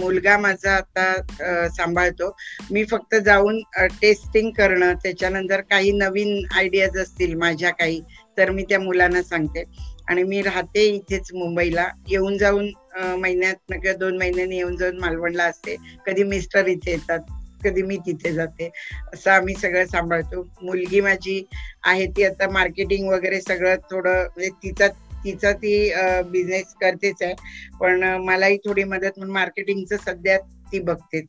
मुलगा 0.02 0.38
माझा 0.38 0.76
आता 0.76 1.68
सांभाळतो. 1.70 2.30
मी 2.72 2.84
फक्त 2.92 3.16
जाऊन 3.26 3.60
टेस्टिंग 4.02 4.52
करणं 4.58 4.94
त्याच्यानंतर 5.04 5.62
काही 5.70 5.92
नवीन 5.98 6.46
आयडियाज 6.58 6.98
असतील 6.98 7.34
माझ्या 7.38 7.72
काही 7.72 8.02
तर 8.38 8.52
मी 8.52 8.64
त्या 8.70 8.80
मुलांना 8.80 9.24
सांगते. 9.24 9.64
आणि 10.10 10.24
मी 10.24 10.42
राहते 10.42 10.86
इथेच 10.86 11.34
मुंबईला. 11.34 11.88
येऊन 12.10 12.38
जाऊन 12.38 12.72
महिन्यात 13.20 13.96
दोन 14.00 14.18
महिन्यांनी 14.18 14.56
येऊन 14.58 14.76
जाऊन 14.78 15.00
मालवणला 15.00 15.44
असते. 15.44 15.76
कधी 16.06 16.24
मिस्टर 16.24 16.68
इथे 16.68 16.92
येतात. 16.92 17.20
कधी 17.64 17.82
मी 17.82 17.98
तिथे 17.98 18.34
जाते 18.34 18.70
असं 19.14 19.32
आम्ही 19.32 19.56
सगळं 19.56 19.86
सांभाळतो. 19.86 20.48
मुलगी 20.62 21.02
माझी 21.02 21.44
आहे 21.84 22.06
ती 22.08 22.24
आता 22.24 22.50
मार्केटिंग 22.50 23.10
वगैरे 23.10 23.42
सगळं 23.42 23.76
थोडं 23.92 24.24
म्हणजे 24.24 24.50
तिचा 24.50 24.88
तिचा 25.26 25.52
ती 25.52 25.92
बिझनेस 26.26 26.74
करतेच 26.82 27.22
आहे. 27.22 27.34
पण 27.80 28.04
मलाही 28.04 28.58
थोडी 28.58 28.84
मदत 28.84 29.18
म्हणून 29.18 29.34
मार्केटिंगचं 29.34 29.98
सध्या 29.98 30.38
ती 30.72 30.80
बघते. 30.80 31.26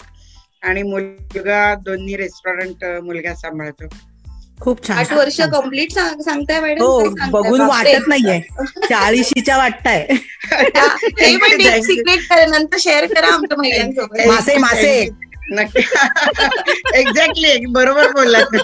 आणि 0.63 0.83
मुलगा 0.83 1.75
दोन्ही 1.75 2.17
रेस्टॉरंट 2.17 2.85
मुलगा 3.03 3.35
सांभाळतो. 3.35 3.89
खूप 4.61 4.89
छान. 4.89 4.99
आठ 4.99 5.13
वर्ष 5.13 5.41
कंप्लीट 5.41 5.93
सांगताय 5.93 6.61
मॅडम 6.61 6.83
हो 6.83 7.09
बघून 7.31 7.61
वाटत 7.61 8.09
नाहीये. 8.09 8.41
चाळीशीच्या 8.89 9.57
वाटताय. 9.57 10.07
सिक्रेट 11.01 12.33
नंतर 12.49 12.77
शेअर 12.81 13.07
करा 13.07 13.27
आमच्या 13.27 13.59
महिलांसोबत. 13.59 14.27
मासे 14.27 14.57
मासे. 14.59 15.09
नक्की. 15.51 15.83
एक्झॅक्टली 16.95 17.67
बरोबर 17.67 18.11
बोललात. 18.13 18.57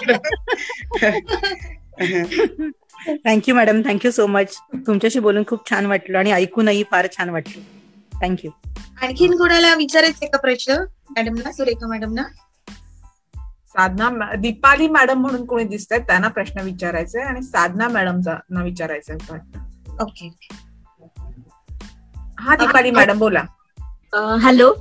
Thank you 3.25 3.55
madam 3.55 3.81
thank you 3.81 4.11
so 4.11 4.25
much 4.27 4.57
तुमच्याशी 4.87 5.19
बोलून 5.19 5.43
खूप 5.47 5.69
छान 5.69 5.85
वाटलं 5.85 6.17
आणि 6.17 6.31
ऐकूनही 6.31 6.83
फार 6.91 7.07
छान 7.17 7.29
वाटलं. 7.29 7.61
थँक्यू 8.21 8.51
आणखीन 9.01 9.35
कोणाला 9.37 9.73
विचारायचे 9.75 10.27
का 10.27 10.37
प्रश्न? 10.37 10.77
मॅडमना 11.09 11.51
सुरेखा 11.51 11.87
मॅडमना? 11.87 12.23
साधना 13.67 14.09
दीपाली 14.35 14.87
मॅडम 14.87 15.19
म्हणून 15.21 15.45
कोणी 15.45 15.63
दिसत 15.63 15.91
आहेत 15.91 16.03
त्यांना 16.07 16.27
प्रश्न 16.27 16.61
विचारायचा 16.61 17.25
आणि 17.27 17.41
साधना 17.43 17.87
मॅडमचा 17.87 18.37
ना 18.49 18.63
विचारायचा 18.63 19.13
ओके 20.01 20.29
हा 22.39 22.55
दीपाली 22.55 22.91
मॅडम 22.91 23.19
बोला. 23.19 23.43
हॅलो. 24.41 24.71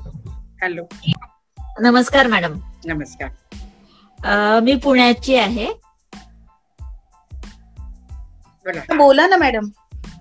हॅलो. 0.62 0.84
नमस्कार 1.80 2.26
मॅडम. 2.26 2.52
नमस्कार. 2.86 3.28
मी 4.60 4.74
पुण्याची 4.74 5.36
आहे. 5.36 5.66
बोला. 8.96 9.26
ना 9.26 9.36
मॅडम. 9.36 9.68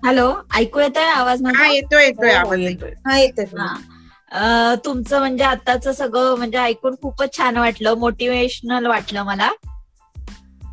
हॅलो 0.04 0.34
ऐकू 0.54 0.80
येत 0.80 0.96
आहे 0.96 1.06
आवाज 1.06 1.42
हा 1.46 1.72
येतोय 1.72 2.04
येतोय 2.04 2.32
हो, 2.32 2.36
आवाज. 2.36 2.58
येतोय. 2.58 2.90
हा 3.06 3.18
येतोय 3.18 4.76
तुमचं 4.84 5.18
म्हणजे 5.18 5.44
आताच 5.44 5.88
सगळं 5.88 6.36
म्हणजे 6.36 6.58
ऐकून 6.58 6.94
खूपच 7.02 7.36
छान 7.36 7.56
वाटलं 7.56 7.94
मोटिवेशनल 7.94 8.86
वाटलं 8.86 9.22
मला. 9.22 9.50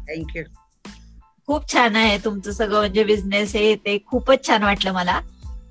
थँक्यू 0.10 0.44
खूप 1.48 1.74
छान 1.74 1.96
आहे 1.96 2.18
तुमचं 2.18 2.52
सगळं 2.52 2.80
म्हणजे 2.80 3.04
बिझनेस 3.04 3.56
हे 3.56 3.76
ते 3.76 3.98
खूपच 4.08 4.48
छान 4.48 4.64
वाटलं 4.64 4.92
मला. 4.92 5.20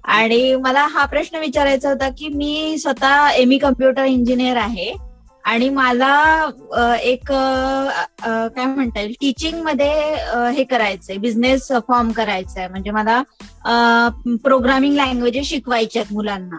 आणि 0.04 0.56
मला 0.56 0.86
हा 0.86 1.06
प्रश्न 1.06 1.38
विचारायचा 1.38 1.88
होता 1.88 2.08
की 2.08 2.28
मी 2.28 2.78
स्वतः 2.78 3.28
एमी 3.28 3.58
कम्प्युटर 3.58 4.04
इंजिनियर 4.04 4.56
आहे. 4.56 5.05
आणि 5.46 5.68
मला 5.68 6.12
एक 7.02 7.30
काय 7.30 8.64
म्हणता 8.64 9.00
येईल 9.00 9.12
टीचिंगमध्ये 9.20 9.90
हे 10.54 10.64
करायचंय 10.64 11.16
बिझनेस 11.18 11.68
फॉर्म 11.88 12.10
करायचंय. 12.12 12.68
म्हणजे 12.68 12.90
मला 12.90 13.22
प्रोग्रामिंग 14.44 14.94
लँग्वेजेस 14.96 15.46
शिकवायचे 15.48 15.98
आहेत 15.98 16.12
मुलांना. 16.12 16.56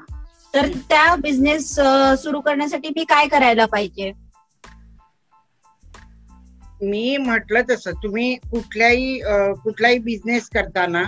तर 0.54 0.68
त्या 0.90 1.16
बिझनेस 1.22 1.74
सुरू 2.20 2.40
करण्यासाठी 2.42 2.90
मी 2.96 3.04
काय 3.10 3.28
करायला 3.28 3.66
पाहिजे? 3.68 4.12
मी 6.82 7.18
म्हटलं 7.18 7.62
तसं 7.70 7.92
तुम्ही 8.04 8.36
कुठल्याही 8.52 9.20
कुठलाही 9.64 10.00
बिझनेस 10.00 10.50
करताना 10.50 11.04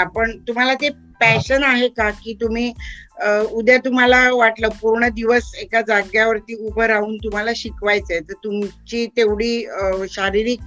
आपण 0.00 0.36
तुम्हाला 0.48 0.74
ते 0.74 0.88
पॅशन 1.20 1.64
आहे 1.64 1.88
का 1.90 2.10
की 2.14 2.34
तुम्ही 2.40 2.72
उद्या 3.52 3.76
तुम्हाला 3.78 4.18
वाटलं 4.32 4.68
पूर्ण 4.80 5.08
दिवस 5.14 5.52
एका 5.56 5.80
जाग्यावरती 5.82 6.54
उभं 6.58 6.86
राहून 6.86 7.16
तुम्हाला 7.18 7.50
शिकवायचंय 7.56 8.20
तर 8.20 8.34
तुमची 8.44 9.06
तेवढी 9.16 9.52
शारीरिक 10.10 10.60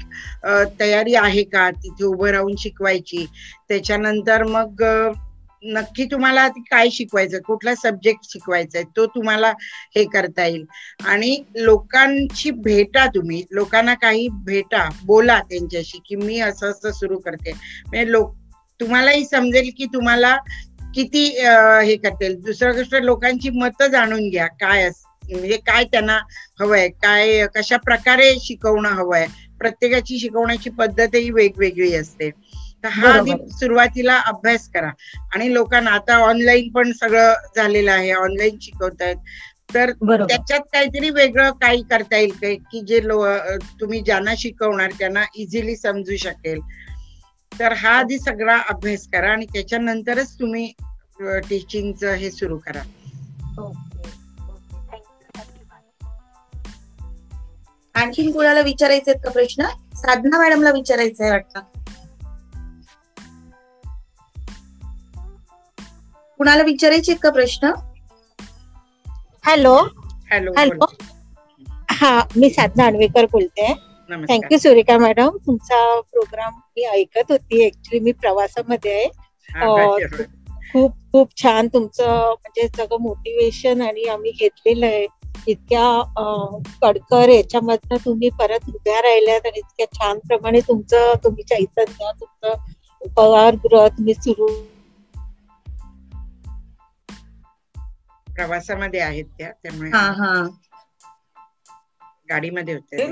तयारी 0.79 1.15
आहे 1.17 1.43
का 1.45 1.69
तिथे 1.73 2.05
उभं 2.05 2.29
राहून 2.29 2.55
शिकवायची? 2.59 3.25
त्याच्यानंतर 3.69 4.43
मग 4.45 4.83
नक्की 5.65 6.05
तुम्हाला 6.05 6.47
काय 6.61 6.89
शिकवायचं 6.91 7.39
कुठला 7.41 7.73
सब्जेक्ट 7.75 8.25
शिकवायचा 8.29 8.77
आहे 8.77 8.85
तो 8.95 9.05
तुम्हाला 9.05 9.51
हे 9.95 10.03
करता 10.13 10.45
येईल. 10.45 10.65
आणि 11.05 11.37
लोकांची 11.57 12.51
भेटा 12.53 13.05
तुम्ही 13.15 13.43
लोकांना 13.51 13.93
काही 13.95 14.27
भेटा 14.45 14.87
बोला 15.05 15.39
त्यांच्याशी 15.41 15.99
की 16.05 16.15
मी 16.17 16.39
असं 16.41 16.71
असं 16.71 16.91
सुरू 16.91 17.17
करते. 17.19 17.51
म्हणजे 17.51 18.11
लोक 18.11 18.33
तुम्हालाही 18.79 19.25
समजेल 19.25 19.69
की 19.77 19.85
तुम्हाला 19.85 20.35
किती 20.95 21.25
हे 21.85 21.95
करतील 21.95 22.35
दुसरं 22.39 22.75
गोष्ट 22.75 22.95
लोकांची 22.95 23.49
मतं 23.49 23.87
जाणून 23.87 24.29
घ्या. 24.29 24.47
काय 24.47 24.89
म्हणजे 25.23 25.57
काय 25.57 25.83
त्यांना 25.83 26.17
हवंय? 26.59 26.87
काय 27.03 27.45
कशा 27.55 27.77
प्रकारे 27.77 28.33
शिकवणं 28.39 28.89
हवंय? 28.89 29.25
प्रत्येकाची 29.59 30.19
शिकवण्याची 30.19 30.69
पद्धतही 30.69 31.29
वेगवेगळी 31.31 31.93
असते. 31.95 32.29
तर 32.83 32.87
हा 32.87 33.09
आधी 33.09 33.31
सुरुवातीला 33.51 34.19
अभ्यास 34.19 34.67
करा. 34.69 34.89
आणि 35.35 35.53
लोकांना 35.53 35.91
आता 35.91 36.15
ऑनलाईन 36.17 36.71
पण 36.71 36.91
सगळं 36.91 37.33
झालेलं 37.55 37.91
आहे. 37.91 38.11
ऑनलाईन 38.11 38.57
शिकवतायत. 38.61 39.15
तर 39.73 39.91
त्याच्यात 39.91 40.59
काहीतरी 40.73 41.09
वेगळं 41.09 41.51
काही 41.51 41.83
करता 41.91 42.17
येईल 42.17 42.57
की? 42.71 42.81
जे 42.87 42.99
तुम्ही 43.79 44.01
ज्यांना 44.01 44.33
शिकवणार 44.37 44.91
त्यांना 44.99 45.23
इझिली 45.35 45.75
समजू 45.75 46.15
शकेल. 46.15 46.59
तर 47.59 47.73
हा 47.73 47.89
आधी 47.89 48.19
सगळा 48.19 48.57
अभ्यास 48.69 49.07
करा 49.07 49.31
आणि 49.31 49.45
त्याच्यानंतरच 49.45 50.39
तुम्ही 50.39 50.73
टीचिंगचं 51.19 52.13
हे 52.13 52.31
सुरू 52.31 52.57
करा. 52.57 52.81
आणखीन 57.93 58.31
कुणाला 58.31 58.59
विचारायचे 58.59 59.11
आहेत 59.11 59.21
का 59.23 59.31
प्रश्न? 59.31 59.65
साधना 59.95 60.37
मॅडमला 60.37 60.71
विचारायचं 60.71 61.23
आहे 61.23 61.31
वाटतं. 61.31 61.59
कुणाला 66.37 66.63
विचारायचे 66.63 67.11
आहेत 67.11 67.19
का 67.23 67.29
प्रश्न? 67.29 67.71
हॅलो. 69.45 69.75
Hello 70.29 70.53
hello. 70.57 70.85
हा 71.91 72.21
मी 72.35 72.49
साधना 72.49 72.85
अणवेकर 72.85 73.25
बोलते. 73.25 73.92
थँक्यू 74.29 74.57
सुरेखा 74.59 74.97
मॅडम 74.99 75.37
तुमचा 75.39 75.79
प्रोग्राम 76.03 76.53
मी 76.69 76.83
ऐकत 76.91 77.31
होती. 77.31 77.65
ऍक्च्युली 77.65 77.99
मी 78.01 78.11
प्रवासामध्ये 78.13 78.93
आहे. 78.93 79.09
खूप 80.71 80.91
खूप 81.11 81.29
छान 81.35 81.67
तुमचं 81.69 82.07
म्हणजे 82.31 82.67
सगळं 82.69 83.01
मोटिवेशन 83.01 83.81
आणि 83.81 84.03
आम्ही 84.09 84.31
घेतलेलं 84.33 84.85
आहे. 84.85 85.05
इतक्या 85.47 85.85
कडकर 86.81 87.29
याच्यामधनं 87.29 87.97
तुम्ही 88.05 88.29
परत 88.39 88.69
उभ्या 88.69 89.01
राहिल्यात 89.01 89.45
आणि 89.45 89.59
इतक्या 89.59 89.85
छान 89.93 90.19
प्रमाणे 90.27 90.59
तुमचं 90.67 91.13
तुम्ही 91.23 91.43
चैतन्य 91.45 92.11
तुमचं 92.13 92.55
उपहार 93.01 93.55
गृह 93.63 93.87
तुम्ही 93.89 94.13
सुरू 94.15 94.47
प्रवासामध्ये 98.27 98.99
आहेत 99.01 99.25
त्या 99.37 99.51
त्यामुळे 99.53 99.89
हा 99.91 100.05
हा. 100.13 100.33
गाडीमध्ये 102.29 102.73
होते. 102.73 103.05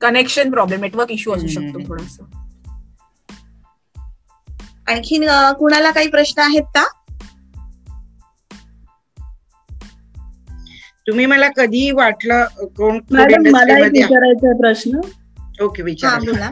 कनेक्शन 0.00 0.50
प्रॉब्लेम 0.50 0.80
नेटवर्क 0.80 1.10
इश्यू 1.10 1.32
असू. 1.32 1.46
शकतो 1.46 1.78
थोडासा. 1.88 2.24
आणखीन 4.88 5.24
कुणाला 5.58 5.90
काही 5.90 6.08
प्रश्न 6.08 6.42
आहेत 6.42 6.62
का? 6.62 6.86
तुम्ही 11.06 11.26
मला 11.26 11.48
कधीही 11.48 11.90
वाटलं 11.90 12.44
कोण 12.76 12.98
मला 13.10 13.78
एक 13.78 13.92
विचारायचा 13.92 14.52
प्रश्न. 14.56 15.00
ओके 15.62 15.82
विचारा. 15.82 16.50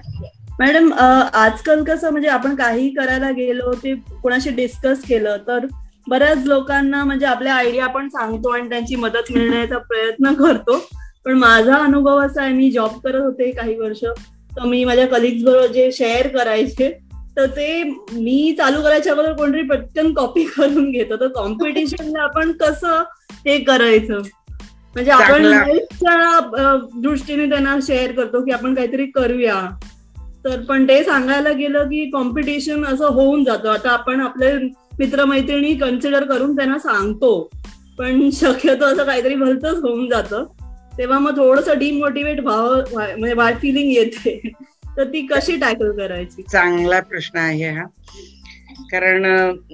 मॅडम 0.58 0.92
आजकाल 1.34 1.84
कसं 1.84 2.10
म्हणजे 2.10 2.28
आपण 2.28 2.54
काही 2.54 2.88
करायला 2.90 3.30
गेलो 3.30 3.72
ते 3.72 3.94
कोणाशी 3.94 4.50
डिस्कस 4.50 5.02
केलं 5.02 5.36
तर 5.46 5.66
बऱ्याच 6.08 6.38
लोकांना 6.38 7.04
म्हणजे 7.04 7.26
आपल्या 7.26 7.54
आयडिया 7.54 7.84
आपण 7.84 8.08
सांगतो 8.08 8.48
आणि 8.48 8.68
त्यांची 8.68 8.96
मदत 8.96 9.32
मिळण्याचा 9.32 9.78
प्रयत्न 9.78 10.32
करतो. 10.32 10.88
पण 11.28 11.34
माझा 11.34 11.76
अनुभव 11.76 12.18
असा 12.18 12.42
आहे 12.42 12.52
मी 12.52 12.70
जॉब 12.70 12.90
करत 13.04 13.20
होते 13.20 13.50
काही 13.50 13.74
वर्ष 13.74 14.04
तर 14.56 14.64
मी 14.64 14.84
माझ्या 14.84 15.06
कलिग्स 15.06 15.44
बरोबर 15.44 15.66
जे 15.66 15.92
शेअर 15.92 16.28
करायचे 16.28 16.88
तर 17.36 17.46
ते 17.46 17.82
मी 18.12 18.54
चालू 18.58 18.80
करायच्या 18.80 19.12
अगोदर 19.12 19.32
कोणतरी 19.32 19.62
पटकन 19.62 20.12
कॉपी 20.14 20.44
करून 20.56 20.90
घेतो 20.90 21.16
तर 21.16 21.28
कॉम्पिटिशनला 21.28 22.22
आपण 22.22 22.52
कसं 22.52 23.02
हे 23.46 23.58
करायचं? 23.58 24.20
म्हणजे 24.94 25.10
आपण 25.10 25.46
दृष्टीने 27.02 27.46
त्यांना 27.46 27.76
शेअर 27.82 28.12
करतो 28.12 28.44
की 28.44 28.50
आपण 28.50 28.74
काहीतरी 28.74 29.06
करूया. 29.06 29.70
तर 30.44 30.60
पण 30.60 30.88
ते 30.88 31.04
सांगायला 31.04 31.52
गेलं 31.52 31.84
की 31.84 32.10
कॉम्पिटिशन 32.10 32.84
असं 32.84 33.06
होऊन 33.06 33.44
जातं. 33.44 33.68
आता 33.68 33.90
आपण 33.90 34.20
आपले 34.20 34.52
मित्रमैत्रिणी 34.98 35.74
कन्सिडर 35.74 36.24
करून 36.24 36.56
त्यांना 36.56 36.78
सांगतो. 36.78 37.50
पण 37.98 38.30
शक्यतो 38.32 38.84
असं 38.84 39.04
काहीतरी 39.04 39.34
भलतच 39.34 39.78
होऊन 39.82 40.08
जातं. 40.08 40.44
तेव्हा 40.98 41.18
मग 41.18 41.36
थोडस 41.36 41.68
डिमोटिवेट 41.68 42.40
व्हाय- 42.40 43.16
म्हणजे 43.16 43.34
वाय 43.34 43.54
फिलिंग 43.54 43.92
येते. 43.92 44.52
तर 44.96 45.04
ती 45.04 45.26
कशी 45.26 45.56
टॅकल 45.56 45.96
करायची? 45.96 46.42
चांगला 46.42 47.00
प्रश्न 47.00 47.38
आहे 47.38 47.70
हा. 47.70 47.84
कारण 48.92 49.24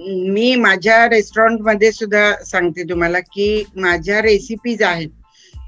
मी 0.07 0.55
माझ्या 0.55 1.09
रेस्टॉरंटमध्ये 1.09 1.91
सुद्धा 1.91 2.43
सांगते 2.45 2.83
तुम्हाला 2.83 3.19
की 3.19 3.63
माझ्या 3.75 4.21
रेसिपीज 4.21 4.83
आहेत. 4.83 5.09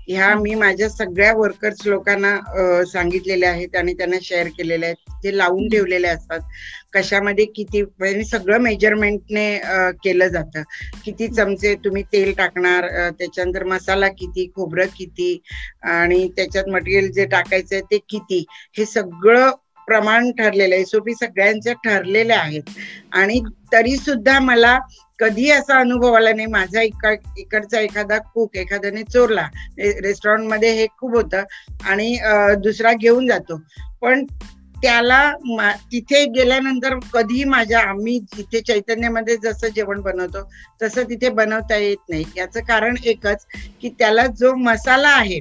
ह्या 0.08 0.36
मी 0.36 0.56
माझ्या 0.56 0.90
सगळ्या 0.90 1.34
वर्कर्स 1.34 1.88
लोकांना 1.88 2.38
सांगितलेल्या 2.86 3.50
आहेत 3.50 3.76
आणि 3.76 3.94
त्यांना 3.94 4.16
शेअर 4.22 4.48
केलेल्या 4.48 4.90
आहेत. 4.90 5.24
ते 5.24 5.38
लावून 5.38 5.70
ठेवलेले 5.70 6.08
असतात. 6.08 6.40
कशामध्ये 6.98 7.46
किती 7.56 7.82
म्हणजे 7.84 8.24
सगळं 8.26 8.60
मेजरमेंटने 8.62 9.48
केलं 10.04 10.28
जातं. 10.28 10.62
किती 11.06 11.28
चमचे 11.28 11.74
तुम्ही 11.86 12.04
तेल 12.14 12.34
टाकणार 12.38 12.88
त्याच्यानंतर 13.20 13.64
मसाला 13.66 14.08
किती 14.10 14.48
खोबरं 14.56 14.86
किती 14.98 15.38
आणि 15.86 16.28
त्याच्यात 16.38 16.70
मटेरियल 16.70 17.12
जे 17.12 17.26
टाकायचं 17.28 17.76
आहे 17.76 17.84
ते 17.92 17.98
किती 18.10 18.44
हे 18.78 18.86
सगळं 18.86 19.50
प्रमाण 19.88 20.32
ठरलेलं 20.38 20.74
आहे. 20.76 20.82
एसओपी 20.82 21.14
सगळ्यांच्या 21.16 21.74
ठरलेल्या 21.84 22.40
आहेत. 22.40 22.64
आणि 23.14 23.40
तरी 23.74 23.96
सुद्धा 23.98 24.40
मला 24.40 24.78
कधी 25.20 25.50
असा 25.52 25.78
अनुभव 25.80 26.14
आला 26.14 26.32
नाही. 26.32 26.48
माझा 26.48 26.82
इकड 26.82 27.16
इकडचा 27.38 27.80
एखादा 27.80 28.18
कुक 28.34 28.58
एखाद्याने 28.58 29.04
चोरला. 29.04 29.48
रेस्टॉरंटमध्ये 29.80 30.72
हे 30.80 30.86
खूप 31.00 31.16
होतं 31.16 31.44
आणि 31.86 32.18
दुसरा 32.64 32.94
घेऊन 32.94 33.28
जातो. 33.28 33.62
पण 34.02 34.26
त्याला 34.82 35.34
तिथे 35.92 36.26
गेल्यानंतर 36.26 36.96
कधी 37.14 37.44
माझ्या 37.44 37.80
आम्ही 37.80 38.20
जिथे 38.20 38.62
चैतन्यामध्ये 38.62 39.38
जसं 39.44 39.68
जेवण 39.68 40.02
बनवतो 40.02 40.50
तसं 40.82 41.04
तिथे 41.04 41.30
बनवता 41.30 41.76
येत 41.76 41.98
नाही. 42.10 42.26
याचं 42.38 42.60
कारण 42.60 42.96
एकच 43.06 43.46
की 43.82 43.90
त्याला 43.90 44.26
जो 44.28 44.56
मसाला 44.56 45.10
आहे 45.10 45.40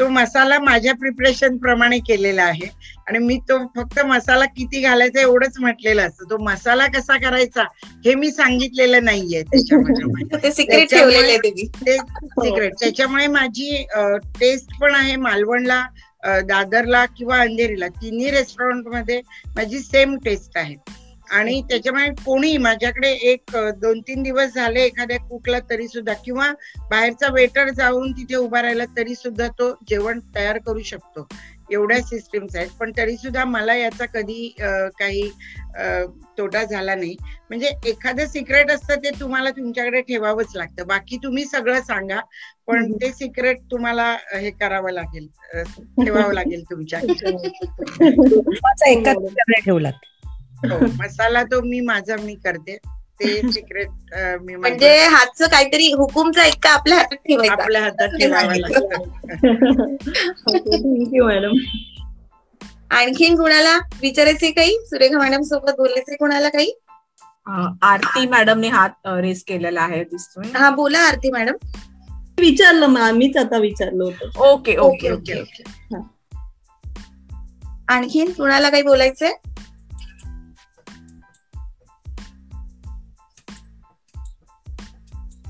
तो 0.00 0.08
मसाला 0.08 0.58
माझ्या 0.58 0.94
प्रिपरेशन 0.94 1.56
प्रमाणे 1.56 1.98
केलेला 1.98 2.42
आहे. 2.42 2.70
आणि 3.08 3.18
मी 3.18 3.36
तो 3.36 3.72
फक्त 3.76 4.00
मसाला 4.00 4.44
किती 4.44 4.80
घालायचा 4.80 5.20
एवढंच 5.20 5.58
म्हटलेलं 5.60 6.02
असतं. 6.02 6.30
तो 6.30 6.38
मसाला 6.38 6.86
कसा 6.86 7.16
करायचा 7.16 7.62
हे 8.04 8.14
मी 8.14 8.30
सांगितलेलं 8.30 9.04
नाहीये 9.04 9.42
त्याच्यामध्ये. 9.42 10.50
सिक्रेट 12.46 12.72
त्याच्यामुळे- 12.80 13.30
माझी 13.30 13.86
टेस्ट 14.40 14.78
पण 14.80 14.94
आहे 14.94 15.16
मालवणला. 15.16 15.86
दादरला 16.24 17.04
किंवा 17.06 17.38
अंधेरीला 17.38 17.88
तिन्ही 17.88 18.30
रेस्टॉरंटमध्ये 18.30 19.20
माझी 19.56 19.78
सेम 19.78 20.16
टेस्ट 20.24 20.58
आहे. 20.58 20.76
आणि 21.30 21.60
त्याच्यामुळे 21.62 22.08
कोणी 22.24 22.56
माझ्याकडे 22.56 23.10
एक 23.30 23.56
दोन 23.76 24.00
तीन 24.00 24.22
दिवस 24.22 24.54
झाले 24.54 24.80
एखाद्या 24.80 25.18
कुकला 25.18 25.58
तरी 25.70 25.86
सुद्धा 25.88 26.12
किंवा 26.24 26.50
बाहेरचा 26.90 27.32
वेटर 27.32 27.68
जाऊन 27.68 28.12
तिथे 28.12 28.36
उभा 28.36 28.62
राहिला 28.62 28.84
तरी 28.96 29.14
सुद्धा 29.14 29.46
तो 29.48 29.70
जेवण 29.88 30.20
तयार 30.34 30.58
करू 30.58 30.82
शकतो. 30.82 31.26
एवढ्या 31.72 32.02
सिस्टीम्स 32.02 32.56
आहेत. 32.56 32.68
पण 32.80 32.92
तरी 32.96 33.16
सुद्धा 33.16 33.44
मला 33.44 33.74
याचा 33.74 34.06
कधी 34.06 34.54
काही 34.98 35.30
तोटा 36.38 36.64
झाला 36.64 36.94
नाही. 36.94 37.16
म्हणजे 37.48 37.70
एखादं 37.86 38.26
सिक्रेट 38.26 38.70
असतं 38.70 38.94
ते 38.94 39.20
तुम्हाला 39.20 39.50
तुमच्याकडे 39.50 40.00
ठेवावंच 40.00 40.46
लागतं. 40.54 40.86
बाकी 40.86 41.16
तुम्ही 41.16 41.44
सगळं 41.44 41.80
सांगा. 41.80 42.20
पण 42.66 42.92
ते 42.92 43.12
सिक्रेट 43.12 43.56
तुम्हाला 43.70 44.16
हे 44.34 44.50
करावं 44.50 44.90
लागेल. 44.90 45.28
ठेवावं 46.04 46.32
लागेल 46.32 46.64
तुमच्या. 46.70 47.00
मसाला 51.00 51.42
तो 51.42 51.60
मी 51.60 51.80
माझा 51.80 52.16
मी 52.16 52.34
करते. 52.34 52.78
ते 53.24 53.52
सिक्रेट 53.52 53.88
मी 54.42 54.56
म्हणजे 54.56 55.06
हातचं 55.06 55.46
काहीतरी 55.46 55.92
हुकुमचा 55.92 56.44
एक 56.44 56.66
आपल्या 56.66 56.96
हातात 56.98 57.16
ठेवायचा. 57.16 57.52
आपल्या 57.52 57.82
हातात 57.82 58.08
ठेवावं 58.08 58.54
लागतं. 58.54 58.88
Thank you 60.58 61.24
madam. 61.24 61.52
आणखीन 62.90 63.36
कुणाला 63.36 63.78
विचारायचे 64.02 64.50
काही? 64.50 64.78
सुरेखा 64.86 65.18
मॅडम 65.18 65.42
सोबत 65.42 65.70
बोलायचे 65.70 66.16
कुणाला 66.16 66.48
काही? 66.48 66.72
आरती 67.82 68.26
मॅडमने 68.26 68.68
हात 68.68 68.90
रेस 69.06 69.44
केलेला 69.44 69.80
आहे 69.80 70.04
दिसतोय. 70.04 70.58
हा 70.58 70.70
बोला 70.70 70.98
आरती 70.98 71.30
मॅडम 71.30 71.54
विचारलं 72.40 72.86
मा- 72.86 73.12
मीच 73.12 73.36
आता 73.36 73.58
विचारलं 73.58 74.04
होतं. 74.04 74.40
Okay 74.40 74.76
okay. 74.76 75.12
Okay 75.12 75.40
okay. 75.40 75.62
आणखीन 77.88 78.32
कुणाला 78.32 78.70
काही 78.70 78.82
बोलायचंय? 78.82 79.32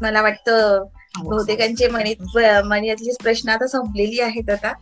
मला 0.03 0.22
वाटतं 0.22 0.84
बहुतेकांचे 1.18 1.88
मनीत 1.88 2.16
मनातली 2.64 3.11
प्रश्न 3.22 3.48
आता 3.48 3.66
संपलेली 3.66 4.20
आहेत 4.20 4.50
आता. 4.50 4.72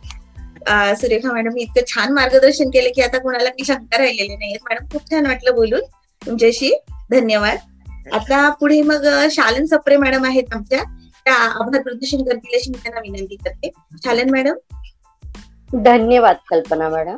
सुरेखा 0.95 1.31
मॅडम 1.31 1.57
इतकं 1.57 1.87
छान 1.87 2.13
मार्गदर्शन 2.13 2.69
केलं 2.69 2.89
की 2.95 3.01
आता 3.01 3.17
कुणाला 3.17 3.49
काही 3.49 3.65
शंका 3.65 3.97
राहिलेली 3.97 4.35
नाहीये. 4.35 4.57
मॅडम 4.69 4.85
खूप 4.91 5.11
छान 5.11 5.25
वाटलं 5.25 5.55
बोलून 5.55 5.79
तुमच्याशी. 6.25 6.81
धन्यवाद. 7.11 7.57
आता 8.13 8.49
पुढे 8.49 8.81
मग 8.81 9.27
शालन 9.31 9.65
सप्रे 9.65 9.97
मॅडम 9.97 10.25
आहेत 10.25 10.43
आमच्या. 10.53 10.83
त्या 11.25 11.35
आभार 11.35 11.81
प्रदर्शन 11.81 12.17
करतील 12.17 12.55
अशी 12.55 12.69
मी 12.69 12.79
त्यांना 12.83 12.99
विनंती 12.99 13.35
करते. 13.35 13.71
शालन 14.03 14.29
मॅडम? 14.29 14.53
धन्यवाद 15.83 16.35
कल्पना 16.49 16.89
मॅडम. 16.89 17.17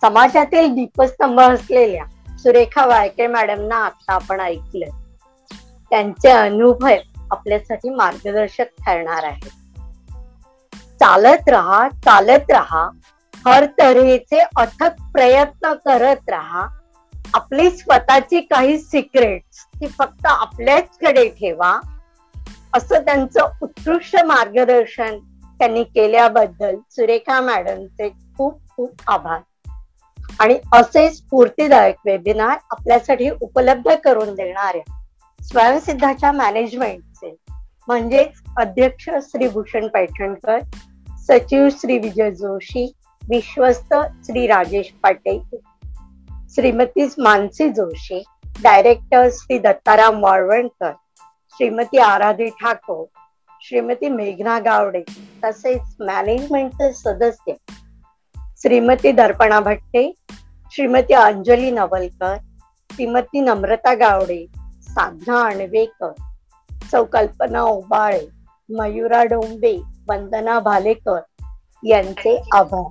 समाजातील 0.00 0.74
दीपस्तंभ 0.74 1.40
असलेल्या 1.40 2.04
सुरेखा 2.38 2.86
वायके 2.86 3.26
मॅडमना 3.26 3.76
आता 3.76 4.12
आपण 4.12 4.40
ऐकलं. 4.40 5.03
त्यांचे 5.94 6.28
अनुभव 6.28 6.88
आपल्यासाठी 7.30 7.88
मार्गदर्शक 7.88 8.64
ठरणार 8.64 9.24
आहे 9.24 9.48
चालत 11.00 11.48
राहा 11.48 11.88
चालत 11.88 12.50
राहा. 12.50 12.90
हर 13.46 13.66
तऱ्हेचे 13.78 14.38
अथक 14.56 15.02
प्रयत्न 15.12 15.72
करत 15.72 16.30
राहा. 16.30 16.66
आपली 17.34 17.70
स्वतःची 17.70 18.40
काही 18.40 18.78
सिक्रेट्स 18.78 19.64
ती 19.74 19.86
फक्त 19.86 20.26
आपल्याचकडे 20.26 21.28
ठेवा. 21.28 21.80
असं 22.74 23.04
त्यांचं 23.04 23.40
उत्कृष्ट 23.62 24.16
मार्गदर्शन 24.24 25.18
त्यांनी 25.58 25.84
केल्याबद्दल 25.84 26.76
सुरेखा 26.90 27.40
मॅडमचे 27.40 28.08
खूप 28.08 28.60
खूप 28.76 28.90
आभार. 29.06 29.40
आणि 30.40 30.58
असे 30.72 31.10
स्फूर्तीदायक 31.10 31.96
वेबिनार 32.04 32.58
आपल्यासाठी 32.70 33.30
उपलब्ध 33.30 33.94
करून 34.04 34.34
देणाऱ्या 34.34 35.03
स्वयंसिद्धाच्या 35.44 36.32
मॅनेजमेंटचे 36.32 37.36
म्हणजेच 37.88 38.42
अध्यक्ष 38.58 39.08
श्री 39.22 39.48
भूषण 39.48 39.88
पैठणकर 39.88 40.58
सचिव 41.28 41.68
श्री 41.68 41.98
विजय 41.98 42.30
जोशी 42.30 42.92
विश्वस्त 43.28 43.94
श्री 44.24 44.46
राजेश 44.46 44.92
पाटील 45.02 45.40
श्रीमती 46.54 47.06
मानसी 47.18 47.68
जोशी 47.68 48.22
डायरेक्टर 48.62 49.28
श्री 49.32 49.58
दत्ताराम 49.58 50.22
वाळवणकर 50.24 50.92
श्रीमती 51.56 51.98
आराधी 51.98 52.46
ठाकूर 52.46 53.04
श्रीमती 53.62 54.08
मेघना 54.08 54.58
गावडे 54.58 55.02
तसेच 55.44 55.80
मॅनेजमेंटचे 56.00 56.92
सदस्य. 56.92 57.52
श्रीमती 58.62 59.12
दर्पणा 59.12 59.60
भट्टे 59.60 60.12
श्रीमती 60.72 61.14
अंजली 61.14 61.70
नवलकर 61.70 62.36
श्रीमती 62.90 63.40
नम्रता 63.40 63.94
गावडे 63.94 64.46
साधना 64.94 65.42
अणवेकर 65.42 66.12
चौकल्पना 66.92 67.62
ओबाळे 67.62 68.28
मयुरा 68.68 69.24
डोंबे 69.24 69.76
वंदना 70.08 70.58
भालेकर 70.60 71.20
यांचे 71.86 72.42
आभार. 72.52 72.90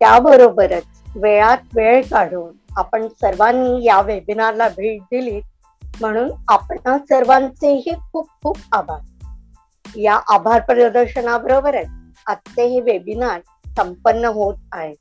त्याबरोबरच 0.00 0.84
वेळात 1.16 1.58
वेळ 1.76 2.02
काढून 2.02 2.52
आपण 2.76 3.08
सर्वांनी 3.08 3.84
या 3.84 4.00
वेबिनारला 4.00 4.68
भेट 4.68 5.02
दिली 5.02 5.40
म्हणून 6.00 6.30
आपण 6.48 6.78
सर्वांचेही 6.98 7.94
खूप 8.12 8.28
खूप 8.42 8.58
आभार. 8.72 8.98
या 9.96 10.20
आभार 10.28 10.60
प्रदर्शनाबरोबरच 10.60 11.86
आजचे 12.26 12.64
हे 12.64 12.80
वेबिनार 12.80 13.40
संपन्न 13.66 14.24
होत 14.24 14.54
आहे. 14.72 14.94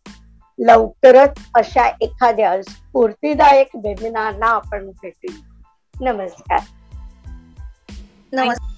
लवकरच 0.59 1.37
अशा 1.55 1.87
एखाद्या 2.01 2.61
स्फूर्तीदायक 2.61 3.67
वेबिनारला 3.75 4.45
आपण 4.45 4.89
भेटू. 4.89 5.33
नमस्कार. 6.01 6.59
नमस्कार. 8.33 8.70